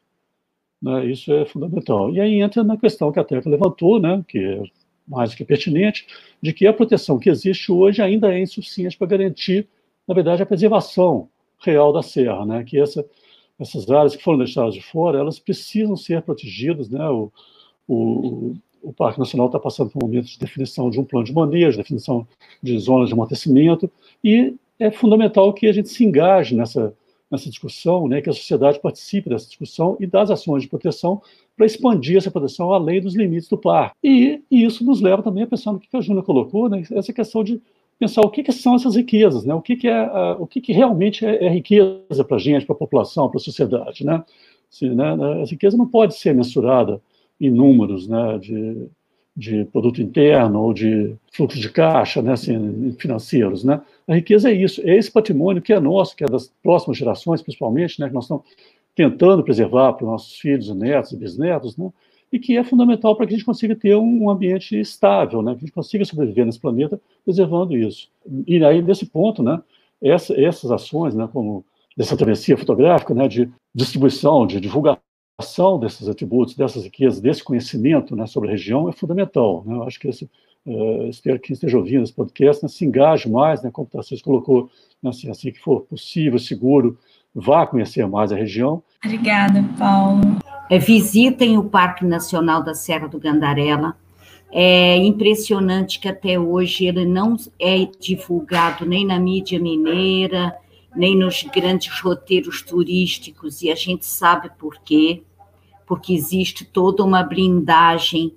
Né? 0.82 1.06
Isso 1.06 1.32
é 1.32 1.44
fundamental. 1.44 2.12
E 2.12 2.20
aí 2.20 2.40
entra 2.40 2.64
na 2.64 2.76
questão 2.76 3.12
que 3.12 3.20
a 3.20 3.24
Teca 3.24 3.48
levantou, 3.48 4.00
né, 4.00 4.24
que 4.26 4.38
é 4.38 4.62
mais 5.06 5.34
que 5.34 5.44
pertinente, 5.44 6.06
de 6.40 6.52
que 6.52 6.66
a 6.66 6.72
proteção 6.72 7.18
que 7.18 7.30
existe 7.30 7.70
hoje 7.70 8.02
ainda 8.02 8.32
é 8.32 8.40
insuficiente 8.40 8.96
para 8.96 9.06
garantir, 9.06 9.68
na 10.06 10.14
verdade, 10.14 10.42
a 10.42 10.46
preservação 10.46 11.28
real 11.58 11.92
da 11.92 12.02
serra, 12.02 12.44
né, 12.44 12.64
que 12.64 12.78
essa, 12.78 13.04
essas 13.58 13.88
áreas 13.90 14.16
que 14.16 14.22
foram 14.22 14.38
deixadas 14.38 14.74
de 14.74 14.82
fora, 14.82 15.18
elas 15.18 15.38
precisam 15.38 15.96
ser 15.96 16.22
protegidas, 16.22 16.88
né, 16.88 17.08
o, 17.08 17.30
o, 17.86 18.54
o 18.82 18.92
Parque 18.92 19.20
Nacional 19.20 19.46
está 19.46 19.60
passando 19.60 19.90
por 19.90 20.02
um 20.02 20.06
momento 20.06 20.26
de 20.26 20.38
definição 20.38 20.90
de 20.90 20.98
um 20.98 21.04
plano 21.04 21.24
de 21.24 21.32
manejo, 21.32 21.76
definição 21.76 22.26
de 22.62 22.76
zonas 22.78 23.08
de 23.08 23.14
amortecimento, 23.14 23.90
e 24.24 24.54
é 24.78 24.90
fundamental 24.90 25.52
que 25.52 25.68
a 25.68 25.72
gente 25.72 25.88
se 25.88 26.04
engaje 26.04 26.56
nessa, 26.56 26.92
nessa 27.32 27.48
discussão, 27.48 28.06
né, 28.06 28.20
que 28.20 28.28
a 28.28 28.32
sociedade 28.32 28.78
participe 28.78 29.30
dessa 29.30 29.46
discussão 29.46 29.96
e 29.98 30.06
das 30.06 30.30
ações 30.30 30.62
de 30.62 30.68
proteção 30.68 31.22
para 31.56 31.64
expandir 31.64 32.18
essa 32.18 32.30
proteção 32.30 32.70
além 32.72 33.00
dos 33.00 33.16
limites 33.16 33.48
do 33.48 33.56
parque. 33.56 33.96
E, 34.04 34.42
e, 34.50 34.64
isso 34.64 34.84
nos 34.84 35.00
leva 35.00 35.22
também 35.22 35.44
a 35.44 35.46
pensar 35.46 35.72
no 35.72 35.80
que 35.80 35.96
a 35.96 36.00
Júlia 36.02 36.22
colocou, 36.22 36.68
né, 36.68 36.82
essa 36.92 37.10
questão 37.10 37.42
de 37.42 37.60
pensar 37.98 38.20
o 38.20 38.30
que, 38.30 38.42
que 38.42 38.52
são 38.52 38.74
essas 38.74 38.96
riquezas, 38.96 39.44
né, 39.44 39.54
o 39.54 39.62
que, 39.62 39.76
que 39.76 39.88
é, 39.88 40.02
o 40.38 40.46
que, 40.46 40.60
que 40.60 40.72
realmente 40.72 41.24
é, 41.24 41.46
é 41.46 41.48
riqueza 41.48 42.22
para 42.26 42.36
a 42.36 42.40
gente, 42.40 42.66
para 42.66 42.74
a 42.74 42.78
população, 42.78 43.30
para 43.30 43.38
a 43.38 43.42
sociedade, 43.42 44.04
né? 44.04 44.22
Assim, 44.70 44.90
né, 44.90 45.12
a 45.42 45.44
riqueza 45.44 45.76
não 45.76 45.86
pode 45.86 46.14
ser 46.14 46.34
mensurada 46.34 47.00
em 47.40 47.50
números, 47.50 48.06
né, 48.08 48.38
de 48.38 48.88
de 49.36 49.64
produto 49.66 50.02
interno 50.02 50.60
ou 50.60 50.74
de 50.74 51.14
fluxo 51.32 51.58
de 51.58 51.70
caixa, 51.70 52.20
né, 52.20 52.32
assim, 52.32 52.94
financeiros, 52.98 53.64
né? 53.64 53.80
A 54.06 54.14
riqueza 54.14 54.50
é 54.50 54.54
isso, 54.54 54.80
é 54.82 54.96
esse 54.96 55.10
patrimônio 55.10 55.62
que 55.62 55.72
é 55.72 55.80
nosso, 55.80 56.14
que 56.14 56.22
é 56.22 56.26
das 56.26 56.52
próximas 56.62 56.98
gerações, 56.98 57.40
principalmente, 57.40 57.98
né, 57.98 58.08
que 58.08 58.14
nós 58.14 58.24
estamos 58.24 58.44
tentando 58.94 59.42
preservar 59.42 59.94
para 59.94 60.04
os 60.04 60.10
nossos 60.10 60.38
filhos, 60.38 60.68
netos 60.74 61.12
e 61.12 61.16
bisnetos, 61.16 61.76
né? 61.76 61.90
E 62.30 62.38
que 62.38 62.56
é 62.56 62.64
fundamental 62.64 63.14
para 63.14 63.26
que 63.26 63.34
a 63.34 63.36
gente 63.36 63.44
consiga 63.44 63.76
ter 63.76 63.94
um 63.96 64.28
ambiente 64.30 64.78
estável, 64.78 65.42
né? 65.42 65.52
Que 65.52 65.58
a 65.58 65.60
gente 65.60 65.72
consiga 65.72 66.04
sobreviver 66.04 66.46
nesse 66.46 66.60
planeta 66.60 67.00
preservando 67.24 67.76
isso. 67.76 68.08
E 68.46 68.62
aí, 68.64 68.82
nesse 68.82 69.06
ponto, 69.06 69.42
né, 69.42 69.60
essa, 70.00 70.38
essas 70.38 70.70
ações, 70.70 71.14
né, 71.14 71.28
como 71.32 71.64
dessa 71.96 72.16
travessia 72.16 72.56
fotográfica, 72.56 73.14
né, 73.14 73.28
de 73.28 73.50
distribuição, 73.74 74.46
de 74.46 74.60
divulgação 74.60 75.11
ação 75.38 75.78
desses 75.78 76.08
atributos, 76.08 76.54
dessas 76.54 76.84
riquezas, 76.84 77.20
desse 77.20 77.42
conhecimento 77.42 78.14
né, 78.14 78.26
sobre 78.26 78.48
a 78.48 78.52
região 78.52 78.88
é 78.88 78.92
fundamental. 78.92 79.62
Né? 79.66 79.74
Eu 79.74 79.82
acho 79.84 79.98
que 79.98 80.08
esse, 80.08 80.30
uh, 80.66 81.08
espero 81.08 81.38
que 81.38 81.48
quem 81.48 81.54
esteja 81.54 81.76
ouvindo 81.76 82.02
esse 82.02 82.12
podcast 82.12 82.62
né, 82.62 82.68
se 82.68 82.84
engaje 82.84 83.30
mais, 83.30 83.62
né, 83.62 83.70
como 83.70 83.86
o 83.86 83.90
Tarcísio 83.90 84.24
colocou, 84.24 84.70
né, 85.02 85.10
assim, 85.10 85.30
assim 85.30 85.50
que 85.50 85.60
for 85.60 85.82
possível, 85.82 86.38
seguro, 86.38 86.98
vá 87.34 87.66
conhecer 87.66 88.06
mais 88.06 88.32
a 88.32 88.36
região. 88.36 88.82
Obrigada, 89.04 89.64
Paulo. 89.78 90.20
É, 90.70 90.78
visitem 90.78 91.58
o 91.58 91.64
Parque 91.64 92.04
Nacional 92.04 92.62
da 92.62 92.74
Serra 92.74 93.08
do 93.08 93.18
Gandarela. 93.18 93.96
É 94.54 94.96
impressionante 94.98 95.98
que 95.98 96.08
até 96.08 96.38
hoje 96.38 96.84
ele 96.86 97.06
não 97.06 97.36
é 97.58 97.88
divulgado 97.98 98.84
nem 98.84 99.06
na 99.06 99.18
mídia 99.18 99.58
mineira, 99.58 100.54
nem 100.94 101.16
nos 101.16 101.42
grandes 101.44 102.00
roteiros 102.00 102.62
turísticos, 102.62 103.62
e 103.62 103.70
a 103.70 103.74
gente 103.74 104.04
sabe 104.04 104.50
por 104.58 104.78
quê, 104.78 105.22
porque 105.86 106.12
existe 106.12 106.64
toda 106.64 107.04
uma 107.04 107.22
blindagem 107.22 108.34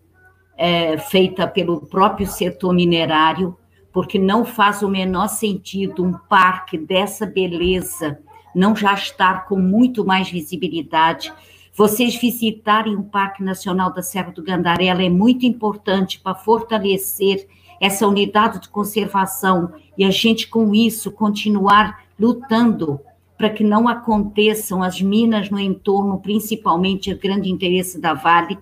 é, 0.58 0.98
feita 0.98 1.48
pelo 1.48 1.82
próprio 1.86 2.28
setor 2.28 2.74
minerário, 2.74 3.58
porque 3.92 4.20
não 4.20 4.44
faz 4.46 4.82
o 4.82 4.90
menor 4.90 5.28
sentido 5.28 6.04
um 6.04 6.14
parque 6.14 6.78
dessa 6.78 7.26
beleza 7.26 8.20
não 8.56 8.74
já 8.74 8.94
estar 8.94 9.46
com 9.46 9.58
muito 9.58 10.06
mais 10.06 10.32
visibilidade. 10.32 11.32
Vocês 11.74 12.16
visitarem 12.16 12.96
o 12.96 13.04
Parque 13.04 13.44
Nacional 13.44 13.94
da 13.94 14.02
Serra 14.02 14.32
do 14.32 14.42
Gandarela 14.42 15.04
é 15.04 15.10
muito 15.10 15.46
importante 15.46 16.20
para 16.22 16.34
fortalecer 16.34 17.48
essa 17.82 18.08
unidade 18.08 18.62
de 18.62 18.70
conservação 18.70 19.74
e 19.98 20.06
a 20.06 20.10
gente, 20.10 20.48
com 20.48 20.74
isso, 20.74 21.12
continuar 21.12 22.05
lutando 22.20 23.00
para 23.38 23.50
que 23.50 23.64
não 23.64 23.88
aconteçam 23.88 24.82
as 24.82 25.02
minas 25.02 25.50
no 25.50 25.60
entorno, 25.60 26.20
principalmente 26.20 27.12
o 27.12 27.20
grande 27.20 27.52
interesse 27.52 28.00
da 28.00 28.14
Vale, 28.14 28.58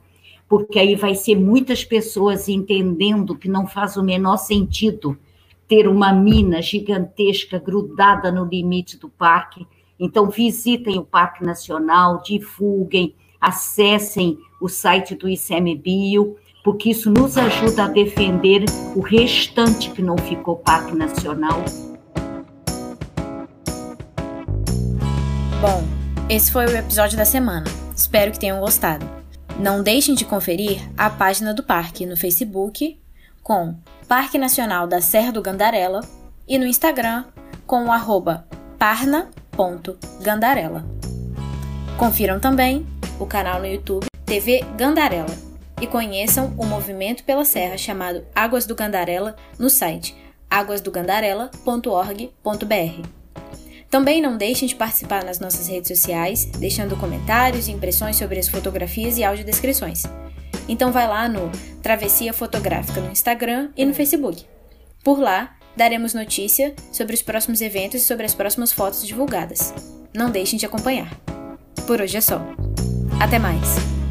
porque 0.49 0.80
aí 0.80 0.95
vai 0.95 1.16
ser 1.16 1.36
muitas 1.36 1.84
pessoas 1.84 2.49
entendendo 2.49 3.36
que 3.36 3.47
não 3.47 3.68
faz 3.68 3.97
o 3.97 4.04
menor 4.04 4.38
sentido 4.38 5.18
ter 5.68 5.88
uma 5.88 6.12
mina 6.12 6.62
gigantesca 6.62 7.60
grudada 7.60 8.32
no 8.32 8.45
limite 8.45 8.97
do 8.97 9.10
parque 9.10 9.66
então, 9.99 10.30
visitem 10.30 10.97
o 10.97 11.04
Parque 11.06 11.45
Nacional, 11.45 12.22
divulguem, 12.22 13.16
acessem 13.39 14.38
o 14.60 14.68
site 14.68 15.16
do 15.16 15.30
ICMBio, 15.30 16.36
porque 16.64 16.89
isso 16.89 17.10
nos 17.10 17.38
ajuda 17.38 17.86
a 17.86 17.88
defender 17.88 18.66
o 18.95 18.99
restante 18.99 19.91
que 19.91 20.01
não 20.01 20.18
ficou 20.18 20.58
Parque 20.58 20.93
Nacional. 20.93 21.64
Bom, 25.64 25.82
esse 26.30 26.51
foi 26.51 26.66
o 26.66 26.76
episódio 26.76 27.18
da 27.18 27.24
semana. 27.24 27.64
Espero 27.95 28.34
que 28.34 28.39
tenham 28.39 28.59
gostado. 28.59 29.09
Não 29.57 29.82
deixem 29.82 30.14
de 30.14 30.26
conferir 30.26 30.82
a 30.97 31.09
página 31.09 31.53
do 31.53 31.64
parque 31.64 32.05
no 32.05 32.18
Facebook 32.18 32.99
com 33.41 33.74
Parque 34.05 34.38
Nacional 34.38 34.88
da 34.88 34.99
Serra 34.99 35.32
do 35.32 35.41
Gandarela 35.41 36.01
e 36.45 36.57
no 36.57 36.66
Instagram 36.66 37.24
com 37.66 37.86
o 37.86 37.93
arroba 37.93 38.45
parna 38.78 39.30
Gandarela. 40.22 40.86
Confiram 41.97 42.41
também 42.41 42.86
o 43.18 43.26
canal 43.26 43.61
no 43.61 43.66
YouTube 43.66 44.07
TV 44.26 44.66
Gandarela 44.76 45.34
e 45.80 45.88
conheçam 45.88 46.53
o 46.57 46.66
movimento 46.66 47.24
pela 47.24 47.45
serra 47.45 47.78
chamado 47.78 48.26
Águas 48.36 48.66
do 48.66 48.76
Gandarela 48.76 49.38
no 49.57 49.70
site 49.70 50.14
águasdogandarela.org.br. 50.49 53.22
Também 53.94 54.20
não 54.20 54.36
deixem 54.38 54.68
de 54.68 54.74
participar 54.74 55.24
nas 55.24 55.39
nossas 55.39 55.68
redes 55.68 55.88
sociais, 55.88 56.46
deixando 56.46 56.98
comentários 56.98 57.68
e 57.68 57.72
impressões 57.72 58.16
sobre 58.16 58.39
as 58.39 58.48
fotografias 58.48 59.20
e 59.20 59.24
audiodescrições. 59.24 60.02
Então 60.68 60.91
vai 60.91 61.08
lá 61.08 61.30
no 61.30 61.52
Travessia 61.84 62.34
Fotográfica 62.34 63.00
no 63.00 63.12
Instagram 63.12 63.70
e 63.78 63.86
no 63.86 63.94
Facebook. 63.94 64.48
Por 65.04 65.20
lá, 65.20 65.56
daremos 65.78 66.16
notícia 66.16 66.74
sobre 66.91 67.14
os 67.14 67.22
próximos 67.22 67.62
eventos 67.62 68.02
e 68.02 68.06
sobre 68.06 68.26
as 68.26 68.34
próximas 68.34 68.74
fotos 68.74 69.06
divulgadas. 69.06 69.72
Não 70.12 70.32
deixem 70.32 70.58
de 70.58 70.66
acompanhar. 70.66 71.16
Por 71.86 72.02
hoje 72.02 72.18
é 72.18 72.22
só. 72.22 72.41
Até 73.22 73.38
mais! 73.38 74.03